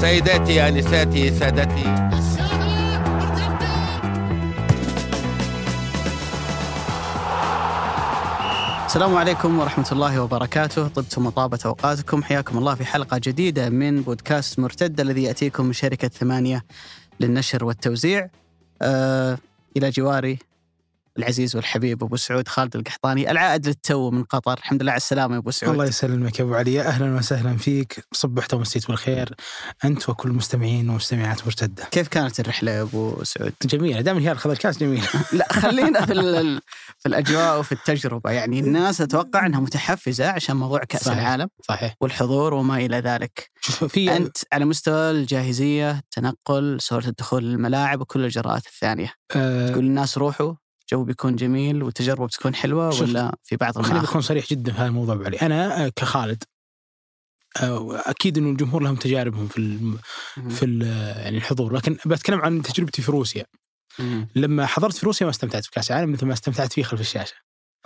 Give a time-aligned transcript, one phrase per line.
[0.00, 2.08] سيداتي انساتي سادتي.
[8.86, 10.88] السلام عليكم ورحمة الله وبركاته.
[10.88, 12.22] طبتم وطابت أوقاتكم.
[12.22, 16.64] حياكم الله في حلقة جديدة من بودكاست مرتد الذي يأتيكم من شركة ثمانية
[17.20, 18.28] للنشر والتوزيع.
[18.82, 19.38] آه
[19.76, 20.38] إلى جواري
[21.18, 24.58] العزيز والحبيب أبو سعود خالد القحطاني العائد للتو من قطر.
[24.58, 25.72] الحمد لله على السلامة يا أبو سعود.
[25.72, 26.80] الله يسلمك يا أبو علي.
[26.80, 28.04] أهلا وسهلا فيك.
[28.12, 29.34] صبحت ومسيت بالخير
[29.84, 31.84] أنت وكل المستمعين ومستمعات مرتدة.
[31.84, 34.00] كيف كانت الرحلة يا أبو سعود؟ جميلة.
[34.00, 35.08] دائما هي اخذ الكاس جميلة.
[35.32, 36.14] لا خلينا في
[36.98, 38.30] في الأجواء وفي التجربة.
[38.30, 41.18] يعني الناس أتوقع إنها متحفزة عشان موضوع كأس صحيح.
[41.18, 41.94] العالم صحيح.
[42.00, 43.50] والحضور وما إلى ذلك.
[43.60, 49.12] شوف في أنت على مستوى الجاهزية التنقل سهوله الدخول للملاعب وكل الإجراءات الثانية.
[49.36, 50.54] أه تقول للناس روحوا.
[50.92, 54.86] الجو بيكون جميل والتجربه بتكون حلوة ولا في بعض خليني بكون صريح جدا في هذا
[54.86, 56.44] الموضوع علي أنا آه، كخالد
[57.62, 59.78] آه، أكيد إنه الجمهور لهم تجاربهم في
[60.50, 60.78] في
[61.16, 61.72] يعني الحضور.
[61.72, 63.44] لكن بتكلم عن تجربتي في روسيا.
[64.34, 67.34] لما حضرت في روسيا ما استمتعت في كأس العالم مثل ما استمتعت فيه خلف الشاشة.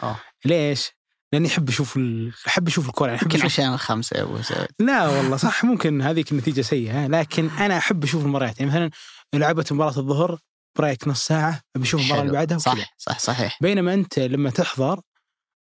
[0.02, 0.16] أوه.
[0.44, 0.90] ليش؟
[1.32, 1.98] لأني أحب أشوف.
[2.46, 6.32] أحب أشوف الكوره يعني يمكن عشان الخمسة يا ابو سعود لا والله صح ممكن هذيك
[6.32, 8.60] النتيجة سيئة لكن أنا أحب أشوف المباريات.
[8.60, 8.90] يعني مثلا
[9.34, 10.38] لعبت مباراة الظهر
[10.78, 12.94] بريك نص ساعة بشوف المباراة اللي بعدها صح.
[12.98, 15.00] صح صحيح بينما أنت لما تحضر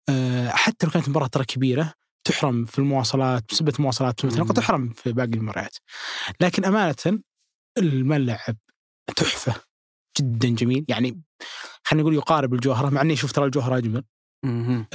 [0.09, 1.93] آه، حتى لو كانت المباراة ترى كبيرة
[2.23, 5.75] تحرم في المواصلات بسبب المواصلات قد تحرم في باقي المباريات.
[6.41, 7.21] لكن أمانة
[7.77, 8.55] الملعب
[9.15, 9.55] تحفة
[10.19, 10.85] جدا جميل.
[10.89, 11.21] يعني
[11.83, 14.03] خلينا نقول يقارب الجوهرة مع إني شفت ترى الجوهرة أجمل.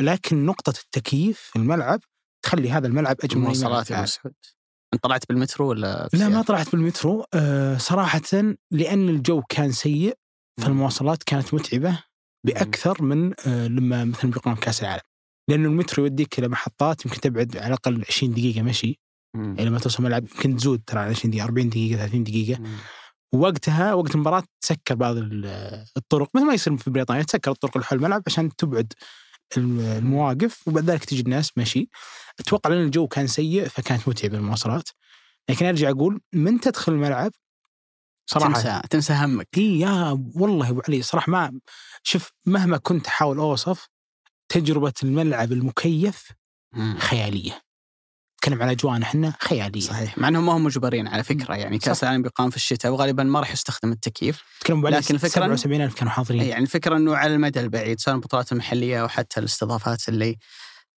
[0.00, 2.00] لكن نقطة التكييف في الملعب
[2.44, 4.34] تخلي هذا الملعب أجمل مواصلات يا مسعود.
[4.95, 7.25] انت طلعت بالمترو ولا لا ما طلعت بالمترو.
[7.34, 8.20] أه صراحة
[8.70, 10.14] لأن الجو كان سيء
[10.62, 11.98] فالمواصلات كانت متعبة
[12.47, 15.03] بأكثر من أه لما مثلا بيقام كأس العالم.
[15.50, 19.00] لأنه المترو يوديك إلى محطات يمكن تبعد على الأقل 20 دقيقة مشي.
[19.34, 22.62] يعني لما توصل ملعب يمكن تزود ترى على 20 دقيقة 40 دقيقة 30 دقيقة.
[23.34, 25.17] ووقتها وقت المباراة تسكر بعض
[25.97, 26.28] الطرق.
[26.34, 28.93] مثل ما يصير في بريطانيا تسكر الطرق اللي حول الملعب عشان تبعد
[29.59, 31.88] المواقف وبعد ذلك تجي الناس مشي
[32.41, 34.88] أتوقع لأن الجو كان سيء فكانت متعبه المواصلات.
[35.48, 37.32] لكن أرجع أقول من تدخل الملعب
[38.26, 38.53] صراحة.
[38.53, 39.48] تنسى تنسى همك.
[39.56, 41.60] إي يا والله أبو علي صراحة ما
[42.03, 43.88] شوف مهما كنت أحاول أوصف
[44.48, 46.32] تجربة الملعب المكيف
[46.98, 47.60] خيالية.
[48.44, 49.81] نتكلم على أجواءنا إحنا خيالية.
[49.81, 50.19] صحيح.
[50.19, 51.55] مع إنهم ما هم مجبرين على فكرة.
[51.55, 54.43] يعني كأس العالم بيقام في الشتاء وغالبا ما راح يستخدم التكييف.
[54.69, 56.43] لكن الفكرة 77000 كانوا حاضرين.
[56.43, 60.37] يعني الفكرة إنه على المدى البعيد سواء البطولات المحلية أو حتى الاستضافات اللي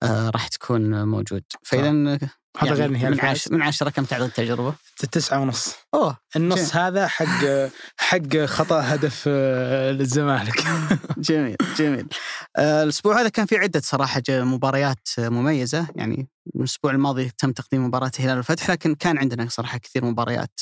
[0.03, 1.43] آه راح تكون موجود.
[1.63, 2.19] فإذا
[2.57, 4.73] هذا غير نهائي من عشرة من عشرة كم تعدد التجربة؟
[5.11, 5.75] تسعة ونص.
[5.93, 6.85] أوه النص جميل.
[6.85, 7.25] هذا حق
[8.07, 10.63] حق خطأ هدف آه، للزمالك.
[11.17, 12.07] جميل جميل.
[12.55, 15.87] آه، الأسبوع هذا كان في عدة صراحة مباريات مميزة.
[15.95, 20.59] يعني الأسبوع الماضي تم تقديم مباراة هلال الفتح لكن كان عندنا صراحة كثير مباريات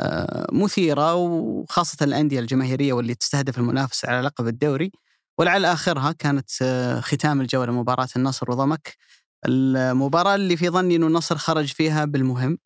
[0.00, 1.14] آه، مثيرة.
[1.14, 4.92] وخاصة الأندية الجماهيرية واللي تستهدف المنافسة على لقب الدوري.
[5.38, 6.50] ولعل آخرها كانت
[7.00, 8.96] ختام الجولة مباراة النصر وضمك.
[9.46, 12.58] المباراة اللي في ظني أنه النصر خرج فيها بالمهم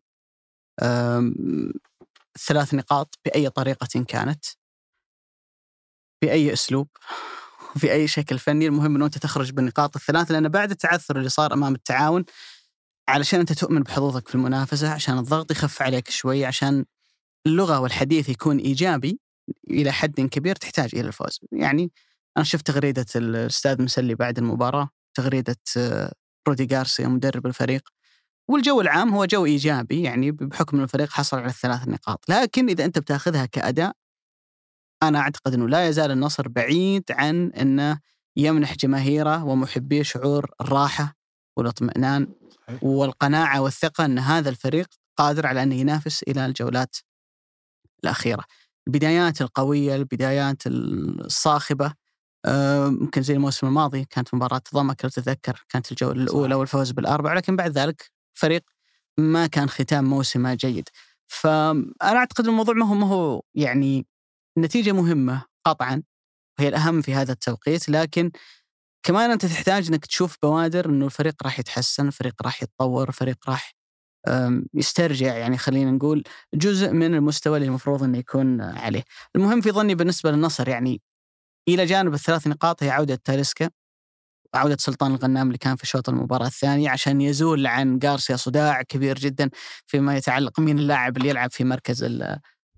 [2.46, 4.44] ثلاث نقاط بأي طريقة كانت
[6.22, 6.88] بأي أسلوب
[7.76, 8.66] وفي أي شكل فني.
[8.66, 12.24] المهم أنه أنت تخرج بالنقاط الثلاث لأن بعد التعثر اللي صار أمام التعاون
[13.08, 16.84] علشان أنت تؤمن بحظوظك في المنافسة عشان الضغط يخف عليك شوي عشان
[17.46, 19.20] اللغة والحديث يكون إيجابي
[19.70, 21.40] إلى حد كبير تحتاج إلى الفوز.
[21.52, 21.92] يعني
[22.36, 25.56] أنا شفت تغريدة الأستاذ مسلي بعد المباراة تغريدة
[26.48, 27.88] رودي غارسيا مدرب الفريق.
[28.48, 32.84] والجو العام هو جو إيجابي يعني بحكم إن الفريق حصل على الثلاث نقاط، لكن إذا
[32.84, 33.92] أنت بتاخذها كأداء
[35.02, 38.00] أنا أعتقد إنه لا يزال النصر بعيد عن إنه
[38.36, 41.14] يمنح جماهيره ومحبيه شعور الراحة
[41.56, 42.28] والاطمئنان
[42.82, 46.96] والقناعة والثقة إن هذا الفريق قادر على انه ينافس إلى الجولات
[48.04, 48.44] الأخيرة.
[48.86, 51.94] البدايات القوية، البدايات الصاخبة
[52.88, 57.56] ممكن زي الموسم الماضي كانت مباراة ضمك لو تتذكر كانت الجولة الأولى والفوز بالأربعة لكن
[57.56, 58.62] بعد ذلك فريق
[59.18, 60.88] ما كان ختام موسمه جيد
[61.28, 64.06] فأنا أعتقد الموضوع ما هو ما هو يعني
[64.58, 66.02] نتيجة مهمة قطعا
[66.58, 68.30] وهي الأهم في هذا التوقيت لكن
[69.02, 73.74] كمان أنت تحتاج أنك تشوف بوادر أنه الفريق راح يتحسن الفريق راح يتطور الفريق راح
[74.74, 79.04] يسترجع يعني خلينا نقول جزء من المستوى اللي المفروض إنه يكون عليه.
[79.36, 81.02] المهم في ظني بالنسبة للنصر يعني
[81.68, 83.70] إلى جانب الثلاث نقاط هي عودة تاليسكا
[84.54, 89.18] وعودة سلطان الغنام اللي كان في شوط المباراة الثانية عشان يزول عن غارسيا صداع كبير
[89.18, 89.50] جدا
[89.86, 92.06] فيما يتعلق مين اللاعب اللي يلعب في مركز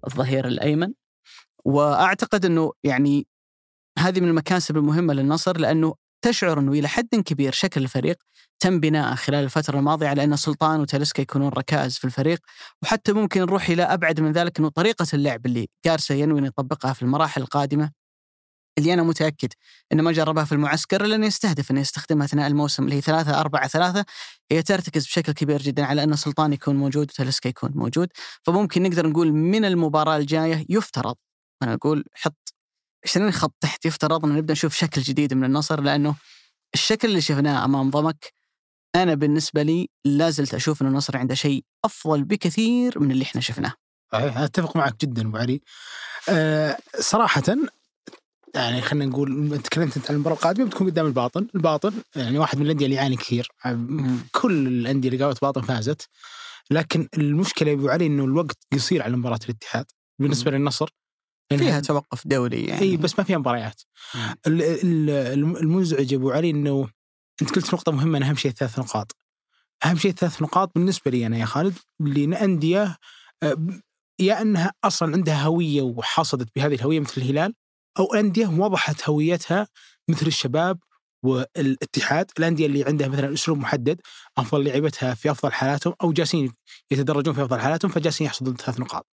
[0.07, 0.93] الظهير الأيمن.
[1.65, 3.27] وأعتقد أنه يعني
[3.99, 8.17] هذه من المكاسب المهمة للنصر لأنه تشعر إنه إلى حد كبير شكل الفريق
[8.61, 12.39] تم بناءه خلال الفترة الماضية على أن سلطان وتاليسكا يكونون ركائز في الفريق
[12.83, 16.93] وحتى ممكن نروح إلى أبعد من ذلك إنه طريقة اللعب اللي جارسيا ينوي أن يطبقها
[16.93, 17.91] في المراحل القادمة
[18.79, 19.49] اللي أنا متأكد
[19.93, 23.41] إنه ما جربها في المعسكر إلا إنه يستهدف إنه يستخدمها أثناء الموسم اللي هي ثلاثة
[23.41, 24.05] أربعة ثلاثة
[24.53, 28.09] هي ترتكز بشكل كبير جدا على ان سلطان يكون موجود وتلسكا يكون موجود
[28.43, 31.17] فممكن نقدر نقول من المباراة الجاية يفترض
[31.63, 32.55] أنا أقول حط
[33.07, 36.15] 20 خط تحت يفترض ان نبدأ نشوف شكل جديد من النصر لأنه
[36.75, 38.33] الشكل اللي شفناه أمام ضمك
[38.97, 43.41] أنا بالنسبة لي لا زلت أشوف ان النصر عنده شيء أفضل بكثير من اللي إحنا
[43.41, 43.73] شفناه.
[44.13, 45.61] صحيح أتفق معك جدا أبو علي.
[46.29, 47.43] أه صراحة
[48.55, 52.67] يعني خلينا نقول تكلمت أنت عن المباراة القادمة بتكون قدام الباطن، الباطن يعني واحد من
[52.67, 53.49] الأندية اللي يعاني كثير.
[54.33, 56.09] كل الأندية اللي قابلت باطن فازت.
[56.71, 59.87] لكن المشكلة أبو علي إنه الوقت قصير على مباراة الاتحاد.
[60.19, 60.89] بالنسبة للنصر
[61.57, 62.83] فيها توقف دولي يعني.
[62.83, 63.83] إي بس ما فيها مباريات.
[64.47, 66.89] المنزعج أبو علي إنه
[67.43, 69.17] أنت قلت نقطة مهمة أهم شيء ثلاث نقاط.
[69.85, 72.97] أهم شيء ثلاث نقاط بالنسبة لي أنا يا خالد لأندية
[73.43, 73.57] آه،
[74.21, 77.55] يا أنها أصلا عندها هوية وحصدت بهذه الهوية مثل الهلال
[77.99, 79.69] أو أندية وضحت هويتها
[80.09, 80.79] مثل الشباب
[81.23, 82.31] والاتحاد.
[82.39, 84.01] الأندية اللي عندها مثلا أسلوب محدد
[84.39, 86.53] أفضل لعيبتها في أفضل حالاتهم أو جالسين
[86.91, 89.07] يتدرجون في أفضل حالاتهم فجالسين يحصدون ثلاث نقاط.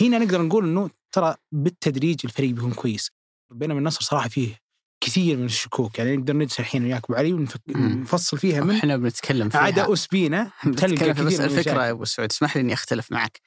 [0.00, 3.10] هنا نقدر نقول إنه ترى بالتدريج الفريق بيكون كويس.
[3.50, 4.58] بينما النصر صراحة فيه
[5.00, 5.98] كثير من الشكوك.
[5.98, 9.60] يعني نقدر نجلس الحين وياك أبو علي ونفصل فيها من إحنا بنتكلم فيها.
[9.60, 13.40] عدا اسبينا تلقى كثير بس الفكرة يا أبو سعود اسمح لي إني أختلف معك.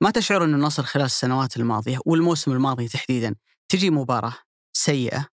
[0.00, 3.34] ما تشعر ان النصر خلال السنوات الماضية والموسم الماضي تحديدا
[3.68, 4.34] تجي مباراة
[4.76, 5.26] سيئة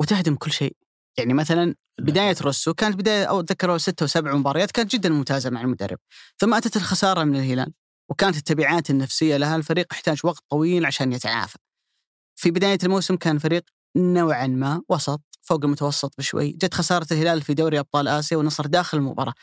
[0.00, 0.76] وتهدم كل شيء.
[1.18, 5.60] يعني مثلا بداية روسو كانت بداية أو أتذكر ستة وسبع مباريات كانت جدا ممتازة مع
[5.60, 5.98] المدرب.
[6.38, 7.72] ثم أتت الخسارة من الهلال
[8.10, 11.58] وكانت التبعات النفسية لها الفريق يحتاج وقت طويل عشان يتعافى.
[12.36, 13.64] في بداية الموسم كان فريق
[13.96, 16.48] نوعا ما وسط فوق المتوسط بشوي.
[16.52, 19.34] جت خسارة الهلال في دوري أبطال آسيا والنصر داخل المباراة.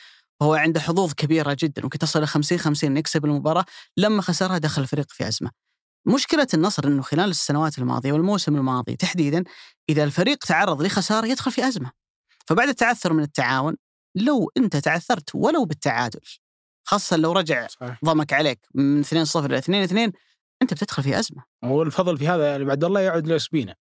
[0.42, 3.66] وهو عنده حظوظ كبيرة جدا ممكن تصل ل 50 50 يكسب المباراة.
[3.98, 5.67] لما خسرها دخل الفريق في أزمة.
[6.08, 9.44] مشكلة النصر إنه خلال السنوات الماضية والموسم الماضي تحديدا
[9.90, 11.92] إذا الفريق تعرض لخسارة يدخل في أزمة.
[12.48, 13.76] فبعد التعثر من التعاون
[14.16, 16.20] لو أنت تعثرت ولو بالتعادل
[16.84, 18.00] خاصة لو رجع صحيح.
[18.06, 20.12] ضمك عليك من 2-0 ل 2-2
[20.62, 21.44] أنت بتدخل في أزمة.
[21.64, 23.76] والفضل في هذا بعد الله يعود لأسبينا.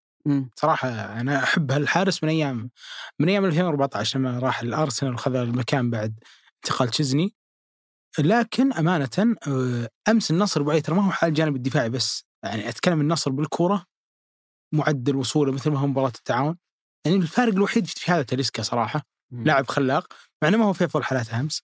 [0.57, 2.71] صراحة أنا أحب هالحارس من أيام
[3.19, 6.21] من أيام 2014 لما راح الأرسنال وخذ المكان بعد
[6.65, 7.35] انتقال تشيزني
[8.19, 12.25] لكن أمانة آه، أمس النصر ابو ترى ما هو حال الجانب الدفاعي بس.
[12.45, 13.85] يعني أتكلم النصر بالكوره
[14.75, 16.59] معدل وصولة مثل ما هو مباراة التعاون.
[17.07, 19.03] يعني الفارق الوحيد في هذا تاليسكا صراحة
[19.33, 21.63] لاعب خلاق مع إنه ما هو في أفضل حالاته أمس.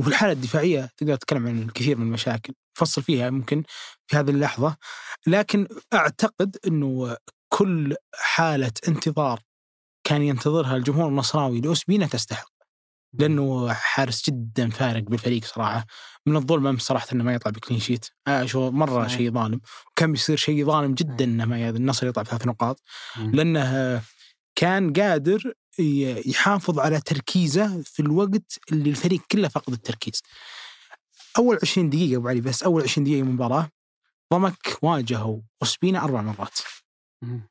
[0.00, 3.62] وفي الحالة الدفاعية تقدر تتكلم عن الكثير من المشاكل فصل فيها ممكن
[4.06, 4.76] في هذه اللحظة.
[5.26, 7.16] لكن أعتقد إنه
[7.52, 9.40] كل حالة انتظار
[10.04, 12.57] كان ينتظرها الجمهور النصراوي لأوسبينا تستحق.
[13.12, 15.86] لأنه حارس جدا فارق بالفريق صراحة.
[16.26, 18.06] من الظلم أمس صراحة إنه ما يطلع بكلين شيت.
[18.26, 19.06] آه شو مرة.
[19.08, 19.60] شيء ظالم.
[19.90, 22.82] وكان بيصير شيء ظالم جدا إنه ما النصر يطلع بثلاث نقاط.
[23.16, 24.02] لأنه
[24.54, 25.52] كان قادر
[26.26, 30.22] يحافظ على تركيزه في الوقت اللي الفريق كله فقد التركيز.
[31.38, 33.68] أول 20 دقيقة أبو علي بس أول 20 دقيقة من المباراة
[34.34, 36.58] ضمك واجهوا وسبينا أربع مرات.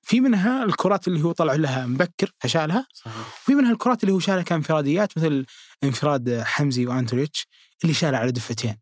[0.01, 2.87] في منها الكرات اللي هو طلع لها مبكر فشالها.
[2.93, 3.13] صحيح.
[3.45, 5.45] في منها الكرات اللي هو شالها كانفراديات مثل
[5.83, 7.47] انفراد حمزي وانتوريتش
[7.83, 8.77] اللي شالها على دفتين.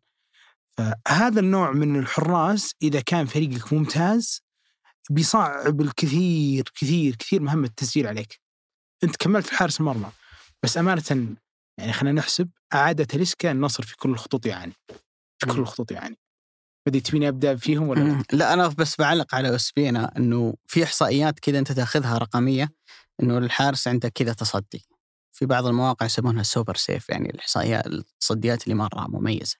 [0.76, 4.42] فهذا النوع من الحراس إذا كان فريقك ممتاز
[5.10, 8.40] بيصعب الكثير كثير كثير مهمة التسجيل عليك.
[9.04, 10.10] أنت كملت في حارس المرمى.
[10.62, 11.36] بس أمانة
[11.78, 14.72] يعني خلينا نحسب أعادة تلسكا النصر في كل الخطوط يعني
[15.38, 16.18] في كل الخطوط يعني
[16.86, 21.58] بدي تبيني أبدأ فيهم ولا لا؟ أنا بس بعلق على اسبينا إنه في إحصائيات كذا
[21.58, 22.72] أنت تأخذها رقمية
[23.22, 24.84] إنه الحارس عنده كذا تصدي
[25.32, 29.56] في بعض المواقع يسمونها super save يعني الإحصائيات التصديات اللي مرة مميزة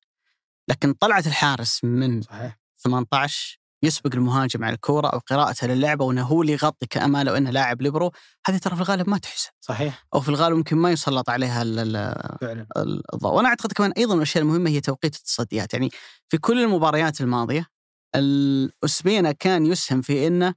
[0.69, 2.59] لكن طلعت الحارس من صحيح.
[2.79, 7.51] 18 يسبق المهاجم على الكورة أو قراءته للعبة وأنه هو اللي يغطي كرة أمامه وأنه
[7.51, 8.13] لاعب ليبرو
[8.47, 9.51] هذه ترى في الغالب ما تحسب.
[9.61, 10.07] صحيح.
[10.15, 13.35] أو في الغالب ممكن ما يسلط عليها الضوء.
[13.35, 15.73] وأنا أعتقد كمان أيضا من الأشياء المهمة هي توقيت التصديات.
[15.73, 15.91] يعني
[16.29, 17.67] في كل المباريات الماضية
[18.15, 20.55] أوسبينا كان يسهم في إنه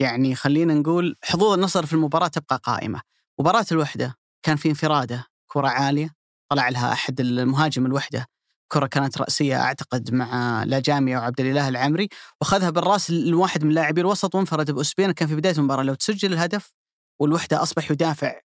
[0.00, 3.02] يعني خلينا نقول حظوظ النصر في المباراة تبقى قائمة.
[3.40, 6.14] مباراة الوحدة كان في انفرادة كرة عالية
[6.48, 8.26] طلع لها أحد المهاجم الوحدة.
[8.68, 12.08] كرة كانت رأسية أعتقد مع لا جامية وعبد الإله العمري
[12.40, 16.72] وأخذها بالرأس لواحد من لاعبي الوسط وانفرد بأسبين كان في بداية المباراة لو تسجل الهدف
[17.20, 18.40] والوحدة أصبح يدافع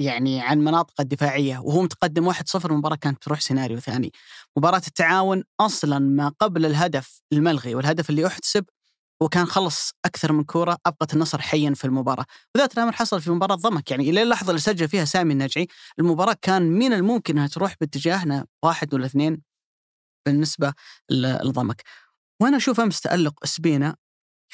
[0.00, 4.12] يعني عن مناطق الدفاعية وهو متقدم 1-0 المباراة كانت تروح سيناريو ثاني.
[4.56, 8.64] مباراة التعاون أصلا ما قبل الهدف الملغي والهدف اللي أحتسب
[9.22, 12.24] هو كان خلص أكثر من كورة أبقت النصر حيا في المباراة.
[12.56, 15.66] وذات الأمر حصل في مباراة ضمك يعني إلى اللحظة اللي سجل فيها سامي النجعي
[15.98, 19.49] المباراة كان من الممكن إنها تروح باتجاهنا واحد ولا اثنين
[20.26, 20.72] بالنسبة
[21.10, 21.82] لضمك.
[22.42, 23.96] وأنا أشوف أمس تألق اسبينا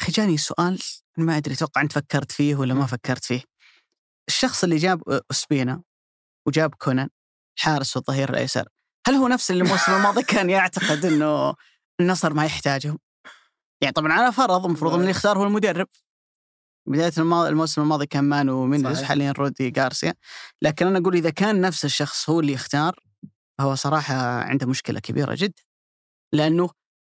[0.01, 0.79] أخي جاني سؤال
[1.19, 3.43] ما أدري أتوقع أنت فكرت فيه ولا ما فكرت فيه.
[4.29, 5.83] الشخص اللي جاب اسبينا
[6.47, 7.09] وجاب كونان
[7.59, 8.69] حارس والظهير الأيسر
[9.07, 11.55] هل هو نفس اللي الموسم الماضي كان يعتقد إنه
[12.01, 12.99] النصر ما يحتاجهم؟
[13.81, 15.89] يعني طبعا على فرض المفروض ان اللي يختار هو المدرب.
[16.89, 17.13] بداية
[17.49, 20.15] الموسم الماضي كان مانو مينديز حاليا رودي غارسيا.
[20.63, 23.01] لكن أنا أقول إذا كان نفس الشخص هو اللي يختار
[23.61, 25.63] هو صراحة عنده مشكلة كبيرة جدا
[26.35, 26.71] لأنه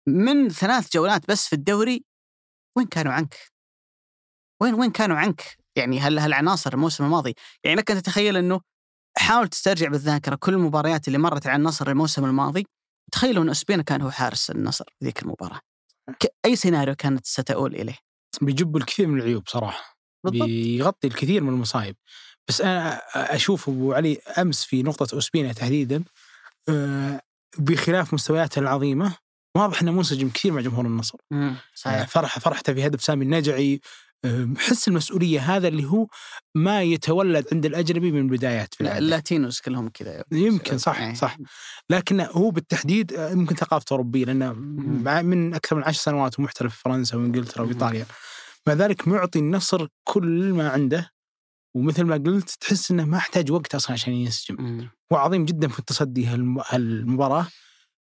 [0.08, 2.04] من ثلاث جولات بس في الدوري
[2.76, 3.36] وين كانوا عنك؟
[4.62, 8.60] وين وين كانوا عنك؟ يعني هل هالعناصر الموسم الماضي يعني لك أن تتخيل أنه
[9.18, 12.66] حاول تسترجع بالذاكرة كل المباريات اللي مرت على النصر الموسم الماضي
[13.12, 15.60] تخيلوا أن اسبينا كان هو حارس النصر في ذيك المباراة
[16.44, 17.96] أي سيناريو كانت ستؤول إليه
[18.42, 20.42] بيجب الكثير من العيوب صراحة بالضبط.
[20.48, 21.96] بيغطي الكثير من المصايب
[22.48, 26.04] بس أنا أشوف أبو علي أمس في نقطة اسبينا تحديدا
[27.58, 29.16] بخلاف مستوياته العظيمة.
[29.56, 31.18] واضح إنه منسجم كثير مع جمهور النصر.
[31.74, 32.08] صحيح.
[32.08, 33.80] فرح فرحته في هدف سامي النجعي.
[34.58, 36.06] حس المسؤولية هذا اللي هو
[36.54, 40.24] ما يتولد عند الأجنبي من البدايات في اللاتينوس كلهم كذا.
[40.32, 41.14] يمكن صح إيه.
[41.14, 41.36] صح.
[41.90, 44.52] لكن هو بالتحديد يمكن ثقافته أوروبية لأنه
[45.22, 48.06] من أكثر من عشر سنوات ومحترف في فرنسا وإنجلترا وإيطاليا.
[48.66, 51.10] مع ذلك معطي النصر كل ما عنده.
[51.74, 54.56] ومثل ما قلت تحس إنه ما أحتاج وقت أصلا عشان ينسجم.
[55.12, 57.46] هو عظيم جدا في التصدي هالمباراة.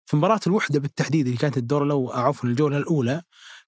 [0.06, 3.22] في مباراة الوحدة بالتحديد اللي كانت الدور الأول عفوا الجولة الأولى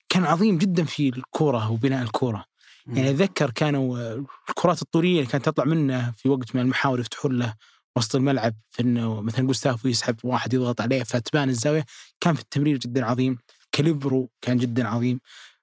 [0.08, 2.44] كان عظيم جدا في الكورة وبناء الكورة.
[2.86, 4.14] يعني أتذكر كانوا
[4.48, 7.54] الكرات الطوليه اللي كانت تطلع منه في وقت من المحاور يفتحون له
[7.96, 11.84] وسط الملعب في إنه مثلا جوستافو يسحب واحد يضغط عليه فتبان الزاوية.
[12.20, 13.38] كان في التمرير جدا عظيم.
[13.72, 15.20] كاليبرو كان جدا عظيم.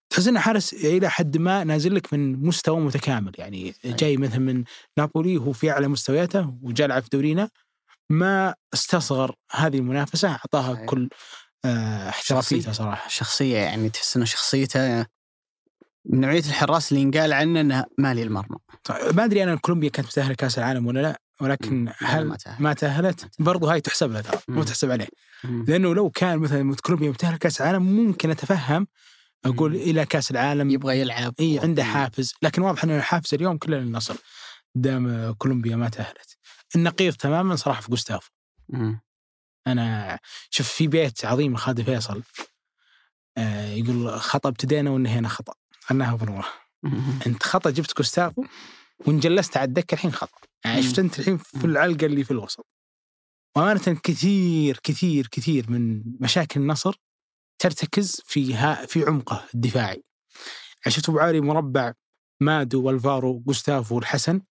[0.10, 3.32] تحس إنه حارس إلى حد ما نازل لك من مستوى متكامل.
[3.38, 4.64] يعني جاي مثلا من
[4.98, 7.50] نابولي وهو في أعلى مستوياته وجاء لعب في دورينا
[8.10, 11.10] ما استصغر هذه المنافسة أعطاها كل
[11.66, 13.10] آه، احترافيته صراحة.
[13.10, 15.06] شخصية يعني تحس إنه شخصيته
[16.06, 18.58] من نوعية الحراس اللي ينقال عنه إنه مالي المرمى.
[18.84, 22.62] طيب ما أدري أنا كولومبيا كانت متاهله كأس العالم ولا لا ولكن هل ما تأهلت,
[22.62, 25.08] ما تأهلت؟ برضو هاي تحسب لها ترى مو تحسب عليه.
[25.44, 25.66] مم.
[25.68, 28.88] لأنه لو كان مثلا كولومبيا متاهله كأس العالم ممكن أتفهم
[29.46, 29.78] أقول مم.
[29.78, 30.70] إلى كأس العالم.
[30.70, 32.34] يبغى يلعب إي عنده حافز.
[32.42, 34.16] لكن واضح إنه الحافز اليوم كله للنصر
[34.76, 36.38] دام كولومبيا ما تأهلت.
[36.76, 38.30] النقيض تماما صراحة في جوستافو
[39.68, 42.24] أنا شوف في بيت عظيم لخالد فيصل
[43.38, 45.54] آه يقول خطأ ابتدينا وانهينا خطأ.
[45.80, 46.48] خلناها بنوره
[47.28, 48.46] أنت خطأ جبت كوستافو
[49.00, 50.38] وإن جلست على الدكة الحين خطأ.
[50.66, 52.68] يعني شفت أنت الحين في العلقة اللي في الوسط.
[53.56, 56.96] وأمانة كثير كثير كثير من مشاكل النصر
[57.60, 60.04] ترتكز في ها في عمقه الدفاعي.
[60.88, 61.94] شفت أبو عالي مربع
[62.42, 64.42] مادو والفارو جوستافو والحسن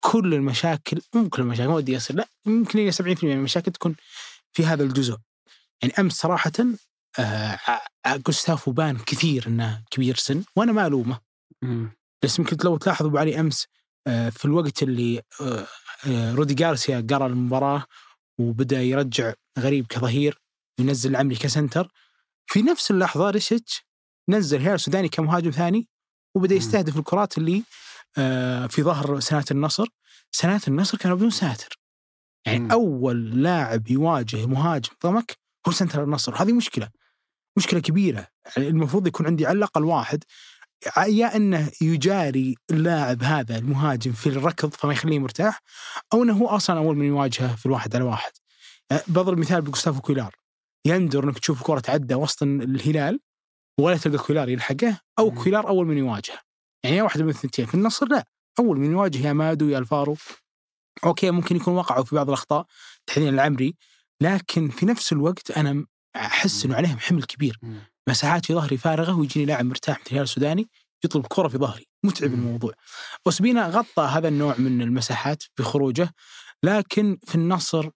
[0.00, 3.96] كل المشاكل مو كل المشاكل ما ودي اصل لا يمكن هي 70% من المشاكل تكون
[4.52, 5.16] في هذا الجزء.
[5.82, 6.52] يعني أمس صراحة
[7.18, 7.58] آه
[8.06, 11.20] جوستافو بان كثير إنه كبير سن وأنا ما ألومه.
[12.22, 13.66] بس يمكن لو تلاحظوا أبو علي أمس
[14.06, 15.66] آه في الوقت اللي آه
[16.06, 17.84] آه رودي غارسيا قرأ المباراة
[18.38, 20.38] وبدأ يرجع غريب كظهير
[20.78, 21.88] وينزل العمري كسنتر
[22.46, 23.86] في نفس اللحظة ريشيتش
[24.28, 25.88] نزل هلال سوداني كمهاجم ثاني
[26.34, 27.62] وبدأ يستهدف الكرات اللي
[28.18, 29.86] آه في ظهر سناتر النصر.
[30.30, 31.78] سناتر النصر كانوا بدون ساتر.
[32.46, 32.72] يعني م.
[32.72, 36.42] أول لاعب يواجه مهاجم ضمك هو سنتر النصر.
[36.42, 36.88] هذه مشكلة
[37.56, 38.26] مشكلة كبيرة.
[38.56, 40.24] يعني المفروض يكون عندي على الأقل واحد.
[41.06, 45.60] يا إنه يجاري اللاعب هذا المهاجم في الركض فما يخليه مرتاح
[46.12, 48.32] أو إنه هو أصلا أول من يواجهه في الواحد على واحد.
[48.90, 50.41] يعني بضرب مثال بجوستافو كويلار.
[50.86, 53.20] يندر انك تشوف الكره تعدى وسط الهلال
[53.80, 56.38] ولا تلقى كويلار يلحقه أو كويلار أول من يواجهه.
[56.84, 58.24] يعني يا واحد من الثنتين في النصر لا
[58.58, 60.16] أول من يواجه يا مادو يا الفارو.
[61.04, 62.66] أوكي ممكن يكون وقعوا في بعض الأخطاء
[63.06, 63.76] تحديدا العمري
[64.20, 65.86] لكن في نفس الوقت أنا
[66.16, 67.58] أحس إنه عليهم حمل كبير.
[68.08, 70.68] مساحات في ظهري فارغة ويجيني لاعب مرتاح مثل الهلال السوداني
[71.04, 71.86] يطلب كرة في ظهري.
[72.04, 72.72] متعب الموضوع.
[73.26, 76.14] أوسبينا غطى هذا النوع من المساحات بخروجه
[76.62, 77.90] لكن في النصر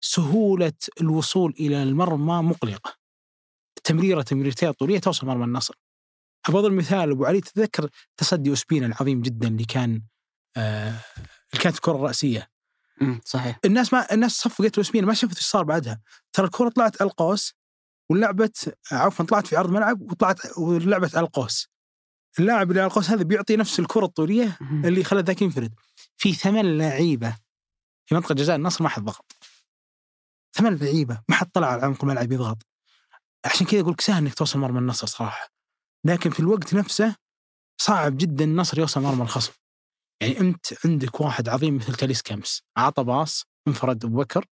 [0.00, 2.94] سهولة الوصول إلى المرمى مقلقة.
[3.84, 5.74] تمريرة تمريرتين طولية توصل مرمى النصر.
[6.48, 10.02] أبغى مثال أبو علي تتذكر تصدي اوسبينا العظيم جدا اللي كان
[10.56, 10.88] آه
[11.52, 12.50] اللي كانت الكرة الرأسية.
[13.24, 13.58] صحيح.
[13.64, 16.00] الناس ما الناس صفقت وسمين ما شافت إيش صار بعدها.
[16.32, 17.54] ترى الكرة طلعت القوس
[18.10, 21.68] ولعبت عفوا طلعت في عرض ملعب وطلعت ولعبت القوس
[22.38, 25.74] اللاعب اللي على القوس هذا بيعطي نفس الكرة الطولية اللي خلى ذاك ينفرد.
[26.16, 27.36] في ثمان لعيبة
[28.06, 29.36] في منطقة جزاء النصر ما حد ضغط.
[30.58, 32.66] ثمان لعيبه ما حد طلع على عمق الملعب يضغط.
[33.44, 35.48] عشان كذا أقول لك سهل إنك توصل مرمى النصر صراحة.
[36.04, 37.16] لكن في الوقت نفسه
[37.80, 39.52] صعب جدا النصر يوصل مرمى الخصم.
[40.22, 44.46] يعني أنت عندك واحد عظيم مثل تاليس كامس عطى باص انفرد أبو بكر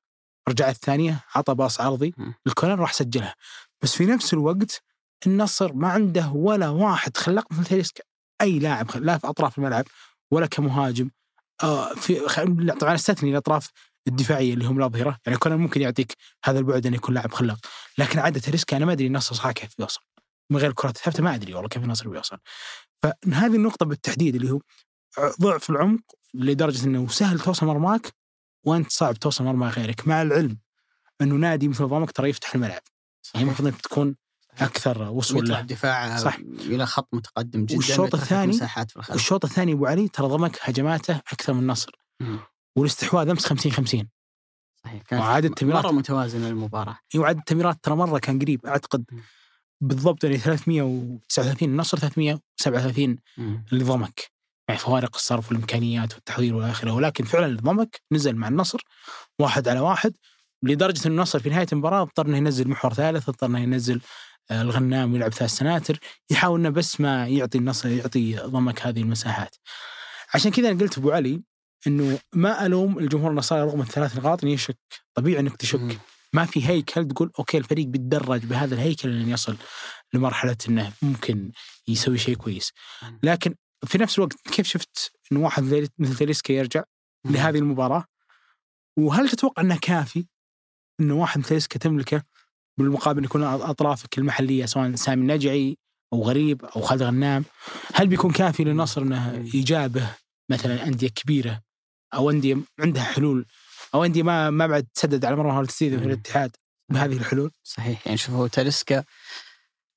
[0.49, 2.15] رجعت الثانية عطى باص عرضي.
[2.47, 3.35] الكولر راح سجلها.
[3.83, 4.83] بس في نفس الوقت
[5.27, 8.05] النصر ما عنده ولا واحد خلاق مثل تاليسكا
[8.41, 9.85] أي لاعب لا في أطراف الملعب
[10.31, 11.11] ولا كمهاجم.
[11.63, 12.21] آه في
[12.81, 13.71] طبعا أستثني الأطراف
[14.09, 17.59] الدفاعية اللي هم الاظهره يعني كولر ممكن يعطيك هذا البعد انه يكون لاعب خلاق.
[17.99, 20.01] لكن عادة تاليسكا أنا ما أدري النصر صراحة كيف بيوصل.
[20.51, 22.39] من غير الكرات الثابتة ما أدري والله كيف النصر بيوصل.
[23.03, 24.61] فهذه النقطة بالتحديد اللي هو
[25.41, 26.01] ضعف العمق
[26.35, 28.13] لدرجة إنه سهل توصل مرماك
[28.65, 30.59] وأنت صعب توصل مرمى غيرك مع العلم
[31.21, 32.83] إنه نادي مثل ضمك ترى يفتح الملعب.
[33.35, 34.17] يعني المفروض إنك تكون
[34.59, 35.61] أكثر وصول له.
[35.61, 36.37] دفاع صح.
[36.61, 38.53] إلى خط متقدم جدا والشوط الثاني-
[39.15, 41.93] والشوط الثاني أبو علي ترى ضمك هجماته أكثر من النصر.
[42.77, 44.09] والاستحواذ أمس 50 50
[44.85, 46.99] صحيح كانت وعاد التمريرات مره متوازنه المباراة.
[47.17, 48.67] وعد التمريرات ترى مرة كان قريب.
[48.67, 49.05] أعتقد.
[49.81, 53.65] بالضبط يعني 339 النصر 337 مم.
[53.73, 54.31] اللي ضمك
[54.69, 56.93] يعني فوارق الصرف والإمكانيات والتحضير والى آخره.
[56.93, 58.81] ولكن فعلا اللي ضمك نزل مع النصر
[59.39, 60.13] واحد على واحد
[60.63, 64.01] لدرجة إن النصر في نهاية المباراة اضطر إنه ينزل محور ثالث اضطر إنه ينزل
[64.51, 65.99] آه، الغنام ويلعب ثلاث سناتر.
[66.31, 69.57] يحاول إنه بس ما يعطي النصر يعطي ضمك هذه المساحات.
[70.35, 71.43] عشان كذا أنا قلت أبو علي
[71.87, 74.79] إنه ما ألوم الجمهور النصارى رغم الثلاث نقاط انه يشك
[75.15, 76.01] طبيعي إنك تشك.
[76.33, 79.57] ما في هيكل تقول أوكي الفريق بيتدرج بهذا الهيكل لين يصل
[80.15, 81.53] لمرحلة إنه ممكن
[81.89, 82.73] يسوي شيء كويس.
[83.23, 83.55] لكن
[83.87, 86.83] في نفس الوقت كيف شفت إنه واحد مثل تاليسكا يرجع.
[87.25, 88.05] لهذه المباراة
[88.99, 90.27] وهل تتوقع إنه كافي
[91.01, 92.23] إنه واحد مثل تاليسكا تملكه
[92.79, 95.79] بالمقابل يكون أطرافك المحلية سواء سامي النجعي
[96.13, 97.45] أو غريب أو خالد غنام
[97.95, 100.15] هل بيكون كافي للنصر إنه يجابه
[100.51, 101.63] مثلا أندية كبيرة
[102.15, 103.47] أو أندية عندها حلول.
[103.95, 106.05] أو أندية ما ما بعد تسدد على مرمى التسديد في.
[106.05, 106.57] الاتحاد
[106.93, 107.51] بهذه الحلول.
[107.63, 108.07] صحيح.
[108.07, 109.05] يعني شوف هو تاليسكا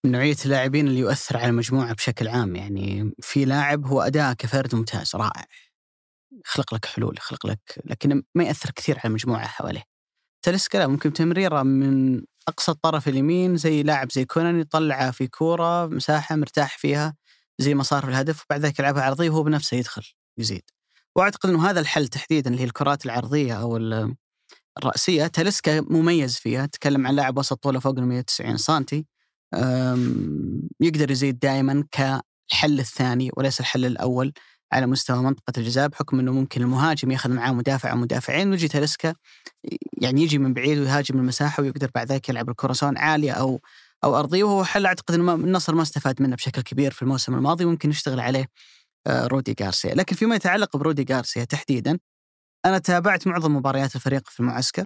[0.06, 2.56] من نوعية اللاعبين اللي يؤثر على المجموعة بشكل عام.
[2.56, 5.46] يعني في لاعب هو أداء كفرد ممتاز رائع.
[6.46, 9.84] يخلق لك حلول يخلق لك لكن ما يأثر كثير على المجموعة حواليه.
[10.46, 15.86] تاليسكا لا ممكن تمريرة من أقصى الطرف اليمين زي لاعب زي كونان يطلعها في كورة
[15.86, 17.16] مساحة مرتاح فيها
[17.60, 20.04] زي ما صار في الهدف وبعد ذلك يلعبها عرضية وهو بنفسه يدخل
[20.38, 20.64] يزيد.
[21.18, 24.16] وأعتقد أنه هذا الحل تحديدا اللي هي الكرات العرضية أو ال-
[24.78, 25.28] الرأسية.
[25.28, 29.06] تاليسكا مميز فيها تكلم عن لاعب وسط طوله فوق ال 190 سنتي.
[29.54, 34.34] أم، يقدر يزيد دائما كالحل الثاني وليس الحل الأول
[34.74, 39.16] على مستوى منطقة الجزاء بحكم إنه ممكن المهاجم يأخذ معاه مدافع أو مدافعين ويجي تاليسكا
[40.02, 43.60] يعني يجي من بعيد ويهاجم المساحة ويقدر بعد ذلك يلعب الكرة سواء عالية أو
[44.04, 47.66] أو أرضية وهو حل أعتقد إنه النصر ما استفاد منه بشكل كبير في الموسم الماضي
[47.66, 48.46] وممكن يشتغل عليه
[49.08, 52.00] رودي غارسيا، لكن فيما يتعلق برودي غارسيا تحديدا
[52.66, 54.86] أنا تابعت معظم مباريات الفريق في المعسكر.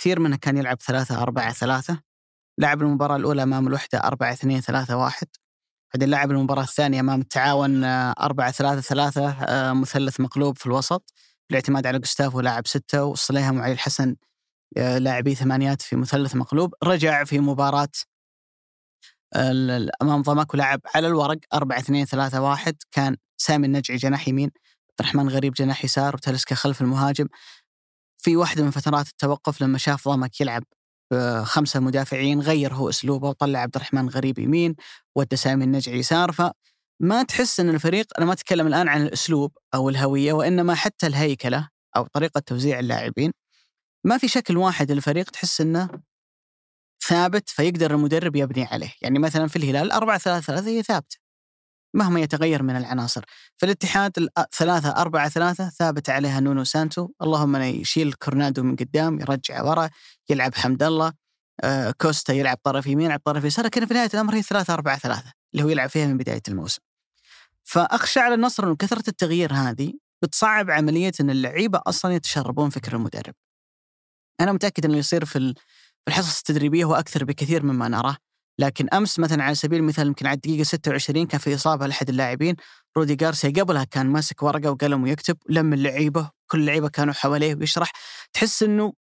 [0.00, 2.00] كثير منها كان يلعب ثلاثة أربعة ثلاثة.
[2.58, 5.26] لعب المباراة الأولى أمام الوحدة أربعة اثنين ثلاثة واحد.
[5.94, 11.12] بعدين لعب المباراة الثانية أمام التعاون آه، أربعة ثلاثة ثلاثة آه، مثلث مقلوب في الوسط.
[11.48, 14.16] بالاعتماد على جوستافو لاعب ستة وصليهم وعلي الحسن
[14.76, 16.74] آه، لاعبي ثمانيات في مثلث مقلوب.
[16.84, 17.88] رجع في مباراة
[19.36, 21.38] أمام ضمك ولعب على الورق.
[21.54, 22.76] أربعة اثنين ثلاثة واحد.
[22.92, 24.50] كان سامي النجعي جناح يمين
[24.90, 27.26] عبد الرحمن غريب جناح يسار وتلسكا خلف المهاجم.
[28.18, 30.64] في واحدة من فترات التوقف لما شاف ضمك يلعب
[31.42, 34.74] خمسة مدافعين غير هو أسلوبه وطلع عبد الرحمن غريب يمين
[35.16, 36.32] ودى سامي النجعي يسار.
[36.32, 41.68] فما تحس أن الفريق أنا ما أتكلم الآن عن الأسلوب أو الهوية وإنما حتى الهيكلة
[41.96, 43.32] أو طريقة توزيع اللاعبين.
[44.04, 45.88] ما في شكل واحد للفريق تحس أنه
[47.08, 48.92] ثابت فيقدر المدرب يبني عليه.
[49.02, 51.16] يعني مثلا في الهلال أربعة ثلاثة ثلاثة هي ثابتة
[51.94, 53.24] مهما يتغير من العناصر.
[53.56, 59.62] في الاتحاد ثلاثة أربعة ثلاثة ثابت عليها نونو سانتو اللهم يشيل كورنادو من قدام يرجع
[59.62, 59.90] ورا
[60.30, 61.12] يلعب حمد الله.
[61.62, 64.98] آه، كوستا يلعب طرف يمين يلعب طرف يسار لكن في نهاية الأمر هي ثلاثة أربعة
[64.98, 66.80] ثلاثة اللي هو يلعب فيها من بداية الموسم.
[67.64, 73.34] فأخشى على النصر أنه كثرة التغيير هذه بتصعب عملية أن اللعيبة أصلا يتشربون فكر المدرب.
[74.40, 75.54] أنا متأكد أنه يصير في
[76.08, 78.16] الحصص التدريبية هو أكثر بكثير مما نراه.
[78.58, 82.56] لكن أمس مثلا على سبيل المثال يمكن على الدقيقة 26 كان في إصابة لأحد اللاعبين.
[82.96, 87.92] رودي جارسيا قبلها كان ماسك ورقة وقلم ويكتب لم اللعيبة كل اللعيبة كانوا حواليه ويشرح.
[88.32, 88.92] تحس إنه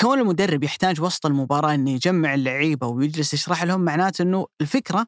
[0.00, 5.06] كون المدرب يحتاج وسط المباراة إنه يجمع اللعيبة ويجلس يشرح لهم معناته إنه الفكرة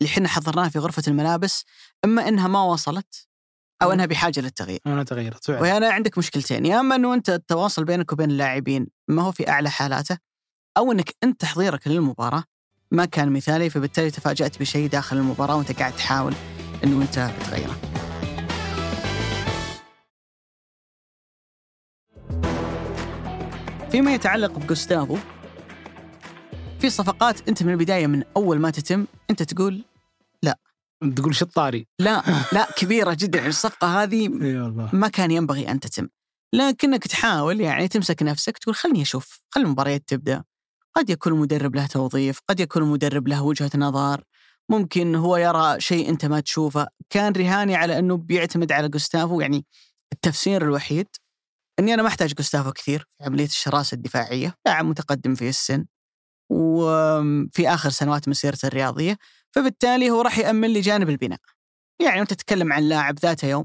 [0.00, 1.64] اللي إحنا حضرناها في غرفة الملابس
[2.04, 3.28] إما إنها ما وصلت
[3.84, 4.80] أو انها بحاجة للتغيير.
[4.86, 5.60] أنا تغيرت فعلا.
[5.60, 9.70] وهنا عندك مشكلتين يا أما إنه أنت التواصل بينك وبين اللاعبين ما هو في أعلى
[9.70, 10.18] حالاته
[10.76, 12.44] أو إنك أنت تحضيرك للمباراة
[12.90, 16.34] ما كان مثالي فبالتالي تفاجأت بشيء داخل المباراة وأنت قاعد تحاول
[16.84, 17.76] إنه أنت تغيره.
[23.90, 25.16] فيما يتعلق بجوستافو
[26.80, 29.84] في صفقات أنت من البداية من أول ما تتم أنت تقول
[31.10, 31.86] تقول شطاري.
[31.98, 33.38] لا لا كبيرة جدا.
[33.38, 34.28] يعني الصفقة هذه
[34.92, 36.08] ما كان ينبغي أن تتم.
[36.54, 40.44] لكنك تحاول يعني تمسك نفسك تقول خلني أشوف خل المباريات تبدأ.
[40.96, 44.24] قد يكون المدرب له توظيف قد يكون المدرب له وجهة نظر.
[44.70, 46.86] ممكن هو يرى شيء أنت ما تشوفه.
[47.10, 49.40] كان رهاني على أنه بيعتمد على جوستافو.
[49.40, 49.66] يعني
[50.12, 51.06] التفسير الوحيد
[51.78, 54.54] إني أنا ما أحتاج جوستافو كثير في عملية الشراسة الدفاعية.
[54.66, 55.84] لاعب متقدم في السن.
[56.50, 59.18] وفي آخر سنوات مسيرته الرياضية.
[59.54, 61.38] فبالتالي هو راح يأمن لي جانب البناء.
[62.00, 63.64] يعني أنت تتكلم عن لاعب ذات يوم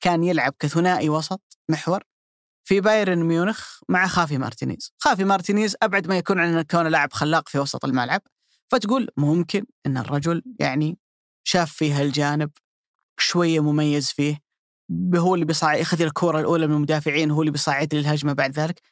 [0.00, 2.02] كان يلعب كثنائي وسط محور
[2.64, 4.92] في بايرن ميونخ مع خافي مارتينيز.
[4.98, 8.22] خافي مارتينيز أبعد ما يكون عن كونه لاعب خلاق في وسط الملعب.
[8.70, 10.98] فتقول ممكن أن الرجل يعني
[11.44, 12.50] شاف فيها الجانب
[13.18, 14.38] شوية مميز فيه
[15.16, 18.82] هو اللي بيصعد ياخذ الكرة الأولى من المدافعين هو اللي بيصعد للهجمة بعد ذلك.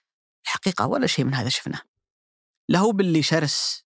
[0.44, 1.80] الحقيقة ولا شيء من هذا شفناه.
[2.68, 3.84] لا هو باللي شرس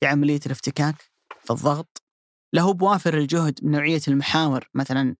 [0.00, 1.15] في عملية الافتكاك
[1.46, 2.02] في الضغط
[2.52, 5.16] لا هو بوافر الجهد من نوعية المحاور مثلا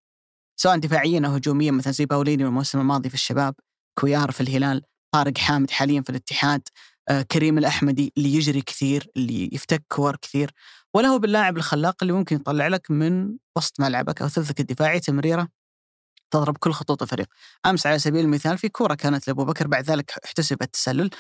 [0.61, 3.55] سواء دفاعيا أو هجوميا مثلا زي باوليني الموسم الماضي في الشباب
[3.99, 4.83] كويار في الهلال
[5.15, 6.63] طارق حامد حاليا في الاتحاد
[7.09, 10.51] آه، كريم الأحمدي اللي يجري كثير اللي يفتك كور كثير
[10.95, 15.49] ولا هو باللاعب الخلاق اللي ممكن يطلع لك من وسط ملعبك أو ثلثك الدفاعي تمريرة
[16.31, 17.27] تضرب كل خطوط الفريق.
[17.67, 21.11] أمس على سبيل المثال في كورة كانت لأبو بكر بعد ذلك احتسبت تسلل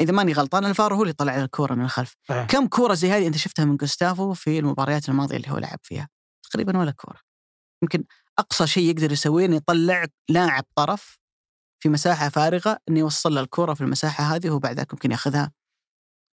[0.00, 2.46] إذا ماني غلطان الفارو هو اللي طلع الكورة من الخلف صحيح.
[2.46, 6.08] كم كورة زي هذه أنت شفتها من جوستافو في المباريات الماضية اللي هو لعب فيها
[6.50, 7.20] تقريبا ولا كورة
[7.82, 8.04] يمكن
[8.38, 11.18] أقصى شيء يقدر يسويه إنه يطلع لاعب طرف
[11.82, 15.52] في مساحة فارغة إنه يوصل له الكرة في المساحة هذه وهو بعد ذلك ممكن ياخذها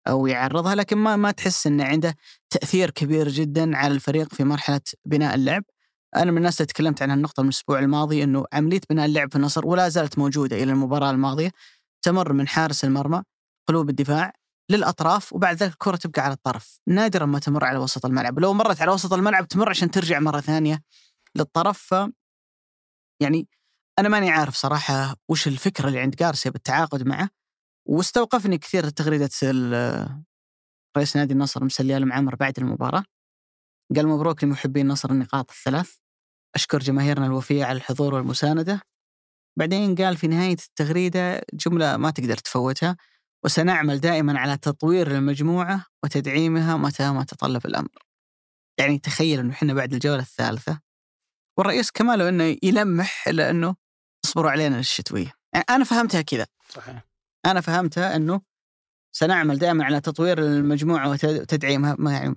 [0.09, 2.16] أو يعرضها لكن ما ما تحس إنه عنده
[2.51, 5.62] تأثير كبير جدا على الفريق في مرحلة بناء اللعب.
[6.16, 9.37] أنا من الناس اللي تكلمت عن النقطة من الأسبوع الماضي إنه عملية بناء اللعب في
[9.37, 11.51] النصر ولا زالت موجودة إلى المباراة الماضية
[12.03, 13.23] تمر من حارس المرمى
[13.70, 14.33] قلوب الدفاع
[14.70, 16.80] للأطراف وبعد ذلك الكرة تبقى على الطرف.
[16.88, 18.38] نادرا ما تمر على وسط الملعب.
[18.38, 20.83] لو مرت على وسط الملعب تمر عشان ترجع مرة ثانية
[21.35, 21.78] للطرف.
[21.78, 21.94] ف
[23.22, 23.48] يعني
[23.98, 27.28] أنا ماني عارف صراحة وش الفكرة اللي عند جارسيا بالتعاقد معه
[27.88, 29.30] واستوقفني كثير تغريدة
[30.96, 33.04] رئيس نادي النصر مسلي ال عمر بعد المباراة.
[33.96, 35.96] قال مبروك لمحبي النصر النقاط الثلاث.
[36.54, 38.80] أشكر جماهيرنا الوفية على الحضور والمساندة.
[39.59, 42.96] بعدين قال في نهاية التغريدة جملة ما تقدر تفوتها.
[43.44, 47.98] وسنعمل دائما على تطوير المجموعة وتدعيمها متى ما تطلب الأمر.
[48.79, 50.81] يعني تخيل إنه إحنا بعد الجولة الثالثة
[51.59, 53.76] والرئيس كماله إنه يلمح إلى إنه
[54.24, 55.33] اصبروا علينا للشتوية.
[55.55, 56.46] يعني أنا فهمتها كذا.
[56.68, 57.09] صحيح.
[57.46, 58.40] أنا فهمتها إنه
[59.16, 61.96] سنعمل دائما على تطوير المجموعة وتدعيمها.
[61.98, 62.35] ما يعني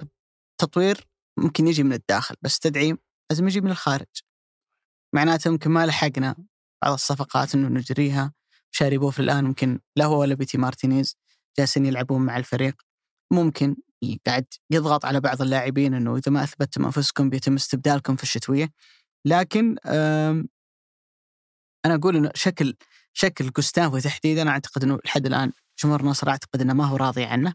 [0.61, 1.07] تطوير
[1.39, 2.97] ممكن يجي من الداخل بس تدعيم
[3.31, 4.21] لازم يجي من الخارج.
[5.15, 6.35] معناته يمكن ما لحقنا
[6.83, 8.33] بعض الصفقات إنه نجريها.
[8.75, 11.17] شاربوف الآن ممكن لا هو ولا بيتي مارتينيز
[11.59, 12.81] جالسين يلعبون مع الفريق.
[13.33, 13.75] ممكن
[14.25, 18.69] قاعد يضغط على بعض اللاعبين إنه إذا ما اثبتتم أنفسكم بيتم استبدالكم في الشتوية.
[19.25, 19.75] لكن
[21.85, 22.75] أنا أقول إنه شكل
[23.13, 25.51] شكل جوستافو تحديدا أعتقد إنه لحد الآن
[25.83, 27.53] جمهور النصر أعتقد إنه ما هو راضي عنه.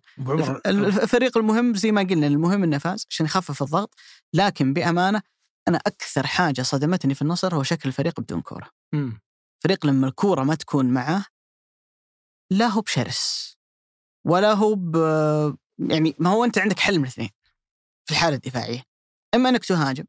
[0.67, 3.95] الفريق المهم زي ما قلنا المهم إنه فاز عشان يخفف الضغط.
[4.35, 5.23] لكن بأمانة
[5.69, 8.71] أنا أكثر حاجة صدمتني في النصر هو شكل الفريق بدون كورة.
[9.65, 11.25] فريق لما الكورة ما تكون معاه
[12.53, 13.57] لا هو بشرس
[14.27, 14.97] ولا هو ب
[15.91, 17.31] يعني ما هو أنت عندك حل من اثنين
[18.09, 18.83] في الحالة الدفاعية.
[19.35, 20.05] إما أنك تهاجم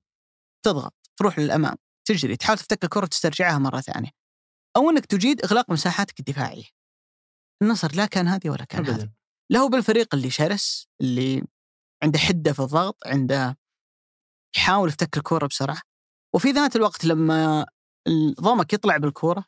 [0.65, 4.11] تضغط تروح للأمام تجري تحاول تفتك الكره تسترجعها مرة ثانية
[4.77, 6.65] أو أنك تجيد إغلاق مساحاتك الدفاعية.
[7.61, 9.11] النصر لا كان هذه ولا كان هذه.
[9.51, 11.43] لا هو بالفريق اللي شرس اللي
[12.03, 13.57] عنده حدة في الضغط عنده
[14.57, 15.81] يحاول يفتك الكره بسرعة.
[16.35, 17.65] وفي ذات الوقت لما
[18.41, 19.45] ضمك يطلع بالكورة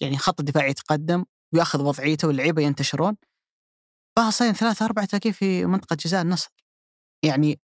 [0.00, 3.16] يعني خط الدفاع يتقدم ويأخذ وضعيته واللعيبة ينتشرون.
[4.16, 6.50] باصين ثلاثة أربعة تلاقيه في منطقة جزاء النصر.
[7.24, 7.60] يعني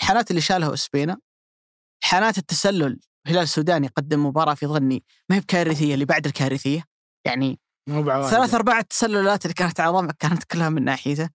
[0.00, 1.18] الحالات اللي شالها أسبينا
[2.04, 6.84] حالات التسلل الهلال السوداني قدم مباراة في ظني ما هي بكارثية اللي بعد الكارثية.
[7.26, 7.60] يعني
[8.30, 11.30] ثلاث أرباع التسللات اللي كانت على كانت كلها من ناحيته.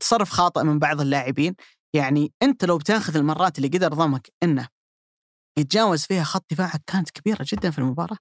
[0.00, 1.54] تصرف خاطئ من بعض اللاعبين.
[1.94, 4.68] يعني أنت لو بتاخذ المرات اللي قدر ضمك أنه
[5.58, 8.18] يتجاوز فيها خط دفاعك كانت كبيرة جدا في المباراة.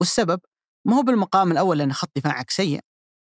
[0.00, 0.40] والسبب
[0.86, 2.80] ما هو بالمقام الأول لأن خط دفاعك سيء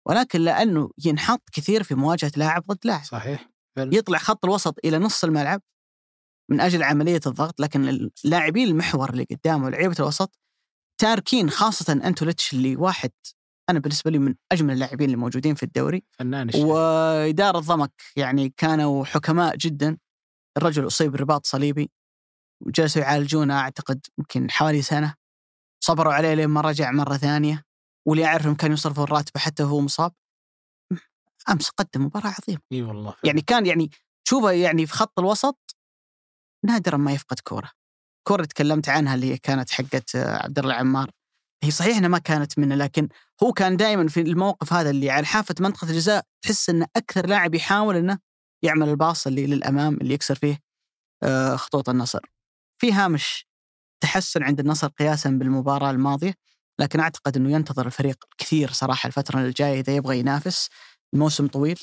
[0.09, 3.05] ولكن لأنه ينحط كثير في مواجهة لاعب ضد لاعب.
[3.05, 3.95] صحيح فل.
[3.95, 5.63] يطلع خط الوسط إلى نص الملعب
[6.51, 7.89] من أجل عملية الضغط لكن
[8.25, 10.39] اللاعبين المحور اللي قدامه لعيبة الوسط
[11.01, 13.11] تاركين خاصة أنتوليتش اللي واحد
[13.71, 16.05] أنا بالنسبة لي من أجمل اللاعبين اللي موجودين في الدوري.
[16.11, 19.99] فنان وإدارة ضمك يعني كانوا حكماء جدا.
[20.57, 21.91] الرجل أصيب برباط صليبي.
[22.67, 25.15] وجلسوا يعالجونه أعتقد يمكن حوالي سنة.
[25.85, 27.65] صبروا عليه لين ما رجع مرة ثانية.
[28.09, 30.13] واللي أعرفهم كانوا يصرفوا الراتب حتى وهو مصاب.
[31.51, 32.61] أمس قدم مباراة عظيمة.
[32.73, 33.15] إي والله.
[33.25, 33.91] يعني كان يعني
[34.29, 35.77] شوفه يعني في خط الوسط
[36.65, 37.71] نادرا ما يفقد كورة.
[38.29, 41.11] كورة تكلمت عنها اللي كانت حقت آه، عبد الله عمار
[41.65, 43.09] هي صحيح إنها ما كانت منه لكن
[43.43, 47.55] هو كان دائما في الموقف هذا اللي على حافة منطقة الجزاء تحس انه أكثر لاعب
[47.55, 48.19] يحاول إنه
[48.65, 50.59] يعمل الباص اللي للأمام اللي يكسر فيه
[51.23, 52.21] آه، خطوط النصر.
[52.83, 53.47] في هامش
[54.03, 56.35] تحسن عند النصر قياسا بالمباراة الماضية
[56.79, 60.69] لكن أعتقد إنه ينتظر الفريق كثير صراحة الفترة الجاية إذا يبغى ينافس.
[61.15, 61.81] الموسم طويل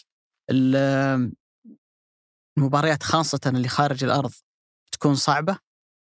[0.49, 1.31] ال-
[2.57, 4.31] المباريات خاصة اللي خارج الأرض
[4.91, 5.57] تكون صعبة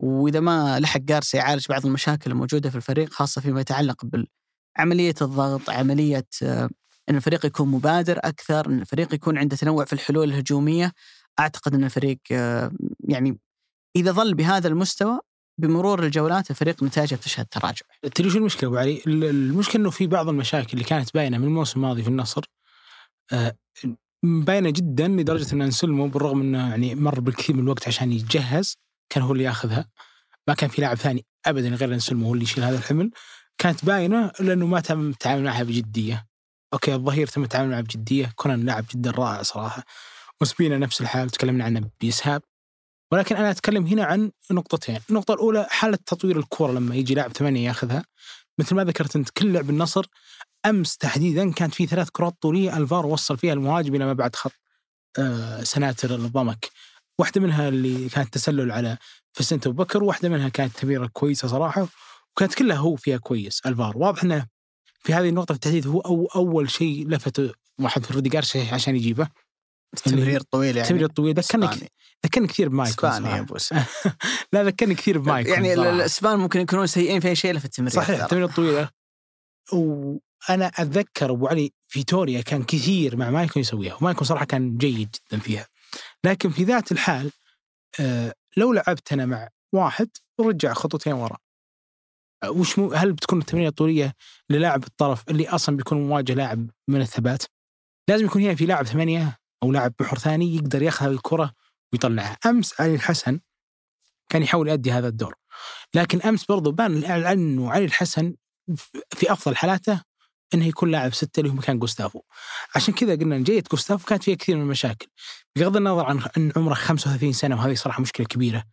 [0.02, 4.04] وإذا ما لحق جارسيا يعالج بعض المشاكل الموجودة في الفريق خاصة فيما يتعلق
[4.76, 6.26] بعمليه الضغط عملية
[7.08, 10.92] إن الفريق يكون مبادر أكثر إن الفريق يكون عنده تنوع في الحلول الهجومية
[11.40, 12.18] أعتقد إن الفريق
[13.08, 13.38] يعني
[13.96, 15.18] إذا ظل بهذا المستوى
[15.58, 17.86] بمرور الجولات الفريق نتائجه بتشهد تراجع.
[18.14, 21.44] تدري شو المشكلة أبو علي؟ ال- المشكلة إنه في بعض المشاكل اللي كانت باينة من
[21.44, 22.44] الموسم الماضي في النصر
[23.32, 23.56] آه،
[24.22, 28.76] باينة جدا لدرجة إن أنسلمو بالرغم إنه يعني مر بالكثير من الوقت عشان يتجهز
[29.10, 29.88] كان هو اللي ياخذها.
[30.48, 33.10] ما كان في لاعب ثاني ابدا غير أنسلمو هو اللي يشيل هذا الحمل.
[33.58, 36.26] كانت باينة لأنه ما تم التعامل معها بجدية.
[36.72, 38.32] أوكي الظهير تم التعامل معه بجدية.
[38.36, 39.84] كونان لاعب جدا رائع صراحة.
[40.40, 42.42] وسبينا نفس الحال تكلمنا عنه بيسهاب
[43.12, 47.68] ولكن أنا أتكلم هنا عن نقطتين، النقطة الأولى حالة تطوير الكرة لما يجي لاعب ثمانية
[47.68, 48.04] ياخذها.
[48.58, 50.06] مثل ما ذكرت أنت كل لعب النصر
[50.66, 54.52] أمس تحديدا كانت في ثلاث كرات طولية ألفار وصل فيها المهاجم إلى ما بعد خط
[55.18, 56.70] آه سناتر الضمك.
[57.18, 58.98] واحدة منها اللي كانت تسلل على
[59.32, 61.88] فسنت ابو بكر، واحدة منها كانت تمريرة كويسة صراحة
[62.32, 64.46] وكانت كلها هو فيها كويس ألفار، واضح إنه
[65.00, 69.28] في هذه النقطة بالتحديد هو أو أول شيء لفت واحد في رودي جارسيا عشان يجيبه.
[69.94, 70.88] التمرير طويل يعني.
[70.88, 71.90] التمرير الطويل ذكرني.
[72.26, 73.40] ذكرني كثير بمايكون إسباني يا.
[73.40, 73.56] أبو
[74.52, 75.74] لا ذكرني كثير بمايكون يعني.
[75.74, 78.22] الإسبان ممكن يكونون سيئين في أي شيء إلا في التمرير صحيح.
[78.22, 78.90] التمرير الطويلة
[79.72, 85.40] وأنا أتذكر أبو علي فيتوريا كان كثير مع مايكون يسويها ومايكون صراحة كان جيد جدا
[85.40, 85.66] فيها.
[86.24, 87.30] لكن في ذات الحال
[88.00, 91.36] آه لو لعبت أنا مع واحد ورجع خطوتين ورا.
[92.42, 94.14] آه، وش مو هل بتكون التمريرة الطولية
[94.50, 97.42] للاعب الطرف اللي أصلا بيكون مواجه لاعب من الثبات؟
[98.08, 101.52] لازم يكون هنا في لاعب ثمانية أو لاعب محور ثاني يقدر ياخذ الكرة
[101.92, 102.38] ويطلعها.
[102.46, 103.40] أمس علي الحسن
[104.28, 105.34] كان يحاول يؤدي هذا الدور.
[105.94, 108.34] لكن أمس برضو بان إنه علي الحسن
[109.10, 110.02] في أفضل حالاته
[110.54, 112.22] إنه يكون لاعب ستة اللي هو مكان جوستافو.
[112.74, 115.06] عشان كذا قلنا إن جيد جوستافو كانت فيها كثير من المشاكل.
[115.58, 118.64] بغض النظر عن ان عمره 35 سنة وهذه صراحة مشكلة كبيرة.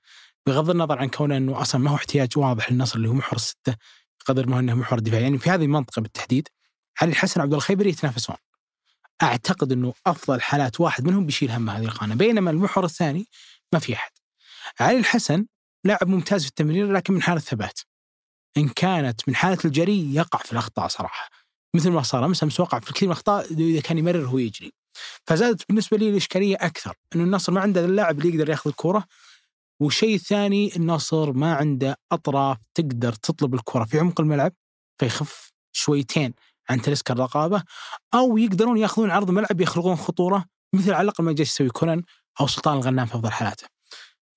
[0.47, 3.75] بغض النظر عن كونه إنه أصلا ما هو احتياج واضح للنصر اللي هو محور السته
[4.21, 6.47] بقدر ما إنه محور دفاع يعني في هذه المنطقة بالتحديد
[7.02, 8.36] علي الحسن وعبد الخيبري يتنافسون.
[9.23, 13.27] أعتقد إنه أفضل حالات واحد منهم بيشيل هم هذه القائمه بينما المحور الثاني
[13.73, 14.12] ما في أحد.
[14.79, 15.45] علي الحسن
[15.86, 17.79] لاعب ممتاز في التمرير لكن من حالة ثبات
[18.58, 21.29] إن كانت من حالة الجري يقع في الأخطاء صراحة.
[21.75, 24.71] مثل ما صار أمس أمس وقع في كثير من الأخطاء إذا كان يمرر هو يجري.
[25.27, 29.03] فزادت بالنسبة لي الإشكالية أكثر إنه النصر ما عنده اللاعب اللي يقدر ياخذ الكرة.
[29.82, 34.53] والشيء الثاني النصر ما عنده أطراف تقدر تطلب الكرة في عمق الملعب
[34.99, 36.34] فيخف شويتين.
[36.69, 37.63] عن تلسكا الرقابة
[38.13, 42.03] أو يقدرون يأخذون عرض الملعب يخلقون خطورة مثل على الأقل ما جالس يسوي كونان
[42.41, 43.67] أو سلطان الغنام في أفضل حالاته.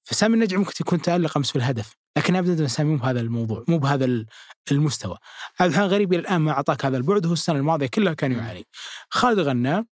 [0.05, 3.79] فسامي النجم ممكن يكون تألق أمس في الهدف لكن ابدا سامي مو بهذا الموضوع مو
[3.79, 4.27] بهذا ال-
[4.73, 5.17] المستوى.
[5.61, 8.67] عبد الحان غريب إلى الآن ما أعطاك هذا البعد هو السنة الماضية كلها كان يعاني.
[9.11, 9.87] خالد غنام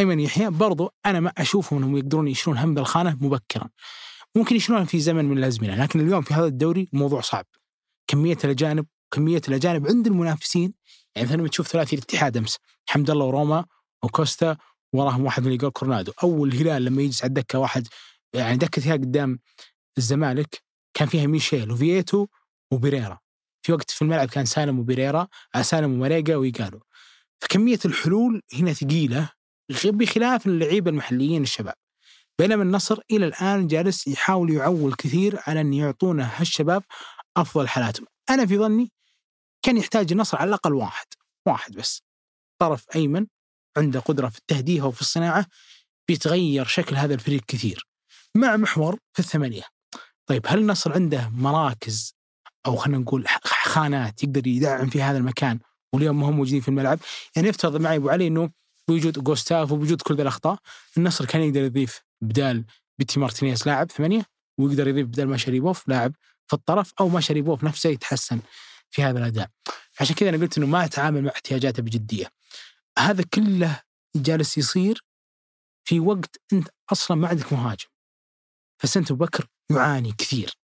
[0.00, 3.68] أيمن يحيى برضو أنا ما أشوفهم إنهم يقدرون يشيلون هم بالخانة مبكرا.
[4.36, 7.46] ممكن يشيلونها في زمن من الأزمنة لكن اليوم في هذا الدوري الموضوع صعب.
[8.06, 10.74] كمية الأجانب كمية الأجانب عند المنافسين
[11.16, 13.64] يعني مثلا تشوف ثلاثي الاتحاد أمس حمد الله وروما
[14.02, 14.56] وكوستا
[14.92, 16.12] وراهم واحد من قال كورنادو.
[16.22, 17.88] أو الهلال لما يجلس على الدكة واحد
[18.34, 19.38] يعني دكة فيها قدام
[19.98, 20.62] الزمالك
[20.94, 22.26] كان فيها ميشيل وفييتو
[22.70, 23.18] وبيريرا.
[23.62, 26.80] في وقت في الملعب كان سالم وبيريرا آه، سالم وماريجا ويقالوا.
[27.40, 29.30] فكمية الحلول هنا ثقيلة
[29.84, 31.74] بخلاف اللعيبة المحليين الشباب.
[32.38, 36.82] بينما النصر إلى الآن جالس يحاول يعول كثير على أن يعطونا هالشباب
[37.36, 38.06] أفضل حالاتهم.
[38.30, 38.92] أنا في ظني
[39.64, 41.06] كان يحتاج النصر على الأقل واحد
[41.46, 42.02] واحد بس.
[42.58, 43.26] طرف أيمن
[43.76, 45.46] عنده قدرة في التهديه وفي الصناعة
[46.08, 47.88] بيتغير شكل هذا الفريق كثير.
[48.34, 49.62] مع محور في الثمانية.
[50.26, 52.14] طيب هل النصر عنده مراكز
[52.66, 55.58] أو خلينا نقول خانات يقدر يدعم في هذا المكان
[55.92, 56.98] واليوم ما هم موجودين في الملعب؟
[57.36, 58.50] يعني افترض معي أبو علي إنه
[58.88, 60.58] بوجود جوستافو وبوجود كل ذي الأخطاء
[60.96, 62.64] النصر كان يقدر يضيف بدال
[62.98, 64.26] بيتي مارتينيز لاعب ثمانية
[64.58, 66.12] ويقدر يضيف بدال ماشاريبوف لاعب
[66.46, 68.40] في الطرف أو ماشاريبوف نفسه يتحسن.
[68.94, 69.50] في هذا الأداء.
[70.00, 72.30] عشان كذا أنا قلت إنه ما يتعامل مع احتياجاته بجدية.
[72.98, 73.82] هذا كله
[74.16, 75.04] جالس يصير
[75.84, 77.88] في وقت أنت أصلا ما عندك مهاجم.
[78.78, 80.58] فسنت بكر يعاني كثير.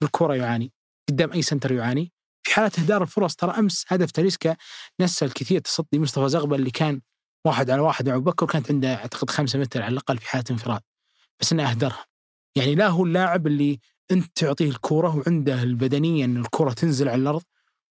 [0.00, 0.72] بالكره يعاني
[1.08, 2.12] قدام أي سنتر يعاني.
[2.42, 4.56] في حالة إهدار الفرص ترى أمس هدف تاليسكا
[5.00, 7.00] نسل كثير تصدي مصطفى زغبل اللي كان
[7.46, 10.44] واحد على واحد مع أبو بكر وكانت عنده أعتقد خمسة متر على الأقل في حالة
[10.50, 10.80] انفراد.
[11.40, 12.06] بس إنه أهدرها.
[12.56, 17.42] يعني لا هو اللاعب اللي أنت تعطيه الكورة وعنده البدنية إن الكورة تنزل على الأرض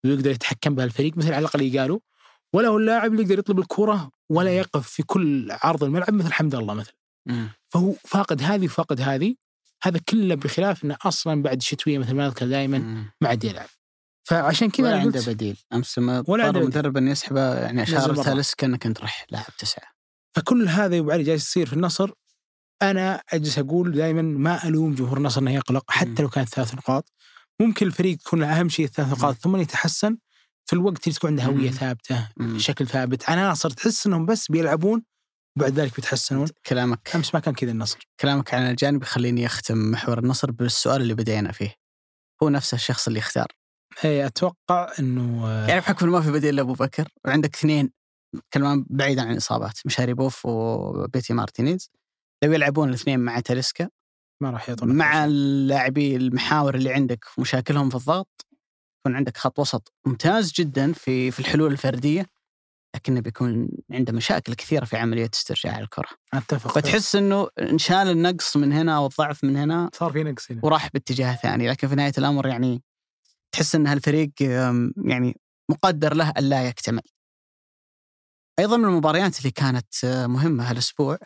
[0.04, 1.98] ويقدر يتحكم بها الفريق مثل على الأقل قالوا
[2.52, 6.54] ولا هو اللاعب اللي يقدر يطلب الكوره ولا يقف في كل عرض الملعب مثل حمد
[6.54, 6.94] الله مثلا.
[7.68, 9.34] فهو فاقد هذه وفاقد هذه
[9.82, 12.78] هذا كله بخلاف إنه أصلا بعد الشتويه مثل ما نذكر دائما.
[13.20, 13.68] ما عاد يلعب
[14.22, 16.62] فعشان كذا ولا عنده بديل أمس ما ولا عنده اضطر.
[16.62, 18.14] المدرب ان يسحبه يعني اشار.
[18.14, 19.90] تالس كانك انت راح لاعب تسعة
[20.36, 22.10] فكل هذا يا ابو علي جالس يصير في النصر
[22.82, 26.22] أنا أجلس أقول دائما ما ألوم جمهور النصر إنه يقلق حتى.
[26.22, 27.12] لو كانت ثلاث نقاط
[27.60, 30.16] ممكن الفريق يكون أهم شيء الثلاث نقاط ثم يتحسن
[30.66, 31.70] في الوقت اللي تكون عنده هوية.
[31.70, 32.28] ثابتة.
[32.56, 33.30] شكل ثابت.
[33.30, 35.02] عناصر تحس إنهم بس بيلعبون
[35.56, 36.48] وبعد ذلك بيتحسنون.
[36.66, 37.10] كلامك.
[37.14, 38.08] أمس ما كان كذا النصر.
[38.20, 41.74] كلامك عن الجانب يخليني أختم محور النصر بالسؤال اللي بدينا فيه.
[42.42, 43.46] هو نفس الشخص اللي اختار
[44.04, 47.90] اي أتوقع إنه آه، يعني بحكم ما في بديل لأبو بكر وعندك اثنين
[48.50, 51.90] كمان بعيدا عن الإصابات مشاري بوف وبيتي مارتينيز.
[52.44, 53.88] لو يلعبون الاثنين مع تاليسكا
[54.40, 58.46] ما راح يعطون مع اللاعبي المحاور اللي عندك ومشاكلهم في الضغط
[59.00, 62.26] يكون عندك خط وسط ممتاز جدا في في الحلول الفردية
[62.94, 66.08] لكنه بيكون عنده مشاكل كثيرة في عملية استرجاع الكرة.
[66.34, 66.72] أتفق.
[66.72, 70.60] فتحس إنه انشال النقص من هنا أو الضعف من هنا صار في نقص هنا.
[70.64, 72.82] وراح باتجاه ثاني لكن في نهاية الأمر يعني
[73.52, 74.30] تحس إن هالفريق
[75.04, 77.02] يعني مقدر له الا يكتمل.
[78.58, 81.18] أيضا من المباريات اللي كانت آه، مهمة هالأسبوع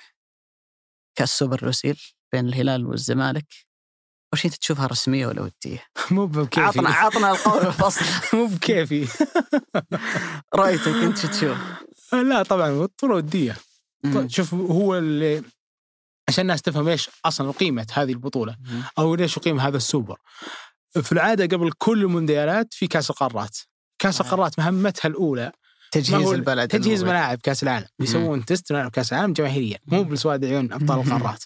[1.18, 2.00] كأس سوبر لوسيل
[2.34, 3.46] بين الهلال والزمالك
[4.32, 9.08] أول شيء أنت تشوفها رسمية ولا ودية؟ مو بكيفي عطنا عطنا القول الفصل مو بكيفي
[10.60, 11.58] رأيتك أنت شو تشوف؟
[12.30, 13.56] لا طبعا بطوله ودية.
[14.14, 15.42] طيب شوف هو اللي
[16.28, 18.56] عشان الناس تفهم إيش أصلا قيمة هذه البطولة.
[18.98, 20.18] أو ليش يقيم هذا السوبر.
[21.02, 23.58] في العادة قبل كل المونديالات في كأس القارات.
[23.98, 24.32] كأس صحيح.
[24.32, 25.52] القارات مهمتها الأولى
[25.92, 27.04] تجهيز البلد تجهيز.
[27.04, 30.08] ملاعب كأس العالم يسوون test ملاعب كأس العالم جماهيريا مو مم.
[30.08, 31.00] لسواد عيون أبطال.
[31.00, 31.44] القارات.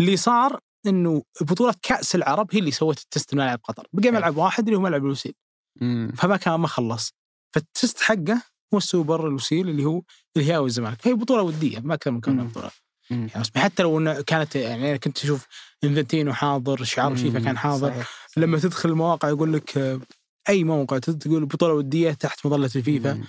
[0.00, 4.10] اللي صار إنه بطولة كأس العرب هي اللي سوت ال test ملاعب قطر، بقى.
[4.10, 5.34] ملعب واحد اللي هو ملعب لوسيل،
[5.80, 6.12] مم.
[6.16, 7.12] فما كان ما خلص.
[7.54, 8.42] فال test حقه
[8.74, 10.02] هو السوبر لوسيل اللي هو
[10.36, 12.44] الهلال والزمالك، هي بطولة ودية ما أكثر من كونها.
[12.44, 12.70] بطولة.
[13.10, 13.30] يعني.
[13.56, 15.46] حتى لو انه كانت يعني أنا كنت أشوف
[15.84, 18.08] إنفنتينو حاضر شعار فيفا كان حاضر صحيح.
[18.36, 20.00] لما تدخل المواقع يقول لك
[20.48, 23.24] أي موقع تقول بطولة ودية تحت مظلة الفيفا مم.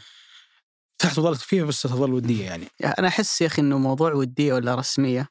[0.97, 2.67] تحت مظلة الفيفا بس تظل ودية يعني
[2.99, 5.27] أنا أحس يا أخي إنه موضوع ودية ولا رسمية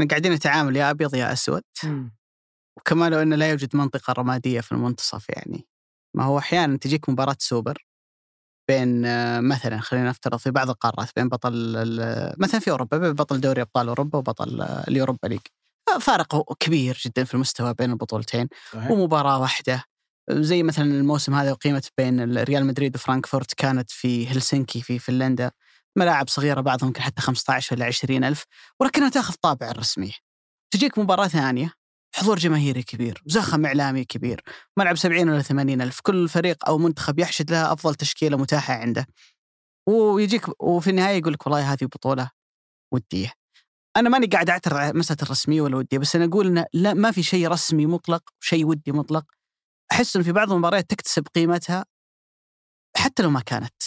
[0.00, 1.62] إحنا قاعدين نتعامل يا أبيض يا أسود.
[2.76, 5.66] وكما لو إنه لا يوجد منطقة رمادية في المنتصف يعني.
[6.16, 7.86] ما هو أحيانا تجيك مباراة سوبر
[8.68, 11.76] بين آه، مثلا خلينا نفترض في بعض القارات بين بطل
[12.38, 15.40] مثلا في أوروبا بين بطل دوري أبطال أوروبا وبطل آه، ال Europa League.
[15.94, 18.90] آه، فارق كبير جدا في المستوى بين البطولتين صحيح.
[18.90, 19.84] ومباراة واحدة.
[20.30, 25.50] زي مثلا الموسم هذا أقيمت بين ريال مدريد وفرانكفورت كانت في هلسنكي في فنلندا.
[25.98, 28.44] ملاعب صغيرة بعضهم يمكن حتى 15 ولا 20 ألف
[28.80, 30.14] ولكنها تأخذ طابع الرسمية
[30.70, 31.80] تجيك مباراة ثانية
[32.14, 34.40] حضور جماهيري كبير زخم إعلامي كبير
[34.76, 39.06] ملعب 70 ولا 80 ألف كل فريق أو منتخب يحشد لها أفضل تشكيلة متاحة عنده.
[39.88, 42.30] ويجيك وفي النهاية يقول لك والله هذه بطولة
[42.92, 43.32] ودية.
[43.96, 47.10] أنا ماني قاعد أعترض على مسألة الرسمية ولا ودية بس أنا أقول انه لا ما
[47.10, 49.24] في شيء رسمي مطلق وشيء ودي مطلق.
[49.92, 51.84] أحس انه في بعض المباريات تكتسب قيمتها
[52.96, 53.82] حتى لو ما كانت.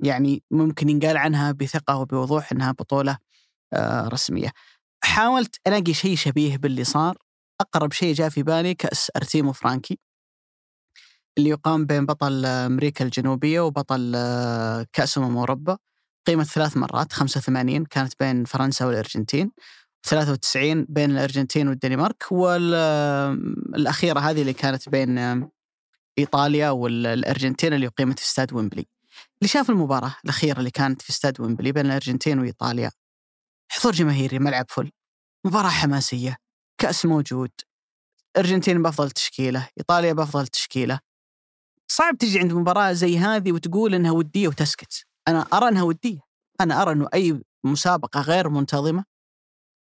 [0.00, 3.18] يعني ممكن ينقال عنها بثقة وبوضوح إنها بطولة
[3.72, 4.52] آه، رسمية.
[5.04, 7.18] حاولت ألاقي شيء شبيه باللي صار.
[7.60, 9.98] أقرب شيء جاء في بالي كأس أرتيمو فرانكي
[11.38, 15.78] اللي يقام بين بطل آه، أمريكا الجنوبية وبطل آه، كأس أمم أوروبا.
[16.26, 19.52] قيمة ثلاث مرات 85 كانت بين فرنسا والأرجنتين.
[20.06, 22.32] 93 بين الأرجنتين والدنمارك.
[22.32, 25.18] والأخيرة هذه اللي كانت بين
[26.18, 28.86] إيطاليا والأرجنتين اللي أقيمت في استاد ويمبلي.
[29.38, 32.90] اللي شاف المباراة الأخيرة اللي كانت في استاد ويمبلي بين الأرجنتين وإيطاليا.
[33.68, 34.90] حضور جماهيري ملعب فل
[35.46, 36.36] مباراة حماسية
[36.78, 37.50] كأس موجود
[38.36, 41.00] الأرجنتين بأفضل تشكيلة إيطاليا بأفضل تشكيلة.
[41.88, 45.04] صعب تجي عند مباراة زي هذه وتقول إنها ودية وتسكت.
[45.28, 46.20] أنا أرى أنها ودية.
[46.60, 49.04] أنا أرى أنه أي مسابقة غير منتظمة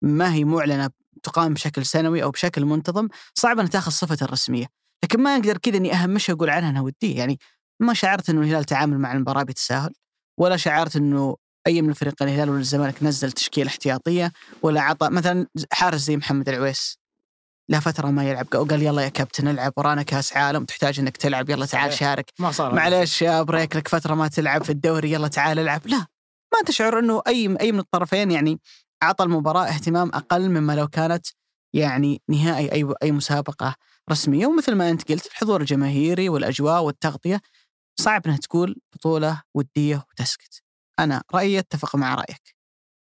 [0.03, 0.91] ما هي معلنة
[1.23, 4.67] تقام بشكل سنوي أو بشكل منتظم صعب أن تاخذ صفة الرسمية.
[5.05, 7.19] لكن ما أقدر كذا أني أهمشها وأقول عنها أنها ودية.
[7.19, 7.39] يعني
[7.81, 9.93] ما شعرت أنه الهلال تعامل مع المباراة بتساهل
[10.39, 15.47] ولا شعرت أنه أي من الفريقين الهلال ولا الزمالك نزل تشكيلة احتياطية ولا عطى مثلا
[15.73, 16.99] حارس زي محمد العويس
[17.69, 21.51] له فترة ما يلعب وقال يلا يا كابتن العب ورانا كأس عالم تحتاج إنك تلعب
[21.51, 21.93] يلا تعال.
[21.93, 22.33] شارك.
[22.39, 25.87] ما صار معليش يا بريك لك فترة ما تلعب في الدوري يلا تعال العب.
[25.87, 25.99] لا
[26.53, 28.61] ما تشعر إنه أي أي من الطرفين يعني
[29.03, 31.27] اعطى المباراة اهتمام أقل مما لو كانت
[31.75, 33.75] يعني نهائي أي أي مسابقة
[34.11, 34.47] رسمية.
[34.47, 37.41] ومثل ما أنت قلت الحضور الجماهيري والأجواء والتغطية
[38.01, 40.63] صعب إنها تقول بطولة ودية وتسكت.
[40.99, 42.57] أنا رأيي أتفق مع رأيك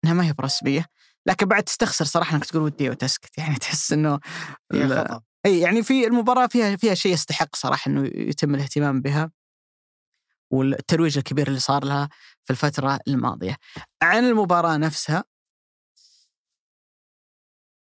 [0.05, 0.87] إنها ما هي برسمية
[1.27, 4.21] لكن بعد تستخسر صراحة إنك تقول ودي وتسكت يعني تحس إنه.
[5.47, 9.31] إي يعني في المباراة فيها فيها شيء يستحق صراحة إنه يتم الاهتمام بها
[10.51, 12.09] والترويج الكبير اللي صار لها
[12.45, 13.57] في الفترة الماضية.
[14.03, 15.25] عن المباراة نفسها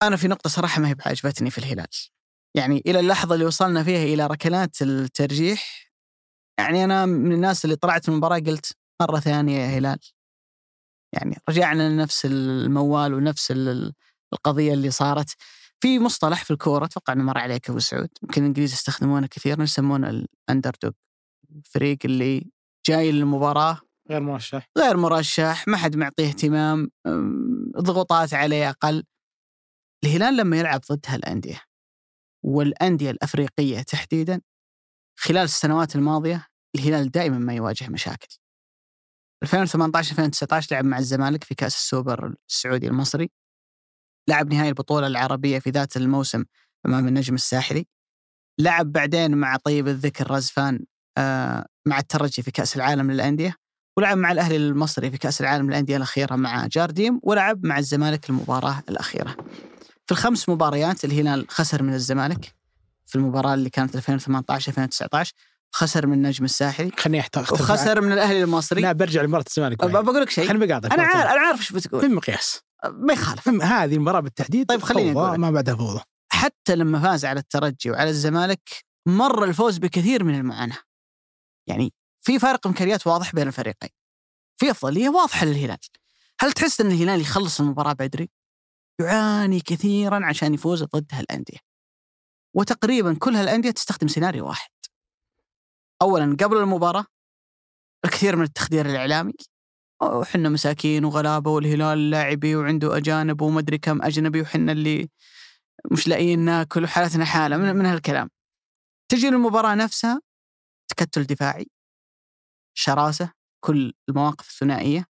[0.04, 1.88] أنا في نقطة صراحة ما هي بعجبتني في الهلال.
[2.56, 5.85] يعني إلى اللحظة اللي وصلنا فيها إلى ركلات الترجيح
[6.60, 10.00] يعني أنا من الناس اللي طلعت من المباراة قلت مرة ثانية يا هلال.
[11.14, 13.94] يعني رجعنا لنفس الموال ونفس ال-
[14.34, 15.36] القضية اللي صارت.
[15.80, 20.10] في مصطلح في الكورة أتوقع إنه مر عليك أبو سعود يمكن الإنجليز يستخدمونه كثيرا يسمونه
[20.50, 20.92] ال underdog
[21.56, 22.52] الفريق اللي
[22.88, 23.80] جاي للمباراة
[24.10, 26.90] غير مرشح غير مرشح ما حد معطيه اهتمام
[27.82, 29.04] ضغوطات عليه أقل
[30.06, 31.62] الهلال لما يلعب ضد هالأندية
[32.46, 34.42] والأندية الأفريقية تحديدا
[35.16, 38.38] خلال السنوات الماضية الهلال دائما ما يواجه مشاكل.
[39.44, 43.30] 2018 2019 لعب مع الزمالك في كأس السوبر السعودي المصري.
[44.30, 46.44] لعب نهائي البطولة العربية في ذات الموسم
[46.86, 47.86] أمام النجم الساحلي.
[48.60, 50.86] لعب بعدين مع طيب الذكر رزفان
[51.18, 53.56] آه، مع الترجي في كأس العالم للأندية.
[53.98, 57.20] ولعب مع الأهلي المصري في كأس العالم للأندية الأخيرة مع جارديم.
[57.24, 59.36] ولعب مع الزمالك المباراة الأخيرة.
[60.06, 62.55] في الخمس مباريات الهلال خسر من الزمالك
[63.06, 65.34] في المباراة اللي كانت 2018 2019
[65.72, 70.22] خسر من النجم الساحلي خليني احتاج وخسر من الأهلي المصري لا برجع لمباراة الزمالك بقول
[70.22, 71.32] لك شيء خليني بقاطعك أنا عارف.
[71.32, 75.18] أنا عارف إيش بتقول في مقياس ما يخالف هذه المباراة بالتحديد طيب خليني لك.
[75.18, 78.70] ما بعدها فوضى حتى لما فاز على الترجي وعلى الزمالك
[79.08, 80.78] مر الفوز بكثير من المعاناة.
[81.68, 83.90] يعني في فرق إمكانيات واضح بين الفريقين.
[84.58, 85.78] في أفضلية واضحة للهلال.
[86.40, 88.30] هل تحس إن الهلال يخلص المباراة بدري؟
[89.02, 91.58] يعاني كثيرا عشان يفوز ضد هالأندية.
[92.56, 94.70] وتقريبا كل هالأندية تستخدم سيناريو واحد.
[96.02, 97.06] اولا قبل المباراة
[98.06, 99.34] الكثير من التخدير الإعلامي
[100.04, 105.10] وحنا مساكين وغلابة والهلال لاعبي وعنده أجانب ومدري كم أجنبي وحنا اللي
[105.92, 108.30] مش لاقيين ناكل وحالتنا حالة من, من هالكلام.
[109.12, 110.22] تجي المباراه نفسها
[110.88, 111.68] تكتل دفاعي
[112.78, 113.32] شراسة
[113.64, 115.06] كل المواقف الثنائية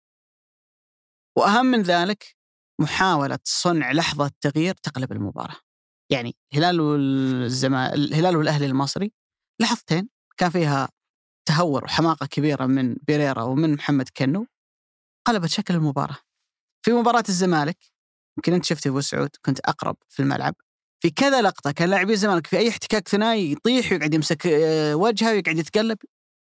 [1.38, 2.36] وأهم من ذلك
[2.80, 5.56] محاولة صنع لحظة تغيير تقلب المباراة.
[6.10, 9.12] يعني الهلال والزما الهلال والأهلي المصري
[9.60, 10.88] لحظتين كان فيها
[11.48, 14.46] تهور وحماقة كبيرة من بيريرا ومن محمد كنو
[15.26, 16.18] قلبت شكل المباراة.
[16.84, 17.78] في مباراة الزمالك
[18.38, 20.54] يمكن أنت شفت أبو سعود كنت أقرب في الملعب
[21.02, 25.32] في كذا لقطة كان لاعبي الزمالك في أي احتكاك ثنائي يطيح ويقعد يمسك آه، وجهه
[25.32, 25.98] ويقعد يتقلب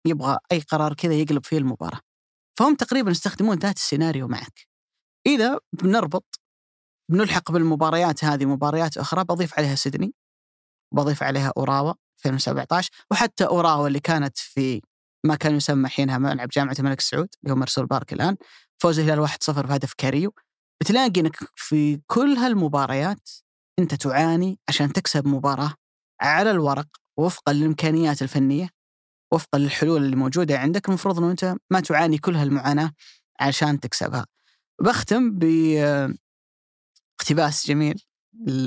[0.07, 1.99] يبغى أي قرار كذا يقلب فيه المباراة.
[2.59, 4.67] فهم تقريبا يستخدمون ذات السيناريو معك.
[5.27, 6.39] إذا بنربط
[7.11, 10.13] بنلحق بالمباريات هذه مباريات أخرى بضيف عليها سيدني
[10.93, 11.93] بضيف عليها أوراوا
[12.25, 14.81] 2017 وحتى أوراوا اللي كانت في
[15.25, 18.35] ما كان يسمى حينها ملعب جامعة الملك سعود اللي هو مرسول بارك الآن
[18.81, 20.33] فوز الهلال 1-0 بهدف كاريو
[20.81, 23.29] بتلاقي إنك في كل هالمباريات
[23.79, 25.73] أنت تعاني عشان تكسب مباراة
[26.21, 26.87] على الورق
[27.17, 28.69] وفقا للإمكانيات الفنية
[29.33, 32.91] وفقا للحلول اللي موجودة عندك المفروض إنه أنت ما تعاني كل هالمعاناة
[33.39, 34.25] عشان تكسبها.
[34.81, 35.43] بختم ب
[37.25, 38.03] اقتباس جميل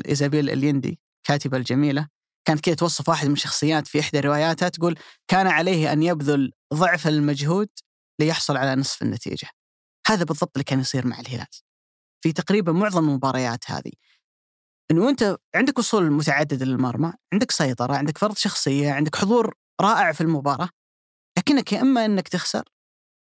[0.09, 2.09] ايزابيل اليندي كاتبة الجميلة
[2.45, 4.99] كانت كذا توصف واحد من الشخصيات في إحدى رواياتها تقول
[5.29, 7.69] كان عليه أن يبذل ضعف المجهود
[8.21, 9.49] ليحصل على نصف النتيجة.
[10.07, 11.47] هذا بالضبط اللي كان يصير مع الهلال.
[12.21, 13.93] في تقريبا معظم المباريات هذه
[14.91, 20.21] انه انت عندك وصول متعدد للمرمى، عندك سيطرة، عندك فرض شخصية، عندك حضور رائع في
[20.21, 20.69] المباراة
[21.39, 22.65] لكنك يا إما إنك تخسر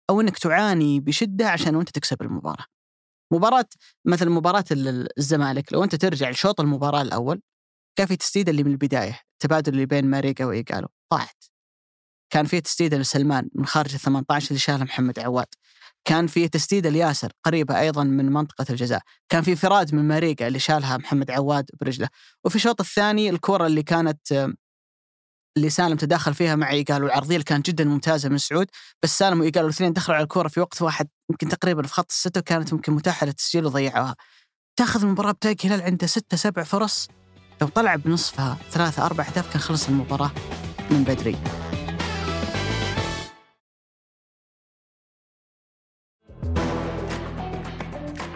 [0.09, 2.65] أو إنك تعاني بشدة عشان وأنت تكسب المباراة.
[3.31, 3.65] مباراة
[4.05, 7.41] مثل مباراة ال- الزمالك لو أنت ترجع لشوط المباراة الأول
[7.97, 11.43] كان في تسديده اللي من البداية التبادل اللي بين ماريجا وايجالو ضاعت.
[12.33, 15.45] كان في تسديده لسلمان من خارج ال 18 اللي شالها محمد عواد.
[16.05, 20.59] كان في تسديده لياسر قريبة أيضا من منطقة الجزاء، كان في فراد من ماريجا اللي
[20.59, 22.07] شالها محمد عواد برجله،
[22.45, 24.51] وفي الشوط الثاني الكرة اللي كانت
[25.57, 28.67] اللي سالم تداخل فيها مع ايجالو العرضية اللي كانت جدا ممتازة من سعود
[29.03, 32.39] بس سالم وايجالو الاثنين دخلوا على الكره في وقت واحد يمكن تقريبا في خط الستة
[32.39, 34.15] وكانت ممكن متاحة للتسجيل وضيعوها.
[34.79, 37.07] تاخذ المباراه بتلاقي الهلال عنده ستة سبع فرص
[37.61, 40.31] لو طلع بنصفها ثلاثة أربع أهداف كان خلص المباراة
[40.91, 41.37] من بدري.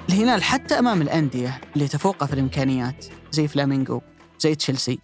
[0.09, 4.01] الهلال حتى أمام الأندية اللي تفوقه في الإمكانيات زي فلامينغو
[4.39, 4.99] زي تشيلسي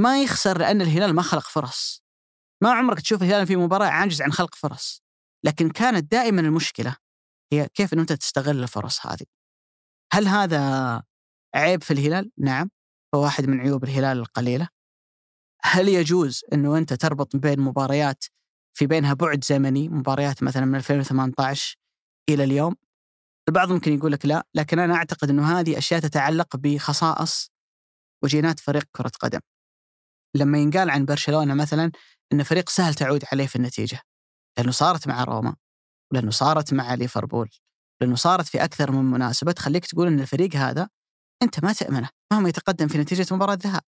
[0.00, 2.02] ما يخسر لأن الهلال ما خلق فرص.
[2.62, 5.02] ما عمرك تشوف الهلال في مباراة عاجز عن خلق فرص.
[5.44, 6.96] لكن كانت دائما المشكلة
[7.52, 9.26] هي كيف إنه أنت تستغل الفرص هذه.
[10.12, 11.02] هل هذا
[11.54, 12.70] عيب في الهلال؟ نعم.
[13.14, 14.68] هو واحد من عيوب الهلال القليلة.
[15.62, 18.24] هل يجوز إنه أنت تربط بين مباريات
[18.76, 21.76] في بينها بعد زمني، مباريات مثلا من 2018
[22.30, 22.76] إلى اليوم؟
[23.48, 27.50] البعض ممكن يقول لك لا لكن أنا أعتقد إنه هذه أشياء تتعلق بخصائص
[28.24, 29.40] وجينات فريق كرة قدم
[30.34, 31.92] لما ينقال عن برشلونة مثلا
[32.32, 34.00] ان فريق سهل تعود عليه في النتيجة
[34.58, 35.56] لأنه صارت مع روما
[36.12, 37.50] لأنه صارت مع ليفربول
[38.00, 40.88] لأنه صارت في أكثر من مناسبة تخليك تقول إن الفريق هذا
[41.42, 43.82] أنت ما تأمنه مهما يتقدم في نتيجة مباراة ذهاب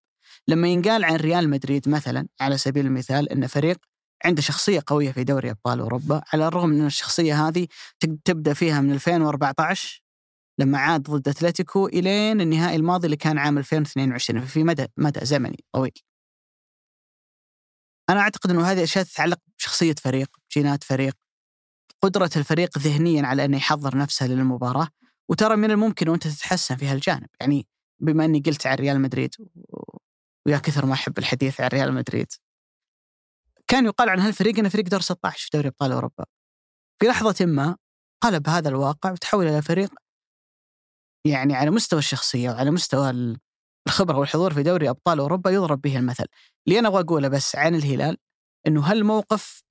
[0.47, 3.77] لما ينقال عن ريال مدريد مثلا على سبيل المثال إن فريق
[4.25, 7.67] عنده شخصية قوية في دوري أبطال أوروبا على الرغم من إن الشخصية هذه
[7.99, 10.03] تب- تبدأ فيها من 2014
[10.59, 15.63] لما عاد ضد أتلتيكو إلين النهائي الماضي اللي كان عام 2022 في مدى مدى زمني
[15.73, 15.91] طويل.
[18.09, 21.13] أنا أعتقد إنه هذه أشياء تتعلق بشخصية فريق، جينات فريق،
[22.01, 24.87] قدرة الفريق ذهنيا على انه يحضر نفسه للمباراة،
[25.29, 27.67] وترى من الممكن وأنت تتحسن في هالجانب، يعني
[27.99, 29.35] بما إني قلت عن ريال مدريد
[30.45, 32.27] ويا كثر ما أحب الحديث عن ريال مدريد.
[33.67, 36.25] كان يقال عن هالفريق إنه فريق دور 16 في دوري أبطال أوروبا.
[36.99, 37.77] في لحظة ما
[38.23, 39.93] قلب هذا الواقع وتحول إلى فريق
[41.25, 43.37] يعني على مستوى الشخصية وعلى مستوى
[43.87, 46.25] الخبرة والحضور في دوري أبطال أوروبا يضرب به المثل.
[46.67, 48.17] اللي أنا أبغى أقوله بس عن الهلال
[48.67, 49.63] إنه هالموقف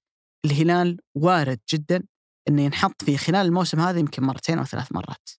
[0.44, 2.04] الهلال وارد جدا
[2.48, 5.30] إنه ينحط فيه خلال الموسم هذا يمكن مرتين أو ثلاث مرات.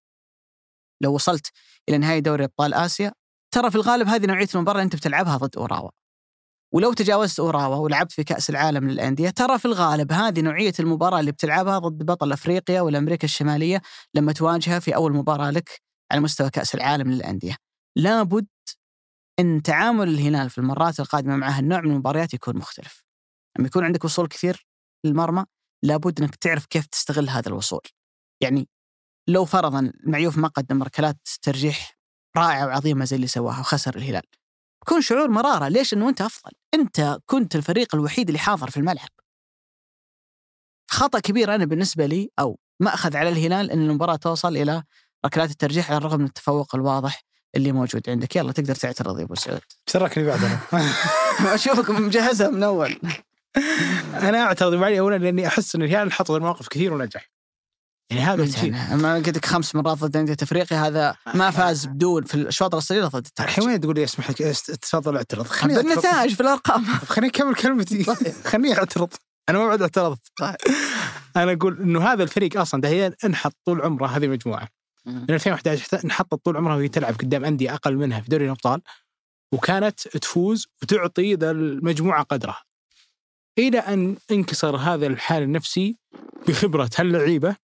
[1.01, 1.51] لو وصلت
[1.89, 3.13] إلى نهائي دوري أبطال آسيا
[3.53, 5.89] ترى في الغالب هذه نوعية المباراة اللي أنت بتلعبها ضد أوراوا.
[6.74, 11.32] ولو تجاوزت أوراوا ولعبت في كأس العالم للأندية ترى في الغالب هذه نوعية المباراة اللي
[11.32, 13.82] بتلعبها ضد بطل أفريقيا ولا أمريكا الشمالية
[14.13, 17.55] لما تواجهها في أول مباراة لك على مستوى كأس العالم للأندية.
[17.95, 18.47] لابد
[19.39, 23.03] إن تعامل الهلال في المرات القادمة مع هالنوع من المباريات يكون مختلف.
[23.57, 24.67] لما يكون عندك وصول كثير
[25.05, 25.45] للمرمى
[25.83, 27.81] لابد إنك تعرف كيف تستغل هذا الوصول.
[28.41, 28.69] يعني
[29.29, 31.97] لو فرضا المعيوف ما قدم ركلات ترجيح
[32.37, 34.23] رائعة وعظيمة زي اللي سواها وخسر الهلال.
[34.83, 39.09] يكون شعور مرارة، ليش؟ إنه أنت أفضل، أنت كنت الفريق الوحيد اللي حاضر في الملعب.
[40.91, 44.83] خطأ كبير أنا بالنسبة لي أو ماخذ على الهلال إن المباراة توصل إلى
[45.25, 47.21] ركلات الترجيح على الرغم من التفوق الواضح
[47.56, 49.62] اللي موجود عندك، يلا تقدر تعترض يا أبو سعود.
[49.86, 50.60] تراك اللي بعده
[51.56, 52.99] أشوفك مجهزها من أول.
[54.14, 57.30] أنا أعترض معي اولا لأني أحس ان الهلال حط المواقف كثير ونجح
[58.12, 61.86] يعني هذا الشيء يعني ما قلت لك خمس مرات ضد انديه افريقيا هذا ما فاز
[61.86, 63.68] بدون في الاشواط الاصليه ضد الحين الترجي.
[63.68, 64.38] وين تقول لي اسمح لك
[64.82, 65.84] تفضل اعترض خليني.
[65.84, 66.86] بالنتائج في الأرقام.
[67.14, 68.34] خليني أكمل كلمتي طيب.
[68.45, 69.10] خليني أعترض
[69.49, 70.56] أنا ما بعد اعترضت طيب.
[71.36, 74.68] أنا أقول إنه هذا الفريق أصلا ده هي انحط طول عمره هذه المجموعه
[75.06, 78.82] من 2011 انحطت طول عمرها وهي تلعب قدام أندية أقل منها في دوري الأبطال
[79.54, 82.64] وكانت تفوز وتعطي ذا المجموعة قدرها.
[83.58, 85.97] إلى أن انكسر هذا الحال النفسي
[86.47, 87.56] بخبرة هاللعيبة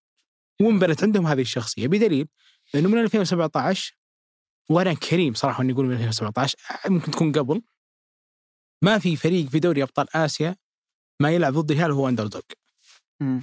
[0.61, 2.27] وانبنت عندهم هذه الشخصية بدليل
[2.75, 3.95] أنه من 2017
[4.69, 7.61] وأنا كريم صراحة إني أقول من 2017 ممكن تكون قبل
[8.81, 10.55] ما في فريق في دوري أبطال آسيا
[11.19, 12.41] ما يلعب ضد الهلال وهو اندر دوغ.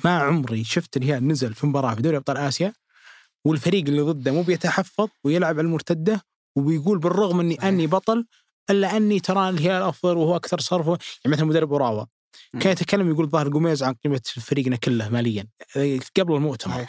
[0.04, 2.72] ما عمري شفت الهلال نزل في مباراة في دوري أبطال آسيا
[3.46, 6.20] والفريق اللي ضده مو بيتحفظ ويلعب على المرتدة
[6.56, 7.54] وبيقول بالرغم إني.
[7.54, 8.26] أني بطل
[8.70, 12.04] إلا أني ترى الهلال أفضل وهو أكثر صرف يعني مثلا مدرب أوراوا.
[12.60, 15.46] كان يتكلم يقول ظاهر قميز عن قيمة فريقنا كله ماليا
[16.16, 16.86] قبل المؤتمر.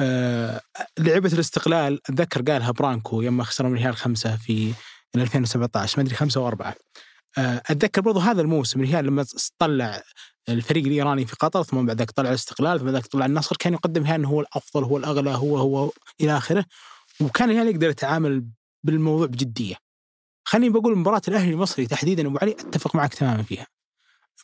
[0.00, 0.60] آه
[0.98, 4.72] لعبة الاستقلال أتذكر قالها برانكو يوم خسروا من الهلال خمسة في
[5.16, 6.74] 2017 ما أدري خمسة وأربعة
[7.38, 9.26] أتذكر برضو هذا الموسم الهلال لما
[9.58, 10.02] طلع
[10.48, 13.72] الفريق الإيراني في قطر ثم بعد ذلك طلع الاستقلال ثم بعد ذلك طلع النصر كان
[13.72, 16.64] يقدم الهلال هو الأفضل هو الأغلى هو هو إلى آخره
[17.20, 18.44] وكان الهلال يقدر يتعامل
[18.84, 19.74] بالموضوع بجدية.
[20.44, 23.66] خليني بقول مباراة الأهلي المصري تحديدا أبو علي أتفق معك تماما فيها.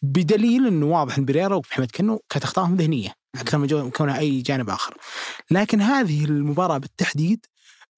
[0.02, 4.70] بدليل إنه واضح إن بريرا ومحمد كنو كانت أخطائهم ذهنيه أكثر من كونها أي جانب
[4.70, 4.96] آخر.
[5.50, 7.46] لكن هذه المباراة بالتحديد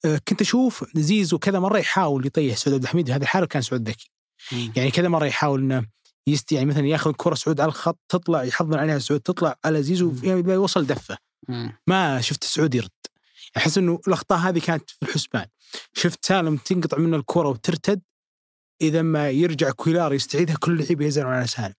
[0.05, 3.63] آه، كنت أشوف زيزو كذا مرة يحاول يطيح سعود عبد الحميد في هذه الحاله كان
[3.63, 4.14] سعود ذكي.
[4.53, 4.73] مم.
[4.77, 5.87] يعني كذا مرة يحاول إنه
[6.27, 10.13] يست يعني مثلا ياخذ كرة سعود على الخط تطلع يحضن عليها سعود تطلع على زيزو.
[10.23, 11.17] يعني يوصل دفه.
[11.49, 11.79] مم.
[11.87, 12.91] ما شفت سعود يرد.
[13.57, 15.47] أحس إنه الاخطاء هذه كانت في الحسبان.
[15.93, 18.03] شفت سالم تنقطع منه الكرة وترتد.
[18.83, 21.75] إذا ما يرجع كويلار يستعيدها كل لعيب يزعل على سالم.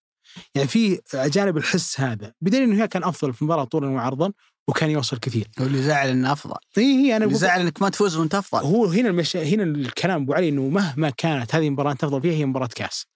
[0.54, 2.32] يعني في جانب الحس هذا.
[2.40, 4.32] بدليل إنه هي كان أفضل في المباراه طولا وعرضا.
[4.68, 5.48] وكان يوصل كثير.
[5.60, 6.56] واللي زعل إنه أفضل.
[6.78, 8.64] إي هي أنا اللي زعل إنك ما تفوز وأنت أفضل.
[8.64, 9.36] هو هنا المش...
[9.36, 13.06] هنا الكلام أبو علي إنه مهما كانت هذه المباراة تفضل فيها هي مباراة كاس.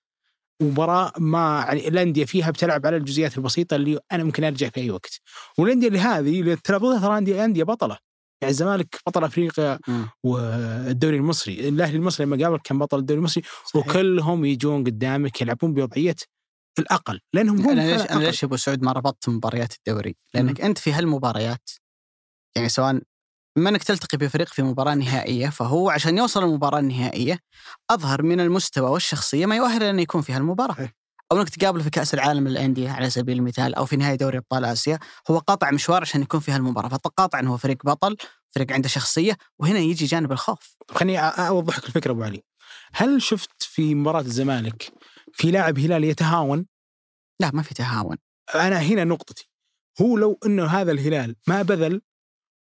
[0.62, 4.90] مباراة ما يعني الأندية فيها بتلعب على الجزئيات البسيطة اللي أنا ممكن أرجع في أي
[4.90, 5.20] وقت.
[5.58, 7.96] والأندية اللي هذه اللي تلعب ضدها ترى انديه أندية بطلة.
[8.42, 9.78] يعني الزمالك بطل أفريقيا.
[10.22, 11.68] والدوري المصري.
[11.68, 13.42] الأهلي المصري لما قابل كان بطل الدوري المصري.
[13.64, 13.86] صحيح.
[13.86, 16.16] وكلهم يجون قدامك يلعبون بوضعية
[16.80, 18.24] الاقل لأنهم هم أنا ليش أنا.
[18.24, 21.70] ليش أبو سعود ما ربطت مباريات الدوري؟ لأنك أنت في هالمباريات
[22.56, 23.00] يعني سواء
[23.56, 27.38] بما أنك تلتقي بفريق في مباراة نهائية فهو عشان يوصل المباراه النهائية
[27.90, 30.74] أظهر من المستوى والشخصية ما يؤهل انه يكون في هالمباراة.
[30.74, 30.92] صحيح.
[31.32, 34.64] أو أنك تقابله في كأس العالم للأندية على سبيل المثال أو في نهايه دوري أبطال
[34.64, 34.98] آسيا
[35.30, 38.16] هو قاطع مشوار عشان يكون في هالمباراة فقاطع إنه هو فريق بطل
[38.50, 42.42] فريق عنده شخصية وهنا يجي جانب الخوف خليني اوضح لك الفكرة أبو علي
[42.92, 44.92] هل شفت في مباراة الزمالك
[45.34, 46.66] في لاعب هلال يتهاون؟
[47.40, 48.16] لا ما في تهاون.
[48.54, 49.48] أنا هنا نقطتي.
[50.00, 52.02] هو لو انه هذا الهلال ما بذل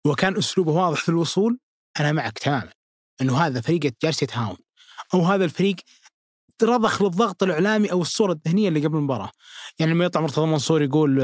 [0.06, 1.58] وكان أسلوبه واضح في الوصول
[2.00, 2.72] أنا معك تماما.
[3.20, 4.56] انه هذا فريق جالس يتهاون
[5.14, 5.76] أو هذا الفريق
[6.62, 9.30] رضخ للضغط الإعلامي أو الصورة الذهنية اللي قبل المباراة.
[9.78, 11.20] يعني لما يطلع مرتضى منصور يقول.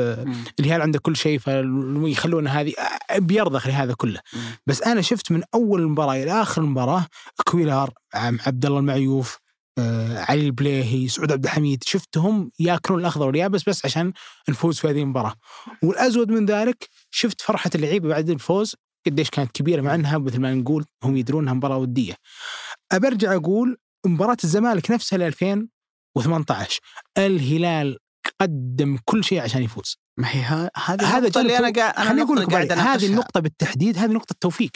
[0.60, 2.72] الهلال عنده كل شيء فيخلون هذه
[3.16, 4.20] بيرضخ لهذا كله.
[4.32, 4.40] مم.
[4.66, 7.06] بس أنا شفت من أول المباراة إلى آخر المباراة
[7.46, 9.38] كويلار عبد الله المعيوف
[10.28, 14.12] علي البليهي سعود عبد الحميد شفتهم ياكلون الأخضر واليابس بس عشان
[14.48, 15.34] نفوز في هذه المباراة.
[15.82, 18.74] والأزود من ذلك شفت فرحة اللعيبة بعد الفوز
[19.06, 22.14] قديش كانت كبيرة مع إنها مثل ما نقول هم يدرون انها مباراة ودية.
[22.92, 23.76] أبرجع أقول
[24.06, 26.80] مباراة الزمالك نفسها ل 2018
[27.18, 27.98] الهلال
[28.40, 29.98] قدم كل شيء عشان يفوز.
[30.16, 32.38] ما هي هذا النقطة اللي أنا قاعد أنا أقول
[32.72, 33.06] هذه.
[33.06, 34.70] النقطة بالتحديد هذه نقطة توفيق.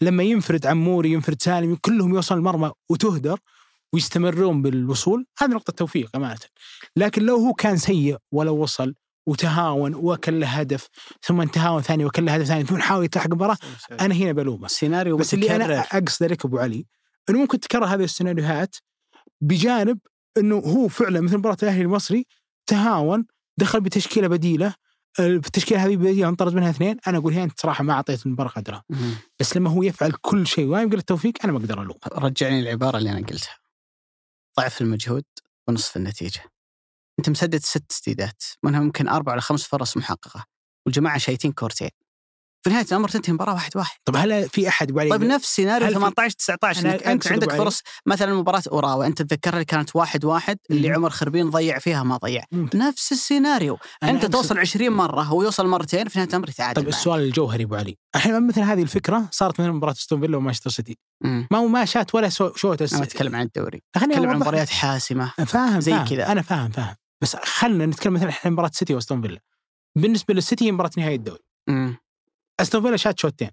[0.00, 3.38] لما ينفرد عموري ينفرد سالم كلهم يوصل المرمى وتهدر
[3.94, 6.38] ويستمرون بالوصول هذه نقطة توفيق أمانة.
[6.96, 8.94] لكن لو هو كان سيء ولو وصل
[9.26, 10.88] وتهاون وكل له هدف
[11.22, 13.56] ثم تهاون ثاني وكل له هدف ثاني ثم حاول يتلحق المباراة
[14.00, 14.68] أنا هنا بلومه.
[14.68, 16.86] سيناريو بس اللي أنا أقصد لك أبو علي
[17.30, 18.76] أنه ممكن تكرر هذه السيناريوهات
[19.40, 19.98] بجانب
[20.38, 22.26] أنه هو فعلا مثل مباراة الأهلي المصري
[22.66, 23.26] تهاون
[23.58, 24.74] دخل بتشكيلة بديلة
[25.20, 28.84] التشكيلة هذه بديلة انطرد منها اثنين أنا أقول هنا أنت صراحة ما أعطيت المباراة قدرها.
[29.40, 32.60] بس لما هو يفعل كل شيء وما يبقى له التوفيق أنا ما أقدر الوم رجعني
[32.60, 33.61] العبارة اللي أنا قلتها.
[34.60, 35.24] ضعف المجهود
[35.68, 36.40] ونصف النتيجة.
[37.18, 40.44] أنت مسدد ست تسديدات منها ممكن أربع ولا خمس فرص محققة
[40.86, 41.90] والجماعة شايتين كورتين.
[42.64, 45.86] في نهاية الأمر تنتهي المباراة واحد واحد طب هل في أحد يقول طيب نفس سيناريو
[45.86, 47.58] هل في- 18 19 أنا إنك انت عندك علي.
[47.58, 50.94] فرص مثلا مباراة أوراوا أنت تتذكرها اللي كانت واحد واحد اللي مم.
[50.94, 52.78] عمر خربين ضيع فيها ما ضيع ممكن.
[52.78, 56.94] نفس السيناريو أنت توصل 20 مرة هو يوصل مرتين في نهاية الأمر يتعادل طيب معك.
[56.94, 60.98] السؤال الجوهري أبو علي الحين مثل هذه الفكرة صارت مثل مباراة استون فيلا ومانشستر سيتي
[61.24, 61.46] مم.
[61.50, 64.36] ما هو ما شات ولا شوت أنا اتكلم عن الدوري اتكلم عن.
[64.36, 66.04] مباريات حاسمة فاهم زي.
[66.10, 66.32] كذا.
[66.32, 69.40] أنا فاهم فاهم بس خلينا نتكلم مثلا الحين مباراة سيتي واستون فيلا
[69.98, 71.96] بالنسبة للسيتي مباراة نهائي الدوري مم.
[72.60, 73.50] استون فيلا شات شوتين.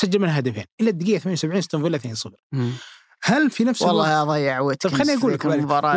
[0.00, 0.64] سجل منها هدفين.
[0.80, 2.72] إلى الدقيقة 78 استون فيلا 2-0 مم.
[3.22, 5.44] هل في نفس الوقت والله ضيع ويت طيب خليني أقول لك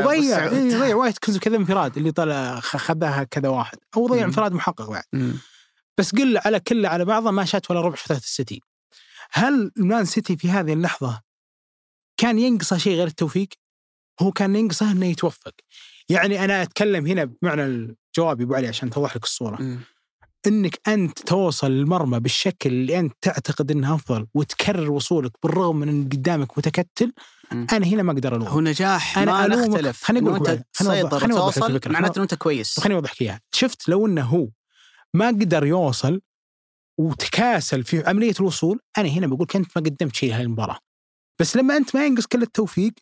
[0.06, 3.78] وضيع إيه، ضيع واتكنز كذا انفراد اللي طلع خ- خذاها كذا واحد.
[3.98, 4.24] أو ضيع مم.
[4.24, 5.04] انفراد محقق بعد.
[5.98, 8.62] بس قل على كله على بعضه ما شات ولا ربع شوطات السيتي.
[9.32, 11.22] هل المان سيتي في هذه اللحظة
[12.18, 13.48] كان ينقصه شيء غير التوفيق؟
[14.22, 15.54] هو كان ينقصه إنه يتوفق.
[16.10, 19.58] يعني أنا أتكلم هنا بمعنى الجواب أبو علي عشان توضح لك الصورة.
[20.48, 26.04] إنك أنت توصل المرمى بالشكل اللي أنت تعتقد إنه أفضل وتكرر وصولك بالرغم من إن
[26.04, 27.14] قدامك متكتل.
[27.52, 29.56] أنا هنا ما أقدر الوم هو نجاح أنا ما.
[29.56, 31.26] نختلف خليني إنه لك تسيطر
[31.68, 31.92] الفكرة.
[31.92, 34.48] معناته انه أنت كويس خليني أوضح لك إياها شفت لو إنه هو
[35.14, 36.22] ما قدر يوصل
[37.00, 40.78] وتكاسل في عملية الوصول أنا هنا بقول أنت ما قدمت شيء لهالمباراه
[41.42, 42.94] بس لما أنت ما ينقص كل التوفيق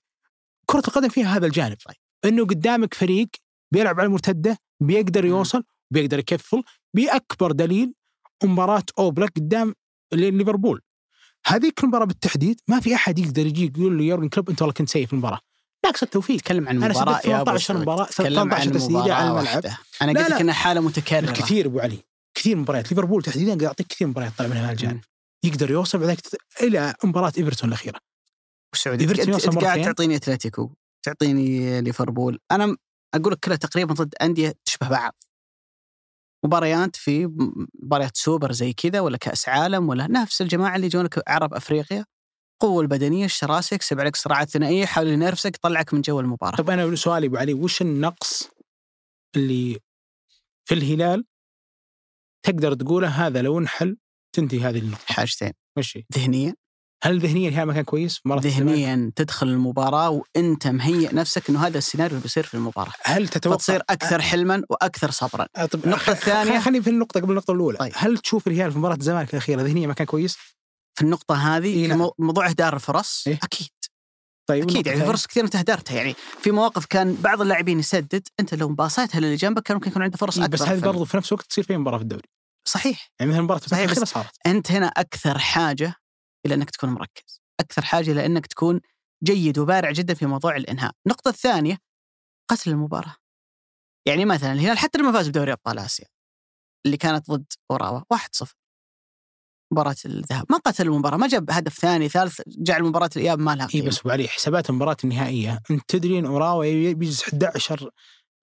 [0.65, 3.27] كرة القدم فيها هذا الجانب طيب إنه قدامك فريق
[3.73, 5.25] بيلعب على المرتدة بيقدر.
[5.25, 5.63] يوصل
[5.93, 6.63] بيقدر يقفل
[6.95, 7.93] بأكبر دليل
[8.43, 9.75] مباراة اوبلاك قدام
[10.13, 10.81] لي- ليفربول
[11.47, 14.89] هذيك المباراة بالتحديد ما في أحد يقدر يجي يقول له يورجن كلوب أنت والله كنت
[14.89, 15.39] سيء في المباراة.
[15.85, 16.41] ناقص التوفيق.
[16.41, 17.81] تكلم عن أبو 18 سعود.
[17.81, 19.63] مباراة، تكلم 18 عن تسديدة على الملعب.
[19.65, 19.71] لا،
[20.01, 20.31] قلت.
[20.31, 21.31] لك إنها حالة متكررة.
[21.31, 21.99] كثير أبو علي.
[22.35, 22.91] كثير مباريات.
[22.91, 25.01] ليفربول تحديدا قاعد يعطيك كثير مباريات طلع منها هالجانب مم.
[25.43, 26.19] يقدر يوصل بعدك
[26.61, 27.99] إلى مباراة إيفرتون الأخيرة.
[28.75, 29.81] سعود إيفرتون انت, قاعد.
[29.81, 30.69] تعطيني أتلتيكو
[31.03, 32.39] تعطيني ليفربول.
[32.51, 32.75] أنا
[33.13, 35.15] أقول لك كلها تقريبا ضد أندية تشبه بعض.
[36.45, 37.25] مباريات في
[37.83, 42.05] مباريات سوبر زي كذا ولا كأس عالم ولا نفس الجماعة اللي يجونك عرب أفريقيا.
[42.61, 46.55] قوة البدنية الشراسة يكسب عليك صراعات ثنائية يحاول ينافسك يطلعك من جو المباراة.
[46.55, 48.49] طب أنا سؤالي أبو علي وش النقص
[49.35, 49.79] اللي
[50.65, 51.25] في الهلال
[52.45, 53.97] تقدر تقوله هذا لو انحل
[54.35, 55.53] تنتهي هذه النقطة؟ حاجتين.
[55.77, 56.03] وش هي؟
[57.03, 62.11] هل ذهنيا الهلال ما كان كويس؟ ذهنيا تدخل المباراة وأنت مهيئ نفسك إنه هذا السيناريو
[62.11, 66.59] اللي بيصير في المباراة هل تتوقع فتصير أكثر حلما وأكثر صبرا آه، طب النقطة الثانية-
[66.63, 67.91] خليني في النقطة قبل النقطة الأولى طيب.
[67.95, 70.37] هل تشوف الهلال في مباراة الزمالك الأخيرة ذهنيا ما كان كويس؟
[70.95, 71.97] في النقطة هذه إيه نعم.
[71.97, 73.67] مو- موضوع إهدار الفرص إيه؟ أكيد
[74.49, 78.53] طيب أكيد يعني؟ فرص كثير انت اهدرتها يعني في مواقف كان بعض اللاعبين يسدد أنت
[78.55, 81.17] لو باصيتها للي جنبك كان ممكن يكون عنده فرص إيه، أكبر بس هذه برضو في
[81.17, 82.23] نفس الوقت تصير في مباراة في الدوري
[82.67, 85.93] صحيح يعني مثل مباراة صحيح، الأخيرة بس- صارت أنت هنا أكثر حاجة
[86.45, 87.41] إلى أنك تكون مركز.
[87.59, 88.81] أكثر حاجة إلى أنك تكون
[89.23, 90.91] جيد وبارع جدا في موضوع الإنهاء.
[91.05, 91.77] النقطه الثانية
[92.51, 93.15] قتل المباراة.
[94.07, 96.05] يعني مثلا الهلال حتى لما فاز بدوري أبطال آسيا
[96.85, 98.55] اللي كانت ضد أوراوا 1-0
[99.73, 100.45] مباراة الذهاب.
[100.49, 103.87] ما قتل المباراة ما جاب هدف ثاني ثالث جعل مباراة الإياب ما لها قيمة.
[103.87, 107.89] بس ابو علي حسابات المباراة النهائية أنت تدري إن أوراوا بيجلس 11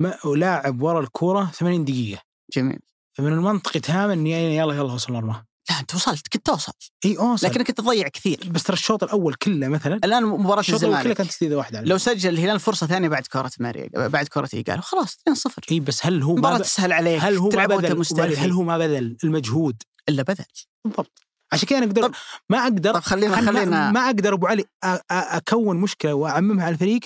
[0.01, 2.22] ما لاعب ورا الكورة 80 دقيقة.
[2.53, 2.78] جميل.
[3.16, 6.73] فمن المنطقي تماما اني يلا يلا وصل المرمى لا أنت وصلت كنت توصل.
[7.05, 8.41] إي اوصل لكنك كنت تضيع كثير.
[8.51, 11.99] بس ترى الشوط الأول كله مثلا الآن مباراة الشوط الأول كله كانت تسديده واحدة لو
[11.99, 16.23] سجل الهلال فرصة ثانية بعد كرة ماري بعد كرة ايجار خلاص 2-0 إي بس هل
[16.23, 16.59] هو مباراة.
[16.59, 20.45] تسهل عليك هل هو ما بذل هل هو ما بذل المجهود؟ إلا بذل.
[20.85, 21.23] بالضبط.
[21.53, 22.11] عشان كذا أنا أقدر
[22.51, 24.64] ما أقدر طب خلينا خل- خلينا ما, أقدر أبو علي
[25.11, 27.01] أكون مشكلة وأعممها على الفريق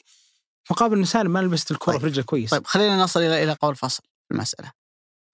[0.70, 2.00] مقابل ان سالم ما لبست الكرة طيب.
[2.00, 2.50] في رجله كويس.
[2.50, 4.02] طيب خلينا نصل إلى إلى قول فصل
[4.32, 4.72] المسألة.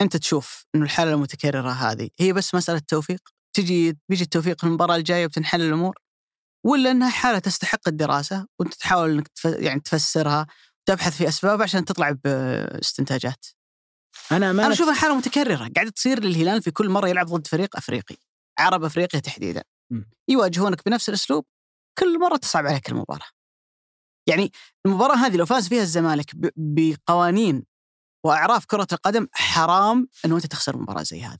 [0.02, 3.20] أنت تشوف إنه الحالة المتكررة هذه هي بس مسألة توفيق؟
[3.56, 5.98] تجي بيجي التوفيق في المباراة الجاية وتنحل الأمور؟
[6.66, 9.44] ولا إنها حالة تستحق الدراسة وأنت تحاول إنك تف...
[9.44, 10.46] يعني تفسرها
[10.82, 13.46] وتبحث في أسباب عشان تطلع باستنتاجات؟
[14.32, 17.76] أنا ما أنا أشوفها حالة متكررة قاعدة تصير للهلال في كل مرة يلعب ضد فريق
[17.76, 18.16] أفريقي
[18.58, 19.62] عرب أفريقيا تحديدا.
[19.92, 20.02] م.
[20.28, 21.44] يواجهونك بنفس الأسلوب
[21.98, 23.26] كل مرة تصعب عليك المباراة.
[24.28, 24.52] يعني
[24.86, 27.64] المباراة هذه لو فاز فيها الزمالك ب- بقوانين
[28.26, 31.38] وإعراف كرة القدم حرام إنه أنت تخسر مباراة زي هذه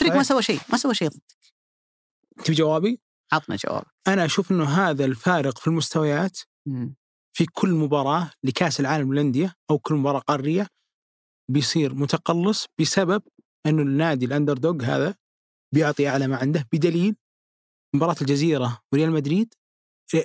[0.00, 0.22] فريق ما.
[0.22, 1.36] سوى شيء ما سوى شيء ضدك
[2.44, 3.00] تبي جوابي؟
[3.32, 6.38] عطنا جواب أنا أشوف إنه هذا الفارق في المستويات.
[7.36, 10.66] في كل مباراة لكأس العالم للأندية أو كل مباراة قارية
[11.50, 13.22] بيصير متقلص بسبب
[13.66, 15.14] إنه النادي ال underdog هذا
[15.74, 17.16] بيعطي أعلى ما عنده بدليل
[17.94, 19.54] مباراة الجزيرة وريال مدريد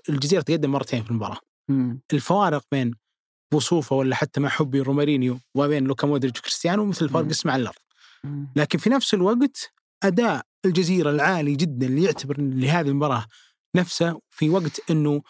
[0.10, 1.40] الجزيرة تقدم مرتين في المباراة.
[2.14, 2.96] الفوارق بين
[3.52, 7.30] بوصوفه ولا حتى مع حبي رومارينيو وبين لوكا مودريتش وكريستيانو مثل فرق مم.
[7.30, 7.76] اسمع الأرض.
[8.56, 9.72] لكن في نفس الوقت
[10.04, 13.26] أداء الجزيرة العالي جدا اللي يعتبر لهذه المباراة
[13.76, 15.22] نفسه في وقت إنه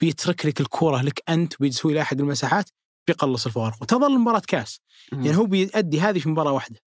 [0.00, 2.70] بيترك لك الكره لك أنت وبيسوي لاحق المساحات
[3.06, 4.80] بيقلص الفوارق وتظل مباراة كاس
[5.12, 6.80] يعني هو بيأدي هذه في مباراة واحدة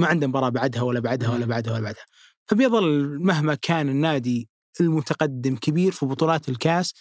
[0.00, 1.46] ما عنده مباراة بعدها ولا بعدها ولا.
[1.46, 2.04] بعدها ولا بعدها
[2.46, 4.48] فبيظل مهما كان النادي
[4.80, 6.94] المتقدم كبير في بطولات الكاس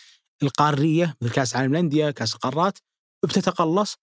[0.43, 2.77] القارية مثل كاس عالم الأندية كاس القارات
[3.23, 3.97] بتتقلص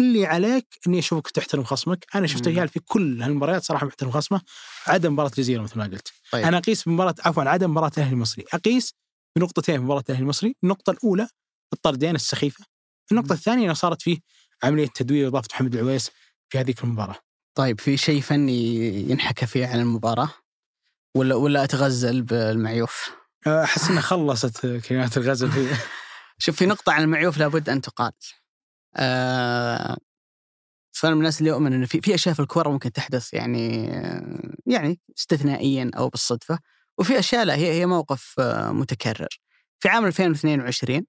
[0.00, 2.06] اللي عليك إني أشوفك تحترم خصمك.
[2.14, 2.46] أنا شفت.
[2.46, 4.40] الهلال في كل هالمباريات صراحة محترم خصمه
[4.86, 6.12] عدم مباراة الجزيرة مثل ما قلت.
[6.32, 6.44] طيب.
[6.44, 8.44] أنا أقيس بمباراه عفوا عدم مباراة الأهلي المصري.
[8.52, 8.94] أقيس
[9.36, 10.56] بنقطتين في مباراة الأهلي المصري.
[10.64, 11.28] النقطة الأولى
[11.72, 12.64] الطردين السخيفة.
[13.12, 13.32] النقطة.
[13.32, 14.18] الثانية إنه صارت فيه
[14.62, 16.10] عملية تدوير اضافه محمد العويس
[16.48, 17.16] في هذيك المباراة.
[17.54, 20.30] طيب في شيء فني ينحكى فيه عن المباراة؟
[21.16, 23.10] ولا ولا أتغزل بالمعيوف؟
[23.46, 25.76] أحس انها خلصت كلمات الغزل في
[26.44, 28.12] شوف في نقطة عن المعيوف لابد أن تقال.
[28.96, 29.96] آه
[30.92, 33.86] فأنا من الناس اللي يؤمن أنه في في أشياء في الكورة ممكن تحدث يعني
[34.66, 36.58] يعني استثنائيا أو بالصدفة
[36.98, 38.34] وفي أشياء لا هي هي موقف
[38.68, 39.40] متكرر.
[39.80, 41.06] في عام 2022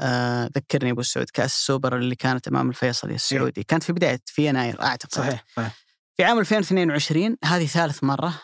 [0.00, 3.62] آه ذكرني أبو سعود كأس السوبر اللي كانت أمام الفيصلي السعودي.
[3.62, 5.14] كانت في بداية في يناير أعتقد.
[5.14, 5.86] صحيح صحيح.
[6.16, 8.42] في عام 2022 هذه ثالث مرة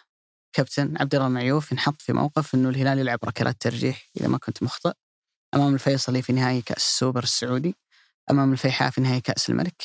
[0.53, 4.63] كابتن عبد الله المعيوف ينحط في موقف إنه الهلال يلعب ركلات ترجيح إذا ما كنت
[4.63, 4.93] مخطئ
[5.55, 7.77] أمام الفيصلي في نهائي كأس السوبر السعودي.
[8.31, 9.83] أمام الفيحاء في نهائي كأس الملك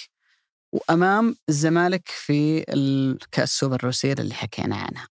[0.72, 5.08] وأمام الزمالك في الكأس السوبر الروسيه اللي حكينا عنها.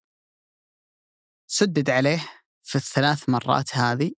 [1.47, 2.29] سدد عليه
[2.62, 4.12] في الثلاث مرات هذه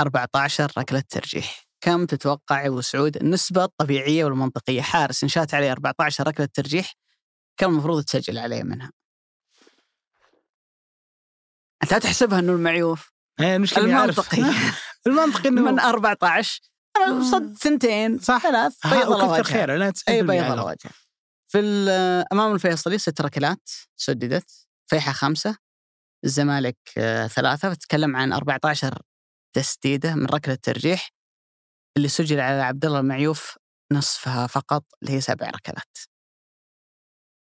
[0.00, 1.64] 14 ركلة ترجيح.
[1.84, 6.94] كم تتوقع أبو سعود النسبة الطبيعية والمنطقية حارس انشات عليه 14 ركلة ترجيح
[7.56, 8.92] كم المفروض تسجل عليه منها؟
[11.90, 13.12] لا تحسبها إنه المعيوف
[13.94, 14.18] أعرف.
[14.18, 14.54] المنطقي
[15.06, 16.73] المنطقي إنه من 14 أنا
[17.30, 18.42] صد ثنتين صح.
[18.42, 18.76] ثلاث.
[18.84, 20.90] ها، بيض الله وجهه خيره لا أي بيض الله وجهه
[21.48, 21.58] في
[22.32, 25.56] أمام الفيصلي ست ركلات سددت فيحة خمسة
[26.24, 27.68] الزمالك آه، ثلاثة.
[27.70, 29.02] بتتكلم عن 14
[29.56, 31.10] تسديدة من ركلة ترجيح
[31.96, 33.58] اللي سجل على عبد الله المعيوف
[33.92, 35.98] نصفها فقط اللي هي سبع ركلات.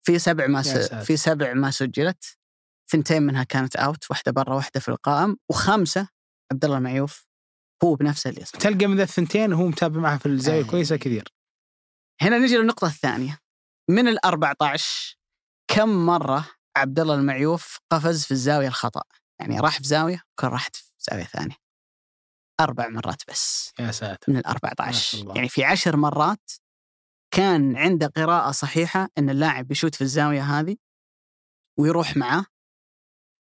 [0.05, 0.93] في سبع ما س...
[0.93, 2.37] في سبع ما سجلت.
[2.91, 5.37] ثنتين منها كانت out واحدة برا واحدة في القائم.
[5.49, 6.07] وخمسة
[6.51, 7.27] عبد الله المعيوف
[7.83, 10.65] هو بنفسه اللي يصنع تلقى من ذا الثنتين وهو متابع معه في الزاوية أي.
[10.65, 11.33] الكويسه كثير.
[12.21, 13.39] هنا نجي للنقطة الثانية.
[13.89, 15.17] من ال 14
[15.67, 19.03] كم مرة عبد الله المعيوف قفز في الزاوية الخطأ؟
[19.39, 21.55] يعني راح في زاوية وكان راحت في زاوية ثانية.
[22.59, 23.73] أربع مرات بس.
[23.79, 24.31] يا ساتر.
[24.31, 25.35] من ال ما 14 شاء الله.
[25.35, 26.51] يعني في عشر مرات
[27.31, 30.75] كان عنده قراءة صحيحة أن اللاعب بيشوت في الزاوية هذه
[31.79, 32.45] ويروح معاه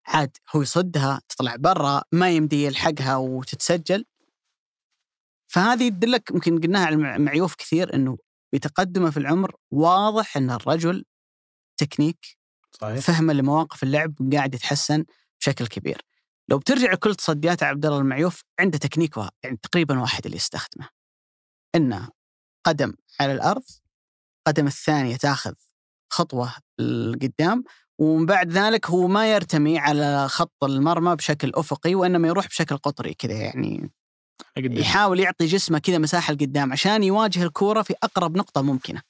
[0.06, 4.04] عاد هو يصدها تطلع برا ما يمدي يلحقها وتتسجل.
[5.52, 8.18] فهذه تدلك يمكن قلناها على معيوف كثير إنه
[8.54, 11.04] بتقدمه في العمر واضح إن الرجل
[11.76, 12.38] تكنيك
[12.80, 15.04] صحيح فهمه لمواقف اللعب قاعد يتحسن
[15.40, 16.00] بشكل كبير.
[16.48, 20.88] لو بترجع كل تصديات عبد الله المعيوف عنده تكنيك وا- يعني تقريبا واحد اللي يستخدمه.
[21.74, 22.08] إنه
[22.66, 23.62] قدم على الأرض
[24.46, 25.54] قدم الثانية تاخذ
[26.12, 27.64] خطوة لقدام
[27.98, 33.14] ومن بعد ذلك هو ما يرتمي على خط المرمى بشكل أفقي وإنما يروح بشكل قطري
[33.14, 33.90] كذا يعني
[34.80, 39.02] يحاول يعطي جسمه كذا مساحة لقدام عشان يواجه الكورة في أقرب نقطة ممكنة.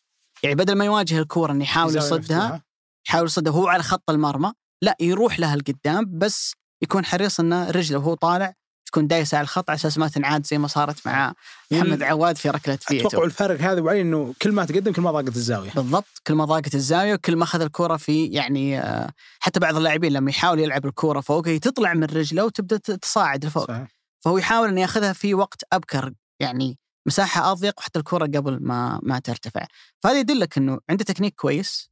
[0.42, 2.62] يعني بدل ما يواجه الكورة إنه يحاول يصدها.
[3.08, 4.52] يحاول يصدها وهو على خط المرمى
[4.82, 6.52] لا يروح لها القدام بس
[6.82, 8.54] يكون حريص إنه رجله وهو طالع
[8.86, 11.34] تكون دايسة على الخط على أساس ما تنعاد زي ما صارت مع
[11.70, 15.02] محمد وال- عواد في ركلة أتوقع فيتو الفارق هذا وعي إنه كل ما تقدم كل
[15.02, 19.10] ما ضاقت الزاوية بالضبط كل ما ضاقت الزاوية وكل ما أخذ الكره في يعني آه،
[19.40, 23.68] حتى بعض اللاعبين لما يحاول يلعب الكره فوق هي تطلع من رجله وتبدأ تصاعد لفوق
[23.68, 23.88] صحيح.
[24.24, 29.18] فهو يحاول إنه ياخذها في وقت أبكر يعني مساحة أضيق وحتى الكرة قبل ما ما
[29.18, 29.66] ترتفع.
[30.02, 31.90] فهذا يدلك إنه عنده تكنيك كويس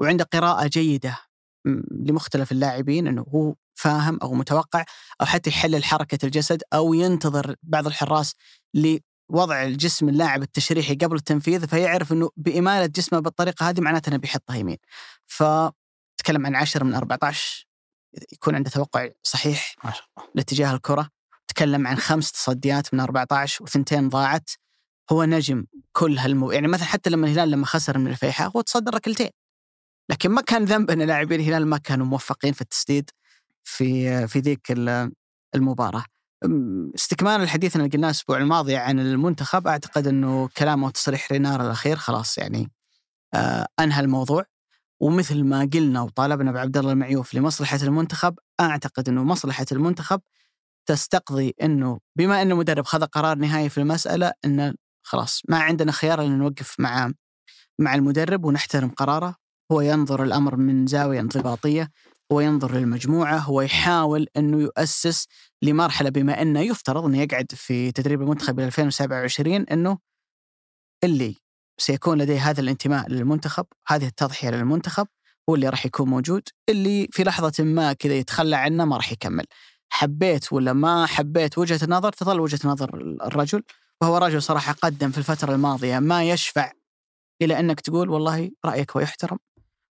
[0.00, 1.18] وعنده قراءة جيدة
[1.90, 4.84] لمختلف اللاعبين إنه هو فاهم أو متوقع
[5.20, 8.34] أو حتى يحلل حركة الجسد أو ينتظر بعض الحراس
[8.74, 14.56] لوضع الجسم اللاعب التشريحي قبل التنفيذ فيعرف إنه بإمالة جسمه بالطريقة هذه معناته إنه بيحطها
[14.56, 14.78] يمين.
[15.26, 17.66] فتكلم عن 10 من 14
[18.32, 20.30] يكون عنده توقع صحيح ما شاء الله.
[20.34, 21.08] لاتجاه الكرة.
[21.54, 24.50] تكلم عن خمس تصديات من 14 وثنتين ضاعت
[25.12, 28.90] هو نجم كل هالمو يعني مثلا حتى لما الهلال لما خسر من الفيحاء هو تصدى
[28.90, 29.30] ركلتين
[30.10, 33.10] لكن ما كان ذنب إن لاعبين الهلال ما كانوا موفقين في التسديد
[33.64, 35.12] في في ذيك ال-
[35.54, 36.04] المباراة.
[36.44, 41.96] أم، استكمالا الحديث اللي قلناه الأسبوع الماضي عن المنتخب أعتقد إنه كلامه وتصريح رينار الأخير
[41.96, 42.70] خلاص يعني
[43.34, 44.44] آه أنهى الموضوع.
[45.00, 50.20] ومثل ما قلنا وطالبنا بعبد الله المعيوف لمصلحة المنتخب أعتقد إنه مصلحة المنتخب
[50.86, 56.22] تستقضي إنه بما إنه مدرب خذ قرار نهائي في المسألة إنه خلاص ما عندنا خيار
[56.22, 57.12] إلا نوقف مع
[57.78, 59.36] مع المدرب ونحترم قراره.
[59.72, 61.90] هو ينظر الأمر من زاوية انضباطية
[62.32, 65.26] هو ينظر للمجموعة هو يحاول إنه يؤسس
[65.62, 69.98] لمرحلة بما إنه يفترض إنه يقعد في تدريب المنتخب إلى 2027 إنه
[71.04, 71.36] اللي
[71.78, 75.06] سيكون لديه هذا الانتماء للمنتخب هذه التضحية للمنتخب
[75.48, 79.44] هو اللي راح يكون موجود اللي في لحظة ما كذا يتخلى عنه ما راح يكمل.
[79.92, 83.62] حبيت ولا ما حبيت وجهة النظر تظل وجهة نظر الرجل.
[84.00, 86.72] وهو رجل صراحة قدم في الفترة الماضية ما يشفع
[87.42, 89.38] إلى أنك تقول والله رأيك هو يحترم.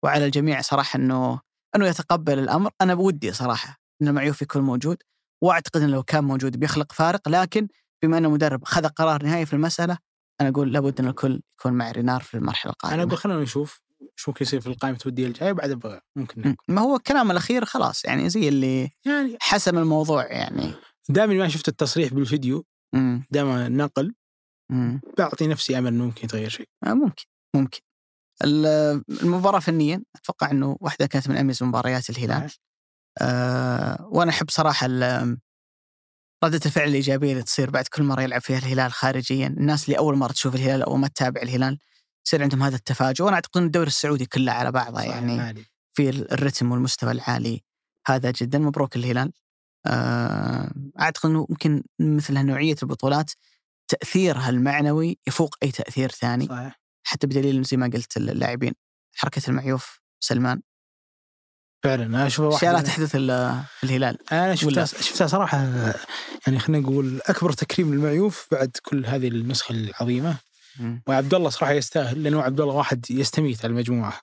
[0.02, 1.40] وعلى الجميع صراحة إنه
[1.76, 2.70] إنه يتقبل الأمر.
[2.80, 4.96] أنا بودي صراحة إن المعيوف يكون موجود.
[5.42, 7.28] وأعتقد إنه لو كان موجود بيخلق فارق.
[7.28, 7.68] لكن
[8.02, 9.98] بما إنه مدرب خذ قرار نهائي في المسألة
[10.40, 12.94] أنا أقول لابد إن الكل يكون مع رينار في المرحلة القادمة.
[12.94, 13.80] أنا أقول خلينا نشوف
[14.16, 16.56] شو ممكن يصير في القائمة الودية الجاية بعد بقى ممكن م.
[16.68, 20.74] ما هو الكلام الأخير خلاص يعني زي اللي يعني حسم الموضوع يعني.
[21.08, 22.64] دائما ما شفت التصريح بالفيديو.
[23.30, 24.14] دائما نقل.
[25.18, 26.68] بعطي نفسي أمل إنه ممكن يتغير شيء.
[26.86, 27.24] آه، ممكن
[27.56, 27.80] ممكن.
[28.44, 32.50] ال- المباراة فنيا أتوقع إنه واحدة كانت من أميز مباريات الهلال.
[33.20, 35.38] آه وأنا أحب صراحة ال-
[36.44, 40.16] ردة الفعل الإيجابية اللي تصير بعد كل مرة يلعب فيها الهلال خارجيا، الناس اللي أول
[40.16, 41.78] مرة تشوف الهلال أو ما تتابع الهلال
[42.26, 45.64] يصير عندهم هذا التفاجؤ، وأنا أعتقد أن الدوري السعودي كله على بعضه يعني عالي.
[45.92, 47.62] في الرتم والمستوى العالي
[48.06, 48.58] هذا جدا.
[48.58, 49.32] مبروك الهلال.
[49.86, 53.30] آه، أعتقد إنه ممكن مثل هالنوعية البطولات
[53.88, 56.46] تأثيرها المعنوي يفوق أي تأثير ثاني.
[56.46, 56.80] صحيح.
[57.06, 58.74] حتى بدليل زي ما قلت اللاعبين
[59.16, 60.62] حركة المعيوف سلمان.
[61.84, 62.06] فعلا.
[62.06, 64.32] أنا اشوفها اشياء لا تحدث الا الهلال.
[64.32, 65.58] أنا شفتها؟ شفتها صراحة
[66.46, 70.36] يعني خلينا نقول أكبر تكريم للمعيوف بعد كل هذه النسخة العظيمة.
[71.06, 74.20] وعبد الله صراحة يستاهل لأنه عبد الله واحد يستميت على المجموعة.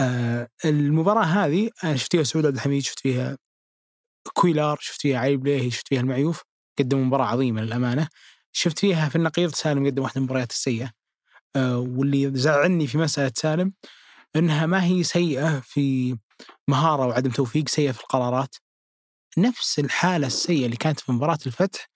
[0.00, 3.38] آه المباراة هذه أنا شفت فيها سعود عبد الحميد شفت فيها
[4.34, 6.42] كويلار شفت فيها علي بليهي شفت فيها المعيوف
[6.78, 8.08] قدموا مباراة عظيمة للأمانة.
[8.52, 10.90] شفت فيها في النقيض سالم قدم واحدة من المباريات السيئة.
[11.56, 13.72] آه واللي زعلني في مسألة سالم
[14.36, 16.16] إنها ما هي سيئة في
[16.68, 18.56] مهارة وعدم توفيق سيئة في القرارات.
[19.38, 21.88] نفس الحالة السيئة اللي كانت في مباراة الفتح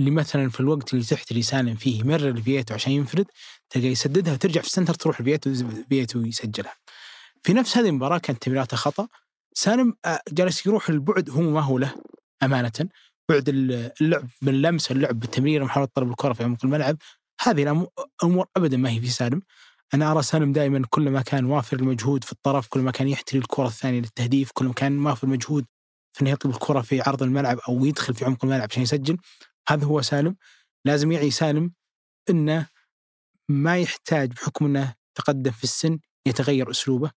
[0.00, 3.26] اللي مثلا في الوقت اللي تحتري سالم فيه يمرر لفييتو عشان ينفرد
[3.70, 5.54] تلقى يسددها وترجع في ال center تروح لفييتو
[5.88, 6.74] فييتو يسجلها.
[7.42, 9.08] في نفس هذه المباراة كانت تمريراته خطأ.
[9.54, 11.94] سالم آه، جالس يروح البعد هو ما هو له
[12.42, 12.88] أمانة.
[13.28, 16.96] بعد اللعب لمس اللعب بالتمرير محاولة طلب الكرة في عمق الملعب
[17.40, 17.86] هذه
[18.22, 19.42] الأمور ابدا ما هي في سالم.
[19.94, 23.38] أنا أرى سالم دائما كل ما كان وافر المجهود في الطرف كل ما كان يحتري
[23.38, 25.66] الكرة الثانية للتهديف كل ما كان وافر المجهود
[26.12, 29.16] في إنه يطلب الكرة في عرض الملعب أو يدخل في عمق الملعب عشان يسجل.
[29.70, 30.36] هذا هو سالم.
[30.84, 31.72] لازم يعي سالم
[32.30, 32.66] إنه
[33.48, 37.10] ما يحتاج بحكم إنه تقدم في السن يتغير أسلوبه.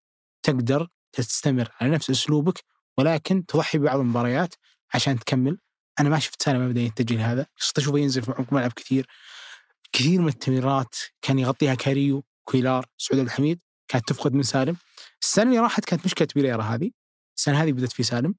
[0.44, 2.64] تقدر تستمر على نفس أسلوبك
[2.98, 4.56] ولكن تضحي ببعض المباريات
[4.94, 5.58] عشان تكمل.
[6.00, 9.08] أنا ما شفت سالم ابدا يتجه لهذا صرت اشوفه ينزل في عمق الملعب كثير.
[9.92, 14.78] كثير من التمريرات كان يغطيها كاريو كويلار سعود عبد الحميد كانت تفقد من سالم.
[15.22, 16.92] السنة اللي راحت كانت مشكلة بيريرا هذه
[17.38, 18.36] السنة هذه بدأت في سالم.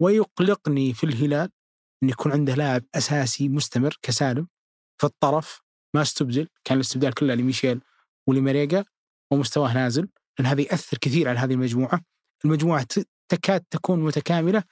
[0.00, 1.50] ويقلقني في الهلال
[2.02, 4.48] إن يكون عنده لاعب أساسي مستمر كسالم
[4.98, 5.62] في الطرف
[5.94, 7.80] ما استبدل كان الاستبدال كله لميشيل
[8.26, 8.84] ولماريجا
[9.30, 11.52] ومستواه نازل لأن هذا يأثر كثير على هذه
[12.44, 12.82] المجموعة.
[12.82, 14.64] ت- تكاد تكون متكاملة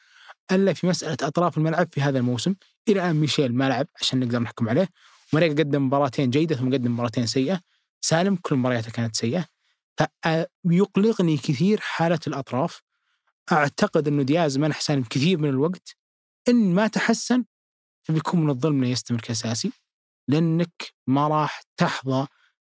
[0.52, 2.54] إلا في مسألة أطراف الملعب في هذا الموسم.
[2.88, 4.88] إلى الآن ميشيل ما لعب عشان نقدر نحكم عليه.
[5.32, 7.60] ماريجا قدم مباراتين جيدة ثم قدم مباراتين سيئة.
[8.00, 9.46] سالم كل مبارياته كانت سيئة.
[10.64, 12.82] فيقلقني كثير حالة الأطراف.
[13.52, 15.96] أعتقد أنه دياز منح سالم كثير من الوقت.
[16.48, 17.44] إن ما تحسن
[18.02, 19.72] فبيكون من الظلم إنه يستمر كاساسي
[20.28, 22.26] لأنك ما راح تحظى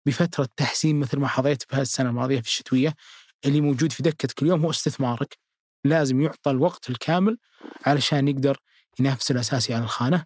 [0.06, 2.94] بفترة تحسين مثل ما حظيت بهذه السنة الماضية في الشتوية
[3.44, 5.38] اللي موجود في دكتك اليوم هو استثمارك.
[5.84, 7.38] لازم يعطى الوقت الكامل
[7.86, 8.58] علشان يقدر
[9.00, 10.24] ينافس الأساسي على الخانة.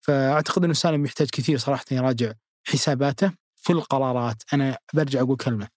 [0.00, 2.32] فأعتقد إنه سالم يحتاج كثير صراحة يراجع
[2.64, 4.42] حساباته في القرارات.
[4.52, 5.68] أنا برجع أقول كلمة.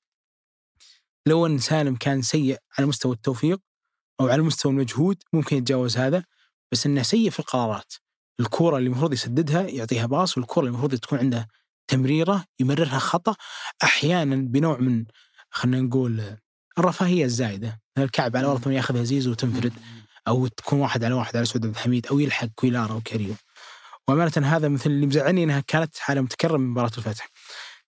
[1.25, 3.59] لو إن سالم كان سيء على مستوى التوفيق
[4.19, 6.23] أو على مستوى المجهود ممكن يتجاوز هذا.
[6.73, 7.93] بس إنه سيء في القرارات.
[8.39, 11.47] الكورة اللي المفروض يسددها يعطيها pass والكورة اللي المفروض تكون عنده
[11.87, 13.35] تمريرة يمررها خطأ.
[13.83, 15.05] أحيانا بنوع من
[15.49, 16.37] خلينا نقول
[16.77, 17.81] الرفاهية الزايدة.
[17.97, 19.73] الكعب على الأرض ثم ياخذها زيزو وتنفرد
[20.27, 23.35] أو تكون واحد على واحد على سعود عبد الحميد أو يلحق كويلار أو كاريو
[24.07, 27.29] وأمانة هذا مثل اللي مزعلني إنها كانت حالة متكررة من مباراة الفتح.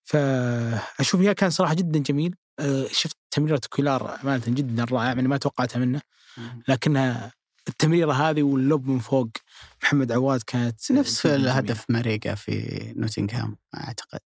[0.04, 2.34] فأشوف اياه كان صراحة جدا جميل.
[2.58, 6.00] أه، شفت تمريرة كويلار أمانة جدا رائعة يعني ما توقعتها منه.
[6.68, 7.32] لكنها
[7.68, 9.28] التمريرة هذه واللوب من فوق.
[9.82, 14.20] محمد عواد كانت نفس الهدف ماريجا في نوتنغهام أعتقد.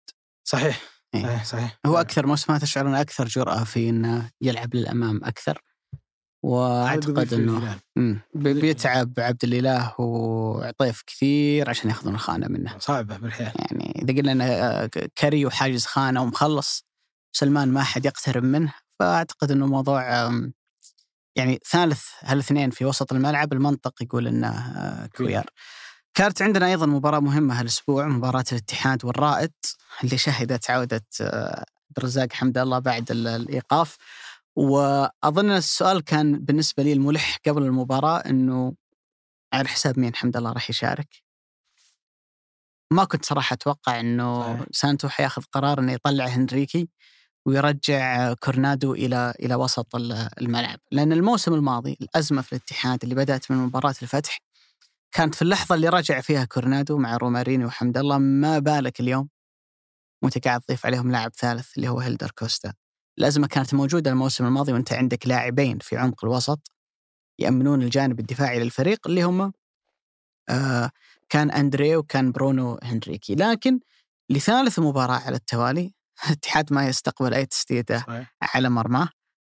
[0.47, 0.81] صحيح.
[1.15, 1.23] إيه.
[1.23, 1.79] صحيح صحيح.
[1.85, 5.61] هو أكثر موسم تشعرون أكثر جرأة في إنه يلعب للأمام أكثر.
[6.43, 7.79] وأعتقد إنه.
[8.35, 12.77] بيتعب عبد الإله وعطيف كثير عشان ياخذون الخانة منه.
[12.79, 16.85] صعبة بالحيل يعني إذا قلنا إنه كري وحاجز خانة ومخلص
[17.35, 18.73] سلمان ما حد يقترب منه.
[18.99, 20.29] فأعتقد إنه موضوع
[21.37, 25.45] يعني ثالث هالاثنين في وسط الملعب المنطق يقول إنه آه، كويار.
[26.13, 29.53] كانت عندنا أيضا مباراة مهمة هالأسبوع مباراة الاتحاد والرائد
[30.03, 33.97] اللي شهدت عودة آه، عبد الرزاق حمد الله بعد الإيقاف.
[34.55, 38.73] وأظن السؤال كان بالنسبة لي الملح قبل المباراة إنه
[39.53, 41.07] على حساب مين حمد الله راح يشارك؟
[42.91, 46.89] ما كنت صراحة أتوقع إنه سانتو حياخذ قرار إنه يطلع هنريكي.
[47.47, 49.95] ويرجع كورنادو إلى إلى وسط
[50.41, 50.79] الملعب.
[50.91, 54.39] لأن الموسم الماضي الأزمة في الاتحاد اللي بدأت من مباراة الفتح
[55.11, 59.29] كانت في اللحظة اللي رجع فيها كورنادو مع رومارينيو وحمد الله ما بالك اليوم؟
[60.23, 62.73] وانت قاعد تضيف عليهم لاعب ثالث اللي هو هيلدر كوستا.
[63.19, 66.71] الأزمة كانت موجودة الموسم الماضي وأنت عندك لاعبين في عمق الوسط
[67.39, 69.53] يأمنون الجانب الدفاعي للفريق اللي هم
[70.49, 70.91] آه
[71.29, 73.35] كان اندري وكان برونو هنريكي.
[73.35, 73.79] لكن
[74.29, 78.35] لثالث مباراة على التوالي الاتحاد ما يستقبل أي تسديدة صحيح.
[78.41, 79.09] على مرماه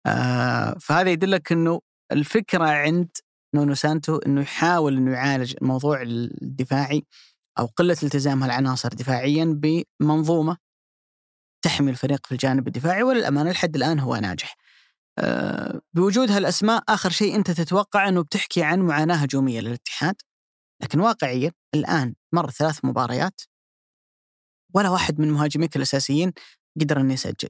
[0.06, 1.80] آه فهذا يدلك إنه
[2.12, 3.10] الفكرة عند
[3.56, 7.04] نونو سانتو إنه يحاول إنه يعالج الموضوع الدفاعي
[7.60, 9.62] أو قلة التزام هالعناصر دفاعيا
[10.02, 10.58] بمنظومة
[11.66, 14.56] تحمي الفريق في الجانب الدفاعي وللأمانة لحد الآن هو ناجح.
[15.20, 20.16] آه بوجود هالأسماء آخر شيء أنت تتوقع إنه بتحكي عن معاناة هجومية للاتحاد
[20.84, 23.42] لكن واقعيا الآن مر ثلاث مباريات
[24.74, 26.34] ولا واحد من مهاجميك الأساسيين
[26.82, 27.50] قدر انه يسجل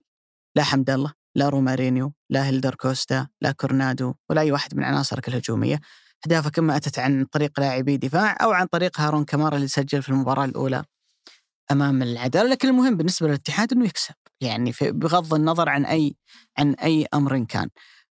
[0.56, 5.28] لا حمد الله لا رومارينيو لا هيلدر كوستا لا كورنادو ولا أي واحد من عناصرك
[5.28, 5.80] الهجومية.
[6.26, 10.10] أهدافك إما أتت عن طريق لاعبي دفاع أو عن طريق هارون كمارا اللي سجل في
[10.10, 10.84] المباراة الأولى
[11.72, 14.14] أمام العدالة لكن المهم بالنسبة للاتحاد إنه يكسب.
[14.42, 16.16] يعني بغض النظر عن أي
[16.58, 17.70] عن أي أمر كان.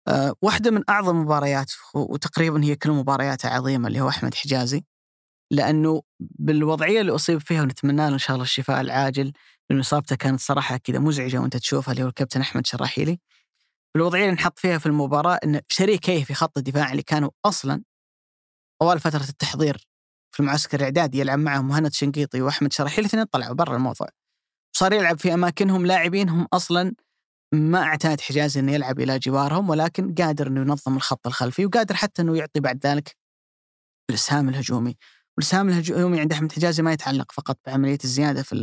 [0.07, 4.83] أه واحدة من أعظم المباريات وتقريبا هي كل مبارياته عظيمة اللي هو أحمد حجازي.
[5.51, 9.33] لأنه بالوضعية اللي أصيب فيها ونتمنى له إن شاء الله الشفاء العاجل
[9.69, 13.19] لأنه إصابته كانت صراحة كذا مزعجة وأنت تشوفها اللي هو الكابتن أحمد شراحيلي.
[13.95, 17.83] بالوضعية اللي نحط فيها في المباراة إن شريكيه في خط الدفاع اللي كانوا أصلا
[18.81, 19.87] طوال فترة التحضير
[20.31, 24.07] في المعسكر الإعدادي يلعب معهم مهند شنقيطي وأحمد شراحيلي الاثنين طلعوا برا الموضوع.
[24.75, 26.93] صار يلعب في أماكنهم لاعبين هم أصلا
[27.53, 32.21] ما اعتاد حجازي إنه يلعب إلى جوارهم ولكن قادر إنه ينظم الخط الخلفي وقادر حتى
[32.21, 33.15] إنه يعطي بعد ذلك
[34.09, 34.97] الإسهام الهجومي.
[35.39, 38.55] والاسهام الهجومي عند أحمد حجازي ما يتعلق فقط بعملية الزيادة في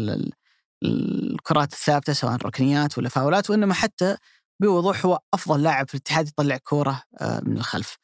[0.82, 4.16] الكرات الثابتة سواء ركنيات ولا فاولات وإنما حتى
[4.62, 7.96] بوضوح هو أفضل لاعب في الاتحاد يطلع كورة آه، من الخلف.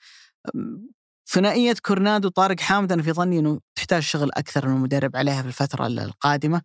[1.29, 5.49] ثنائية كورنادو وطارق حامد أنا في ظني إنه تحتاج شغل أكثر من المدرب عليها في
[5.49, 6.63] الفترة القادمة.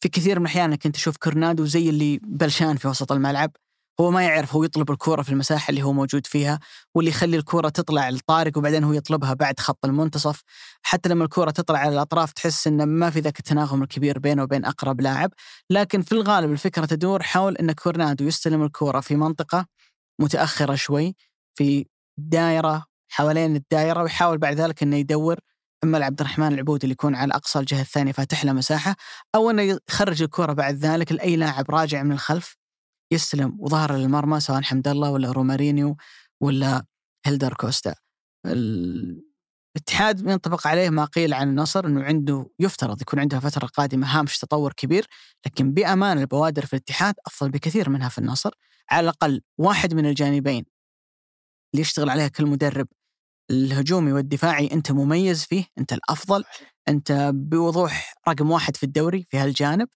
[0.00, 3.50] في كثير من الأحيان كنت أشوف كورنادو زي اللي بلشان في وسط الملعب
[4.00, 6.60] هو ما يعرف هو يطلب الكرة في المساحة اللي هو موجود فيها
[6.94, 10.42] واللي يخلي الكرة تطلع لطارق وبعدين هو يطلبها بعد خط المنتصف.
[10.82, 14.64] حتى لما الكرة تطلع على الأطراف تحس أنه ما في ذاك التناغم الكبير بينه وبين
[14.64, 15.30] أقرب لاعب.
[15.70, 19.66] لكن في الغالب الفكرة تدور حول أن كورنادو يستلم الكرة في منطقة
[20.20, 21.14] متأخرة شوي
[21.54, 21.86] في
[22.18, 25.38] دائرة حوالين الدائرة ويحاول بعد ذلك أنه يدور
[25.84, 28.96] اما عبد الرحمن العبود اللي يكون على أقصى الجهة الثانية فاتح له مساحة
[29.34, 32.59] أو إنه يخرج الكره بعد ذلك لأي لاعب راجع من الخلف.
[33.12, 35.96] يستلم وظهر للمرمى سواء حمد الله ولا رومارينيو
[36.42, 36.84] ولا
[37.26, 37.94] هيلدر كوستا.
[38.46, 44.38] الاتحاد ينطبق عليه ما قيل عن النصر إنه عنده يفترض يكون عنده فترة قادمة هامش
[44.38, 45.06] تطور كبير
[45.46, 48.50] لكن بامانه البوادر في الاتحاد أفضل بكثير منها في النصر.
[48.90, 50.64] على الأقل واحد من الجانبين
[51.74, 52.88] اللي يشتغل عليها كل مدرب
[53.50, 56.44] الهجومي والدفاعي أنت مميز فيه أنت الأفضل
[56.88, 59.88] أنت بوضوح رقم واحد في الدوري في هالجانب.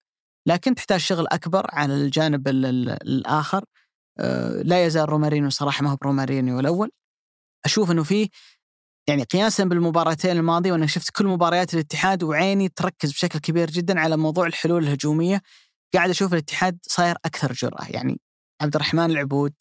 [0.47, 3.65] لكن تحتاج شغل أكبر على الجانب ال ال الآخر.
[4.19, 6.91] أه لا يزال رومارينيو صراحة ما هو برومارينيو الأول.
[7.65, 8.29] أشوف إنه فيه
[9.09, 14.17] يعني قياسا بالمباراتين الماضية وأنا شفت كل مباريات الاتحاد وعيني تركز بشكل كبير جدا على
[14.17, 15.43] موضوع الحلول الهجومية.
[15.95, 17.87] قاعد أشوف الاتحاد صاير أكثر جرأة.
[17.89, 18.21] يعني
[18.63, 19.55] عبد الرحمن العبود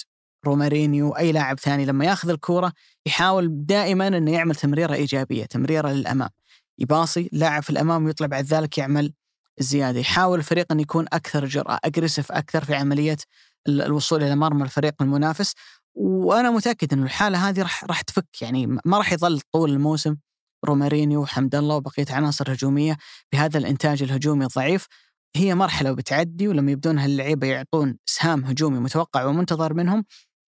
[0.46, 2.74] رومارينيو أي لاعب ثاني لما ياخذ الكورة
[3.06, 6.30] يحاول دائما إنه يعمل تمريرة إيجابية تمريرة للأمام.
[6.80, 9.14] يباصي لاعب في الأمام ويطلع بعد ذلك يعمل
[9.60, 10.00] الزيادة.
[10.00, 13.18] يحاول الفريق إن يكون أكثر جراه اجريسف أكثر في عملية
[13.68, 15.54] الوصول إلى مرمى الفريق المنافس.
[15.96, 18.42] وأنا متأكد إنه الحالة هذه راح راح تفك.
[18.42, 20.16] يعني ما راح يظل طول الموسم
[20.66, 22.98] رومارينيو وحمد الله وبقية عناصر هجومية
[23.34, 24.88] بهذا الإنتاج الهجومي الضعيف.
[25.36, 30.06] هي مرحلة وبتعدي ولما يبدون هاللعيبة يعطون سهام هجومي متوقع ومنتظر منهم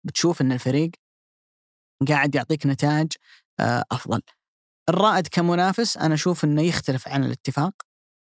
[0.06, 0.92] بتشوف إن الفريق
[2.08, 3.12] قاعد يعطيك نتائج
[3.92, 4.22] أفضل.
[4.90, 7.74] الرائد كمنافس أنا أشوف إنه يختلف عن الاتفاق.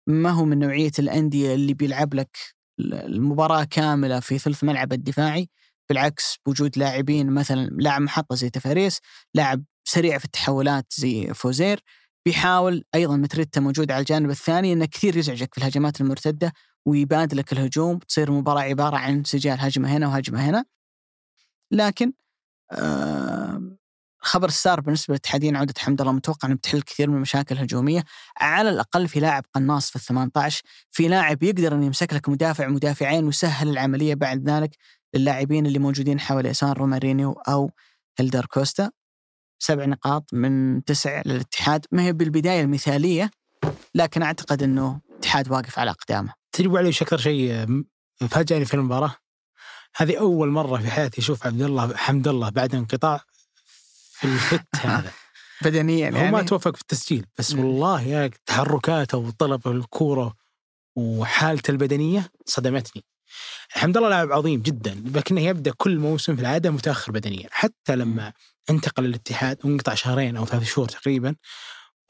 [0.08, 2.38] ما هو من نوعية الأندية اللي بيلعب لك
[2.80, 5.48] المباراة كاملة في ثلث ملعب الدفاعي
[5.88, 9.00] بالعكس بوجود لاعبين مثلا لاعب محطه زي تفاريس
[9.34, 11.80] لاعب سريع في التحولات زي فوزير
[12.26, 16.52] بيحاول أيضا متريتا موجود على الجانب الثاني إنه كثير يزعجك في الهجمات المرتدة
[16.86, 20.64] ويبادلك الهجوم تصير المباراه عبارة عن سجال هجمة هنا وهجمة هنا.
[21.72, 22.12] لكن
[22.72, 23.77] آه
[24.28, 28.04] خبر السار بالنسبة للاتحادين عودة حمد الله متوقع إنه بتحل كثير من المشاكل الهجومية.
[28.36, 32.68] على الأقل في لاعب قناص في ال 18 في لاعب يقدر إنه يمسك لك مدافع
[32.68, 34.70] مدافعين ويسهل العملية بعد ذلك
[35.14, 37.70] للاعبين اللي موجودين حول يسار رومارينيو أو
[38.18, 38.90] هيلدر كوستا.
[39.58, 43.30] سبع نقاط من تسع للاتحاد ما هي بالبداية المثالية
[43.94, 46.32] لكن أعتقد إنه الاتحاد واقف على أقدامه.
[46.52, 47.66] تدري علي أكثر شيء
[48.30, 49.14] فاجأني في المباراة؟
[49.96, 53.20] هذه أول مرة في حياتي أشوف عبد الله حمد الله بعد انقطاع
[54.18, 55.12] في الفت هذا.
[55.62, 57.54] بدنيا يعني يعني هو ما توفق في التسجيل بس.
[57.54, 60.34] والله يا تحركاته وطلب الكورة
[60.96, 63.04] وحالته البدنية صدمتني.
[63.70, 67.48] حمد الله لاعب عظيم جدا لكنه يبدأ كل موسم في العادة متأخر بدنيا.
[67.50, 68.32] حتى لما
[68.70, 71.34] انتقل للاتحاد وانقطع شهرين أو ثلاث شهور تقريبا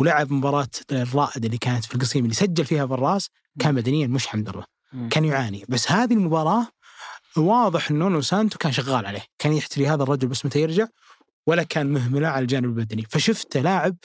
[0.01, 3.29] ولعب مباراة الرائد اللي كانت في القصيم اللي سجل فيها بالراس
[3.59, 4.65] كان بدنيا مش حمد الله.
[5.11, 5.65] كان يعاني.
[5.69, 6.67] بس هذه المباراة
[7.37, 9.25] واضح انه نونو سانتو كان شغال عليه.
[9.39, 10.87] كان يحتري هذا الرجل بس متى يرجع؟
[11.49, 13.07] ولا كان مهمله على الجانب البدني.
[13.11, 13.97] فشفته لاعب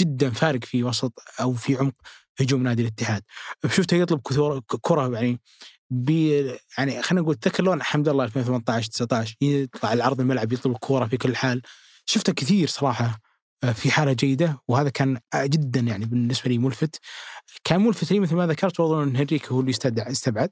[0.00, 1.94] جدا فارق في وسط أو في عمق
[2.40, 3.22] هجوم نادي الاتحاد.
[3.66, 4.20] شفته يطلب
[4.80, 5.40] كرة يعني
[5.90, 6.46] بي
[6.78, 11.16] يعني خلينا نقول تذكرون حمد الله 2018 19 يطلع على عرض الملعب يطلب الكوره في
[11.16, 11.62] كل حال.
[12.06, 13.20] شفته كثير صراحة
[13.64, 17.00] آه، في حالة جيدة وهذا كان جدا يعني بالنسبة لي ملفت.
[17.64, 20.50] كان ملفت لي مثل ما ذكرت واظن إن هنريك هو اللي استبعد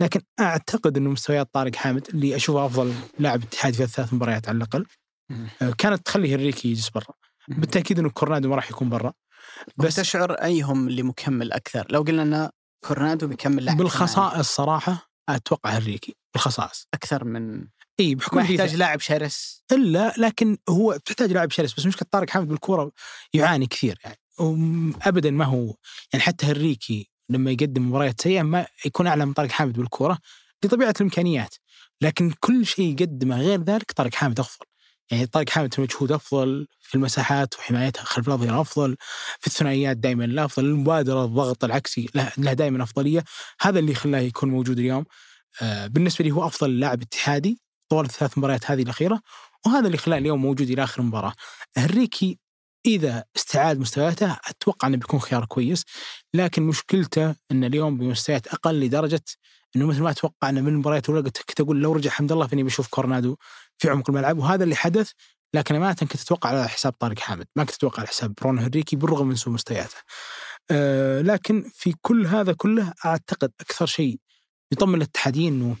[0.00, 4.56] لكن أعتقد إنه مستويات طارق حامد اللي أشوفه أفضل لاعب اتحاد في الثلاث مباريات على
[4.56, 4.86] الأقل.
[5.78, 7.14] كانت تخلي هنريكي يجلس برا.
[7.48, 9.12] بالتأكيد إنه كورنادو ما راح يكون برا.
[9.76, 12.50] بس تشعر أيهم اللي مكمل أكثر؟ لو قلنا ان
[12.84, 16.86] كورنادو بيكمل لاعب بالخصائص صراحة أتوقع هنريكي بالخصائص.
[16.94, 17.66] أكثر من
[18.00, 19.62] إي بحكم ما يحتاج لاعب شرس.
[19.72, 22.92] إلا لكن هو تحتاج لاعب شرس بس مشكله طارق حامد بالكورة
[23.34, 24.18] يعاني كثير يعني.
[25.02, 25.74] ابدا ما هو
[26.12, 30.18] يعني حتى هنريكي لما يقدم مباريات سيئة ما يكون أعلى من طارق حامد بالكورة
[30.64, 31.54] لطبيعة الإمكانيات.
[32.00, 34.66] لكن كل شيء يقدمه غير ذلك طارق حامد أفضل.
[35.10, 38.96] يعني طارق حامد في المجهود أفضل في المساحات وحمايتها خلف الاظهره أفضل
[39.40, 43.24] في الثنائيات دائما لا أفضل المبادرة الضغط العكسي له, له دائما أفضلية
[43.60, 45.04] هذا اللي خلاه يكون موجود اليوم.
[45.62, 49.20] آه بالنسبة لي هو أفضل لاعب اتحادي طوال الثلاث مباريات هذه الأخيرة
[49.66, 51.32] وهذا اللي خلاه اليوم موجود إلى آخر مباراة.
[51.76, 52.38] هنريكي
[52.86, 55.84] إذا استعاد مستوياته أتوقع إنه بيكون خيار كويس
[56.34, 59.22] لكن مشكلته إن اليوم بمستويات أقل لدرجة
[59.76, 62.62] إنه مثل ما أتوقع إنه من المباريات الأولى كنت أقول لو رجع حمد الله فإني
[62.62, 63.36] بشوف كورنادو
[63.78, 65.10] في عمق الملعب وهذا اللي حدث.
[65.54, 68.96] لكن أمانة كنت أتوقع على حساب طارق حامد ما كنت أتوقع على حساب برونو هنريكي
[68.96, 69.96] بالرغم من سوء مستوياته.
[70.70, 74.20] أه لكن في كل هذا كله أعتقد أكثر شيء
[74.72, 75.76] يطمن الاتحادين إنه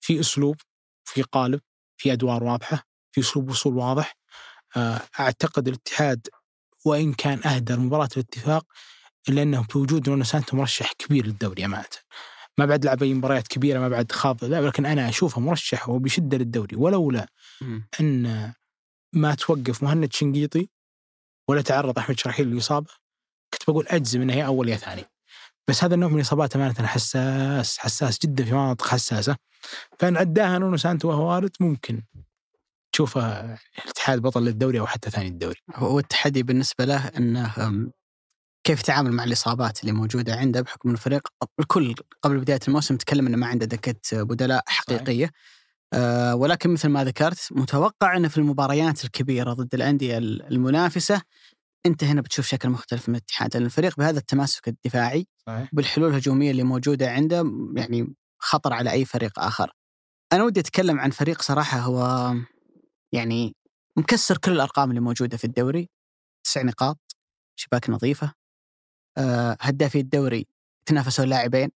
[0.00, 0.56] في أسلوب
[1.04, 1.60] في قالب
[1.96, 2.82] في أدوار واضحة
[3.12, 4.16] في أسلوب وصول واضح.
[4.76, 6.28] آه، أعتقد الاتحاد
[6.84, 8.64] وإن كان أهدى مباراه الاتفاق
[9.28, 11.84] إلا إنه بوجود نونو سانتو مرشح كبير للدوري أمانة.
[12.58, 16.38] ما بعد لعب أي مباريات كبيرة ما بعد خاض لا لكن أنا أشوفه مرشح وبشدة
[16.38, 16.76] للدوري.
[16.76, 17.28] ولولا
[18.00, 18.52] أن
[19.12, 20.68] ما توقف مهند شنقيطي
[21.48, 22.90] ولا تعرض أحمد شراحيل للإصابة
[23.52, 25.04] كنت بقول أجزم انها هي أول يا ثاني.
[25.68, 29.36] بس هذا النوع من الإصابات أمانة حساس حساس جدا في مناطق حساسة.
[29.98, 32.02] فإن عداها نونو سانتو وهو وارد ممكن
[32.92, 35.60] تشوفه الاتحاد بطل للدوري أو حتى ثاني الدوري.
[35.74, 37.54] هو التحدي بالنسبة له إنه
[38.64, 41.28] كيف يتعامل مع الإصابات اللي موجودة عنده بحكم الفريق؟
[41.60, 45.30] الكل قبل بداية الموسم تكلم إنه ما عنده دكة بدلاء حقيقية.
[45.92, 51.22] آه ولكن مثل ما ذكرت متوقع إنه في المباريات الكبيرة ضد الأندية المنافسة
[51.86, 55.68] أنت هنا بتشوف شكل مختلف من الاتحاد لأن الفريق بهذا التماسك الدفاعي صحيح.
[55.72, 57.44] بالحلول الهجومية اللي موجودة عنده
[57.76, 59.72] يعني خطر على أي فريق آخر.
[60.32, 62.34] أنا ودي أتكلم عن فريق صراحة هو
[63.12, 63.54] يعني
[63.96, 65.88] مكسر كل الأرقام اللي موجودة في الدوري.
[66.44, 66.98] تسع نقاط
[67.56, 68.32] شباك نظيفة.
[69.60, 70.46] هدافي الدوري
[70.86, 71.70] تنافسوا اللاعبين.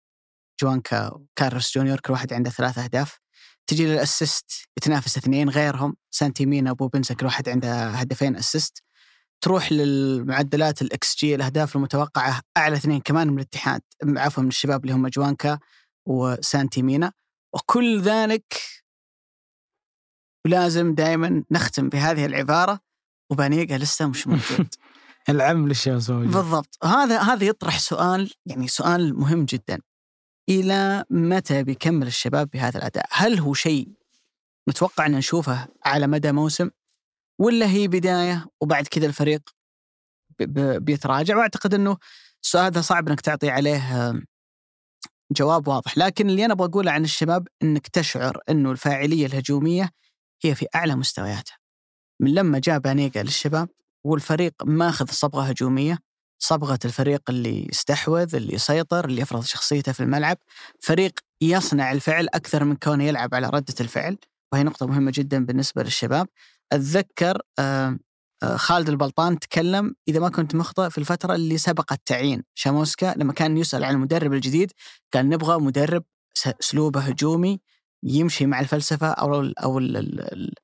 [0.62, 3.18] جوانكا وكارلوس جونيور كل واحد عنده ثلاث أهداف.
[3.66, 5.96] تجي لل assist يتنافس اثنين غيرهم.
[6.10, 8.82] سانتي مينا وابو بنسا كل واحد عنده هدفين assist.
[9.40, 14.94] تروح للمعدلات الاكس جي الأهداف المتوقعة أعلى اثنين كمان من الاتحاد عفوا من الشباب اللي
[14.94, 15.58] هم جوانكا
[16.06, 17.12] وسانتي مينا.
[17.54, 18.62] وكل ذلك
[20.46, 22.80] ولازم دائما نختم بهذه العبارة.
[23.30, 24.74] وبانيجا لسه مش موجود.
[25.28, 26.84] العم للشمس بالضبط.
[26.84, 29.80] هذا هذا يطرح سؤال يعني سؤال مهم جدا.
[30.48, 33.88] إلى متى بيكمل الشباب بهذا الأداء؟ هل هو شيء
[34.68, 36.70] نتوقع أن نشوفه على مدى موسم
[37.38, 39.50] ولا هي بداية وبعد كذا الفريق
[40.78, 41.96] بيتراجع؟ وأعتقد إنه
[42.42, 44.14] السؤال هذا صعب إنك تعطي عليه
[45.32, 45.98] جواب واضح.
[45.98, 49.90] لكن اللي أنا أبغى أقوله عن الشباب إنك تشعر إنه الفاعلية الهجومية
[50.44, 51.56] هي في أعلى مستوياتها.
[52.20, 53.68] من لما جاء بانيجا للشباب
[54.04, 55.98] والفريق ماخذ صبغة هجومية
[56.38, 60.36] صبغة الفريق اللي يستحوذ اللي يسيطر اللي يفرض شخصيته في الملعب.
[60.80, 64.18] فريق يصنع الفعل أكثر من كونه يلعب على ردة الفعل
[64.52, 66.28] وهي نقطة مهمة جدا بالنسبة للشباب.
[66.72, 67.98] أتذكر آه،
[68.56, 73.56] خالد البلطان تكلم إذا ما كنت مخطئ في الفترة اللي سبقت تعيين شاموسكا لما كان
[73.56, 74.72] يسأل عن المدرب الجديد
[75.10, 76.04] كان نبغى مدرب
[76.60, 77.60] أسلوبه هجومي
[78.02, 80.54] يمشي مع الفلسفة أو ال أو ال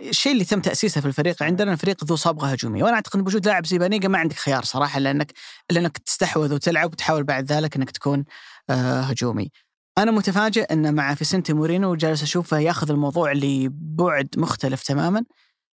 [0.00, 3.66] الشيء اللي تم تأسيسه في الفريق عندنا الفريق ذو صبغة هجومية وأنا أعتقد بوجود لاعب
[3.66, 5.32] زي بانيجا ما عندك خيار صراحة لانك
[5.70, 8.24] لانك تستحوذ وتلعب وتحاول بعد ذلك إنك تكون
[8.70, 9.50] آه هجومي.
[9.98, 15.24] أنا متفاجئ إن مع فيسنتي مورينو جالس اشوفه يأخذ الموضوع لبعد مختلف تماما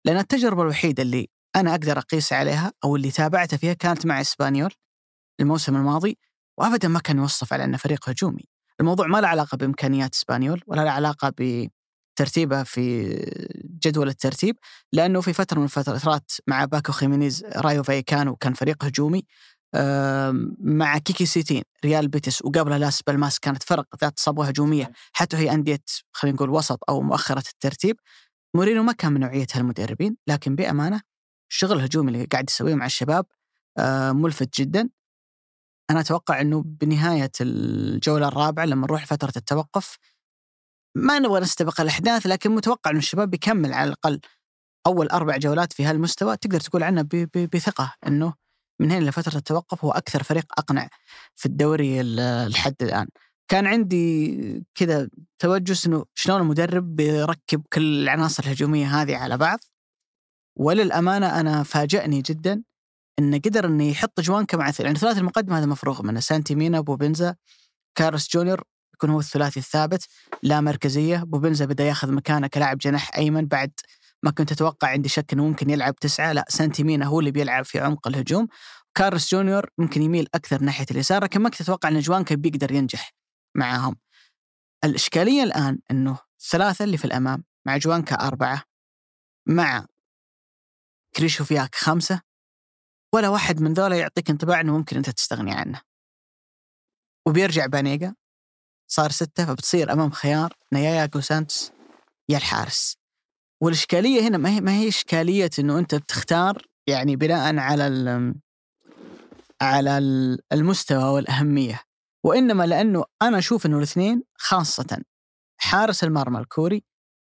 [0.06, 4.74] لأن التجربة الوحيدة اللي أنا أقدر أقيس عليها أو اللي تابعته فيها كانت مع إسبانيول
[5.40, 6.18] الموسم الماضي
[6.60, 8.46] وابدا ما كان يوصف على إنه فريق هجومي.
[8.80, 11.34] الموضوع ما له علاقة بإمكانيات إسبانيول ولا له علاقة
[12.22, 13.14] بترتيبه في
[13.86, 14.56] جدول الترتيب
[14.94, 19.26] لأنه في فترة من الفترات مع باكو خيمينيز رايو فايكانو كان فريق هجومي
[20.60, 25.52] مع كيكي سيتين ريال بيتس وقبلها لاس بالماس كانت فرق ذات صبغه هجومية حتى هي
[25.52, 27.98] أندية خلينا نقول وسط أو مؤخرة الترتيب.
[28.56, 31.02] مورينو ما كان من نوعية هالمدربين لكن بأمانة
[31.52, 33.26] الشغل الهجومي اللي قاعد يسويه مع الشباب
[33.78, 34.90] آه، ملفت جدا.
[35.90, 39.98] أنا أتوقع إنه بنهاية الجولة الرابعة لما نروح لفتره التوقف
[40.96, 44.20] ما نبغى نستبق الأحداث لكن متوقع انه الشباب بيكمل على الأقل
[44.88, 46.38] أول أربع جولات في هالمستوى.
[46.38, 47.08] تقدر تقول عنه
[47.54, 48.34] بثقة إنه
[48.82, 50.90] من هنا لفترة التوقف هو أكثر فريق أقنع
[51.36, 53.08] في الدوري ال- لحد الآن.
[53.48, 55.10] كان عندي كذا
[55.40, 59.60] توجس إنه شلون المدرب بيركب كل العناصر الهجومية هذه على بعض.
[60.60, 62.64] وللأمانة أنا فاجأني جدا
[63.20, 66.20] إنه قدر إنه يحط جوانكا مع ثلاث يعني ثلاثي المقدمة هذا مفروغ منه.
[66.20, 67.36] سانتي مينا أبو بنزا
[67.98, 68.64] كارلوس جونيور
[69.02, 70.08] يكون هو الثلاثي الثابت
[70.44, 71.18] لا مركزية.
[71.18, 73.72] بوبنزا بدأ ياخذ مكانه كلاعب جناح أيمن بعد
[74.24, 76.32] ما كنت أتوقع عندي شك إنه ممكن يلعب تسعة.
[76.32, 78.48] لا سانتي مينا هو اللي بيلعب في عمق الهجوم.
[78.96, 83.14] كارلوس جونيور ممكن يميل أكثر ناحية اليسار لكن ما كنت أتوقع إن جوانكا بيقدر ينجح
[83.58, 83.96] معاهم.
[84.84, 88.64] الإشكالية الآن إنه الثلاثه اللي في الأمام مع جوانكا أربعة
[89.48, 89.86] مع
[91.16, 92.22] كريشوفياك خمسة
[93.14, 95.82] ولا واحد من ذولا يعطيك انطباع إنه ممكن أنت تستغني عنه.
[97.28, 98.16] وبيرجع بانيجا.
[98.94, 101.72] صار ستة فبتصير أمام خيار إن ياجو سانتوس
[102.30, 102.98] يا الحارس
[103.62, 108.36] والإشكالية هنا ما هي ما هي إشكالية إنه أنت بتختار يعني بناء على ال
[109.62, 111.82] على ال- المستوى والأهمية
[112.24, 115.02] وإنما لأنه أنا أشوف إنه الاثنين خاصة
[115.58, 116.84] حارس المرمى الكوري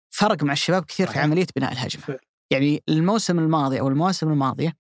[0.10, 1.14] فرق مع الشباب كثير في.
[1.20, 2.20] عملية بناء الهجمة.
[2.52, 4.74] يعني الموسم الماضي أو المواسم الماضية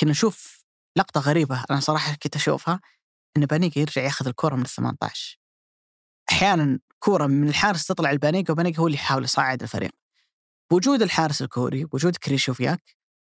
[0.00, 0.64] كنا نشوف
[0.96, 2.80] لقطة غريبة أنا صراحة كنت أشوفها
[3.36, 5.38] إن بانيجا يرجع ياخذ الكرة من ال 18
[6.32, 9.90] أحيانا كورة من الحارس تطلع لبانيجا وبانيجا هو اللي يحاول يصعد الفريق.
[10.70, 12.82] بوجود الحارس الكوري بوجود كريشوفياك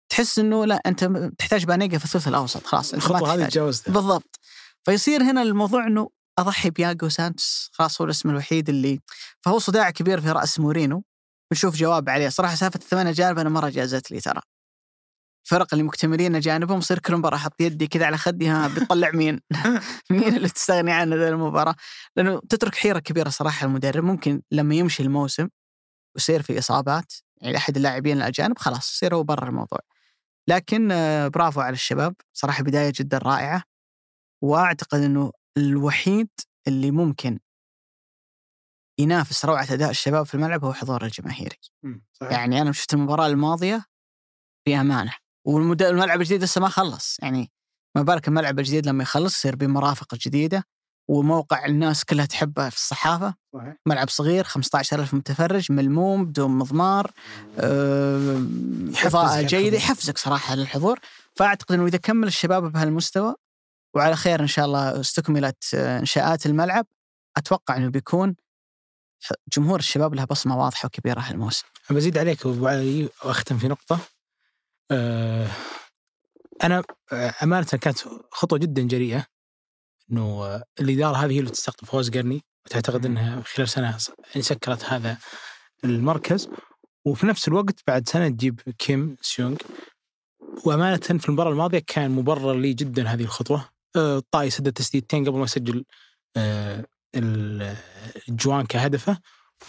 [0.09, 1.03] تحس إنه لا أنت
[1.37, 3.93] تحتاج بانيجا في الثلث الأوسط خلاص الخطوة هذه تجاوزتها.
[3.93, 4.39] بالضبط.
[4.83, 6.09] فيصير هنا الموضوع إنه
[6.39, 8.99] أضحي بياجو سانتوس خلاص هو الاسم الوحيد اللي
[9.41, 11.03] فهو صداع كبير في رأس مورينو.
[11.51, 12.29] بنشوف جواب عليه.
[12.29, 14.41] صراحة سالفه الثمانية أجانب أنا مرة جازت لي ترى.
[15.47, 19.39] فرق اللي مكتملين أجانبهم يصير كل مباراة أحط يدي كذا على خدي ها بتطلع مين؟
[20.11, 21.75] مين اللي تستغني عنه ذا المباراة؟
[22.15, 25.47] لأنه تترك حيرة كبيرة صراحة المدرب ممكن لما يمشي الموسم
[26.15, 29.79] ويصير في إصابات يعني أحد اللاعبين الأجانب خلاص يصير هو برا الموضوع
[30.47, 33.63] لكن آه، برافو على الشباب صراحة بداية جدا رائعة
[34.43, 36.29] وأعتقد إنه الوحيد
[36.67, 37.39] اللي ممكن
[38.99, 41.57] ينافس روعة أداء الشباب في الملعب هو حضور الجماهيري
[42.13, 42.31] صحيح.
[42.31, 43.85] يعني أنا شفت المباراة الماضية
[44.67, 45.13] بأمانة
[45.47, 47.17] والملعب الجديد لسه ما خلص.
[47.21, 47.51] يعني
[47.95, 50.63] ما بالك الملعب الجديد لما يخلص يصير بمرافق جديدة
[51.09, 53.33] وموقع الناس كلها تحبه في الصحافة.
[53.53, 53.75] صحيح.
[53.85, 57.11] ملعب صغير 15000 متفرج ملموم بدون مضمار
[59.05, 59.91] إضاءة على جيدة الحضور.
[59.91, 60.99] يحفزك صراحة للحضور.
[61.35, 63.35] فأعتقد إنه إذا كمل الشباب بهالمستوى
[63.95, 66.85] وعلى خير إن شاء الله استكملت آه، إنشاءات الملعب
[67.37, 68.35] أتوقع إنه بيكون
[69.53, 71.65] جمهور الشباب لها بصمة واضحة وكبيرة هالموسم.
[71.89, 73.95] بزيد عليك أبو علي واختم في نقطة.
[73.95, 74.16] آه
[76.63, 76.83] أنا
[77.13, 77.97] آه، أمانة كانت
[78.31, 79.25] خطوة جدا جريئة.
[80.11, 83.97] إنه آه، الاداره هذه هي اللي تستقطب فواز القرني وتعتقد إنها خلال سنة
[84.29, 85.17] يعني سكرت هذا
[85.83, 86.49] المركز.
[87.05, 89.57] وفي نفس الوقت بعد سنة تجيب كيم سيونغ.
[90.65, 93.69] وأمانة في المباراة الماضية كان مبرر لي جدا هذه الخطوة.
[93.95, 95.85] آه، طاي سدد تسديدتين قبل ما يسجل
[96.37, 96.85] آه،
[97.15, 97.75] ال-
[98.29, 99.19] جوانكا هدفه.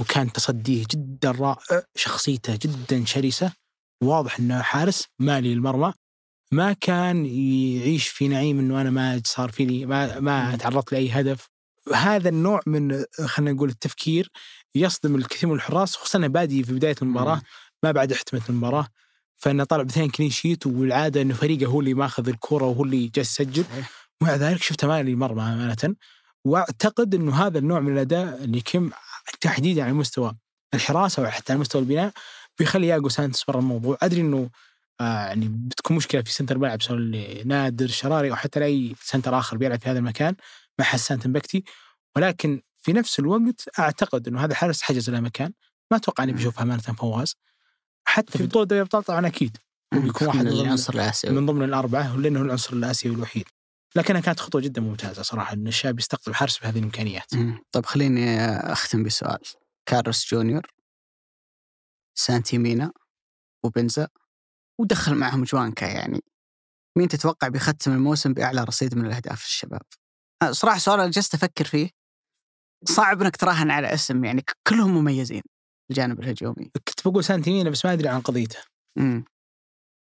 [0.01, 3.53] وكان تصديه جدا رائع شخصيته جدا شرسة.
[4.03, 5.93] واضح إنه حارس مالي المرمى.
[6.53, 11.49] ما كان يعيش في نعيم إنه أنا ما صار فيني ما ما تعرضت لأي هدف.
[11.95, 14.31] هذا النوع من خلينا نقول التفكير
[14.75, 17.43] يصدم الكثير من الحراس خصوصا انه بادي في بداية المباراة
[17.83, 18.89] ما بعد احتمت المباراة.
[19.37, 23.41] فإنه طلع باثنين كلين شيت والعادة إنه فريقه هو اللي ماخذ الكوره وهو اللي جالس
[23.41, 23.65] يسجل.
[24.23, 25.95] ومع ذلك شفته مالي المرمى أمانة.
[26.45, 28.91] وأعتقد إنه هذا النوع من الأداء اللي كم
[29.41, 30.37] تحديدا على مستوى
[30.75, 32.13] الحراسه وحتى على مستوى البناء.
[32.59, 33.99] بيخلي ياجو سانتوس برا الموضوع.
[34.03, 34.51] أدري إنه
[35.01, 37.01] آه يعني بتكون مشكلة في center الملعب سواء
[37.45, 40.35] نادر الشراري أو حتى لأي center آخر بيلعب في هذا المكان
[40.79, 41.65] مع حسان تنبكتي.
[42.17, 45.53] ولكن في نفس الوقت أعتقد إنه هذا الحارس حجز له مكان.
[45.91, 47.37] ما أتوقع إني بشوف امانه فواز.
[48.05, 49.57] حتى في بطولة دوري الأبطال طبعا أكيد.
[49.95, 51.35] بيكون واحد من من ضمن- العنصر الآسيوي.
[51.35, 53.45] من ضمن الأربعة لأنه العنصر الآسيوي الوحيد.
[53.97, 57.31] لكنها كانت خطوة جدا ممتازة صراحة إن الشباب يستقطب حارس بهذه الإمكانيات.
[57.73, 59.39] طيب خليني أختم بسؤال.
[59.87, 60.63] كارلوس جونيور
[62.19, 62.93] سانتي مينا
[63.65, 64.09] وبنزا
[64.81, 66.21] ودخل معهم جوانكا يعني.
[66.97, 69.83] مين تتوقع بيختم الموسم بأعلى رصيد من الأهداف الشباب؟
[70.43, 71.91] أه، صراحة سؤال جلست أفكر فيه.
[72.85, 75.43] صعب إنك تراهن على اسم يعني كلهم مميزين
[75.91, 76.71] الجانب الهجومي.
[76.89, 78.59] كنت بقول سانتيمينا بس ما أدري عن قضيته.
[78.97, 79.25] مم.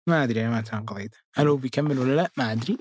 [0.08, 1.18] ما أدري ما عن قضيته.
[1.36, 2.78] هل هو بيكمل ولا لا؟ ما أدري.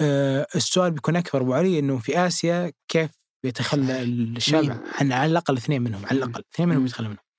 [0.00, 3.10] أه السؤال بيكون أكبر أبو علي إنه في آسيا كيف
[3.42, 6.44] بيتخلى الشاب؟ عن على الأقل اثنين منهم على الأقل.
[6.54, 6.82] اثنين منهم.
[6.82, 7.29] بيتخلى منهم.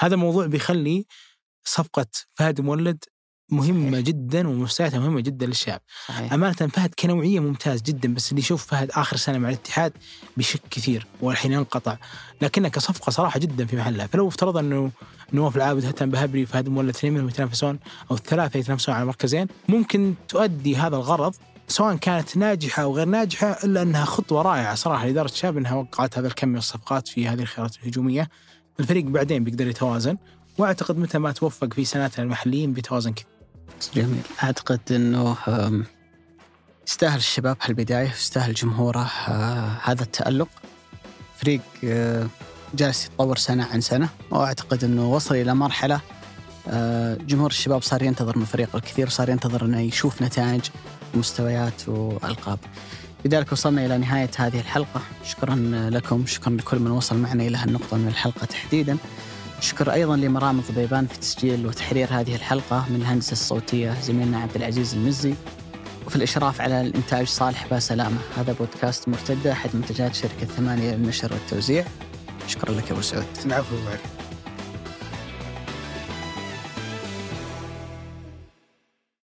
[0.00, 1.06] هذا الموضوع بيخلي
[1.64, 3.04] صفقة فهد مولد
[3.50, 4.04] مهمة صحيح.
[4.04, 6.32] جدا ومستوياتها مهمة جدا للشاب صحيح.
[6.32, 9.92] أمانة فهد كنوعية ممتاز جدا بس اللي يشوف فهد آخر سنة مع الاتحاد
[10.36, 11.96] بيشك كثير والحين ينقطع
[12.42, 14.06] لكنها كصفقة صراحة جدا في محلها.
[14.06, 14.90] فلو افترض أنه
[15.32, 17.78] نواف العابد هتم بهبري فهد مولد اثنين منهم يتنافسون
[18.10, 21.34] أو الثلاثة يتنافسون على مركزين ممكن تؤدي هذا الغرض
[21.68, 26.18] سواء كانت ناجحة أو غير ناجحة إلا أنها خطوة رائعة صراحة لإدارة الشاب إنها وقعت
[26.18, 28.28] هذا الكم من الصفقات في هذه الخيارات الهجومية.
[28.80, 30.16] الفريق بعدين بيقدر يتوازن
[30.58, 34.22] وأعتقد متى ما توفق في سنوات المحليين بيتوازن كثير جميل.
[34.42, 35.36] أعتقد إنه
[36.88, 40.48] يستاهل الشباب هالبداية يستاهل جمهوره آه، هذا التألق.
[41.36, 42.26] فريق آه،
[42.74, 46.00] جالس يتطور سنة عن سنة وأعتقد إنه وصل إلى مرحلة
[46.68, 50.60] آه، جمهور الشباب صار ينتظر من الفريق الكثير وصار ينتظر إنه يشوف نتائج
[51.14, 52.58] ومستويات وألقاب.
[53.24, 55.00] لذلك وصلنا إلى نهاية هذه الحلقة.
[55.24, 55.54] شكرا
[55.92, 56.26] لكم.
[56.26, 58.96] شكرا لكل من وصل معنا إلى هالنقطة من الحلقة تحديدا.
[59.60, 64.94] شكر أيضا لمرام الضبيبان في تسجيل وتحرير هذه الحلقة من الهندسة الصوتية زميلنا عبد العزيز
[64.94, 65.34] المزي.
[66.06, 71.84] وفي الإشراف على الإنتاج صالح باسلامه هذا بودكاست مرتدة احد منتجات شركة ثمانية للنشر والتوزيع.
[72.46, 73.26] شكرا لك أبو سعود.
[73.46, 74.17] العفو أبو.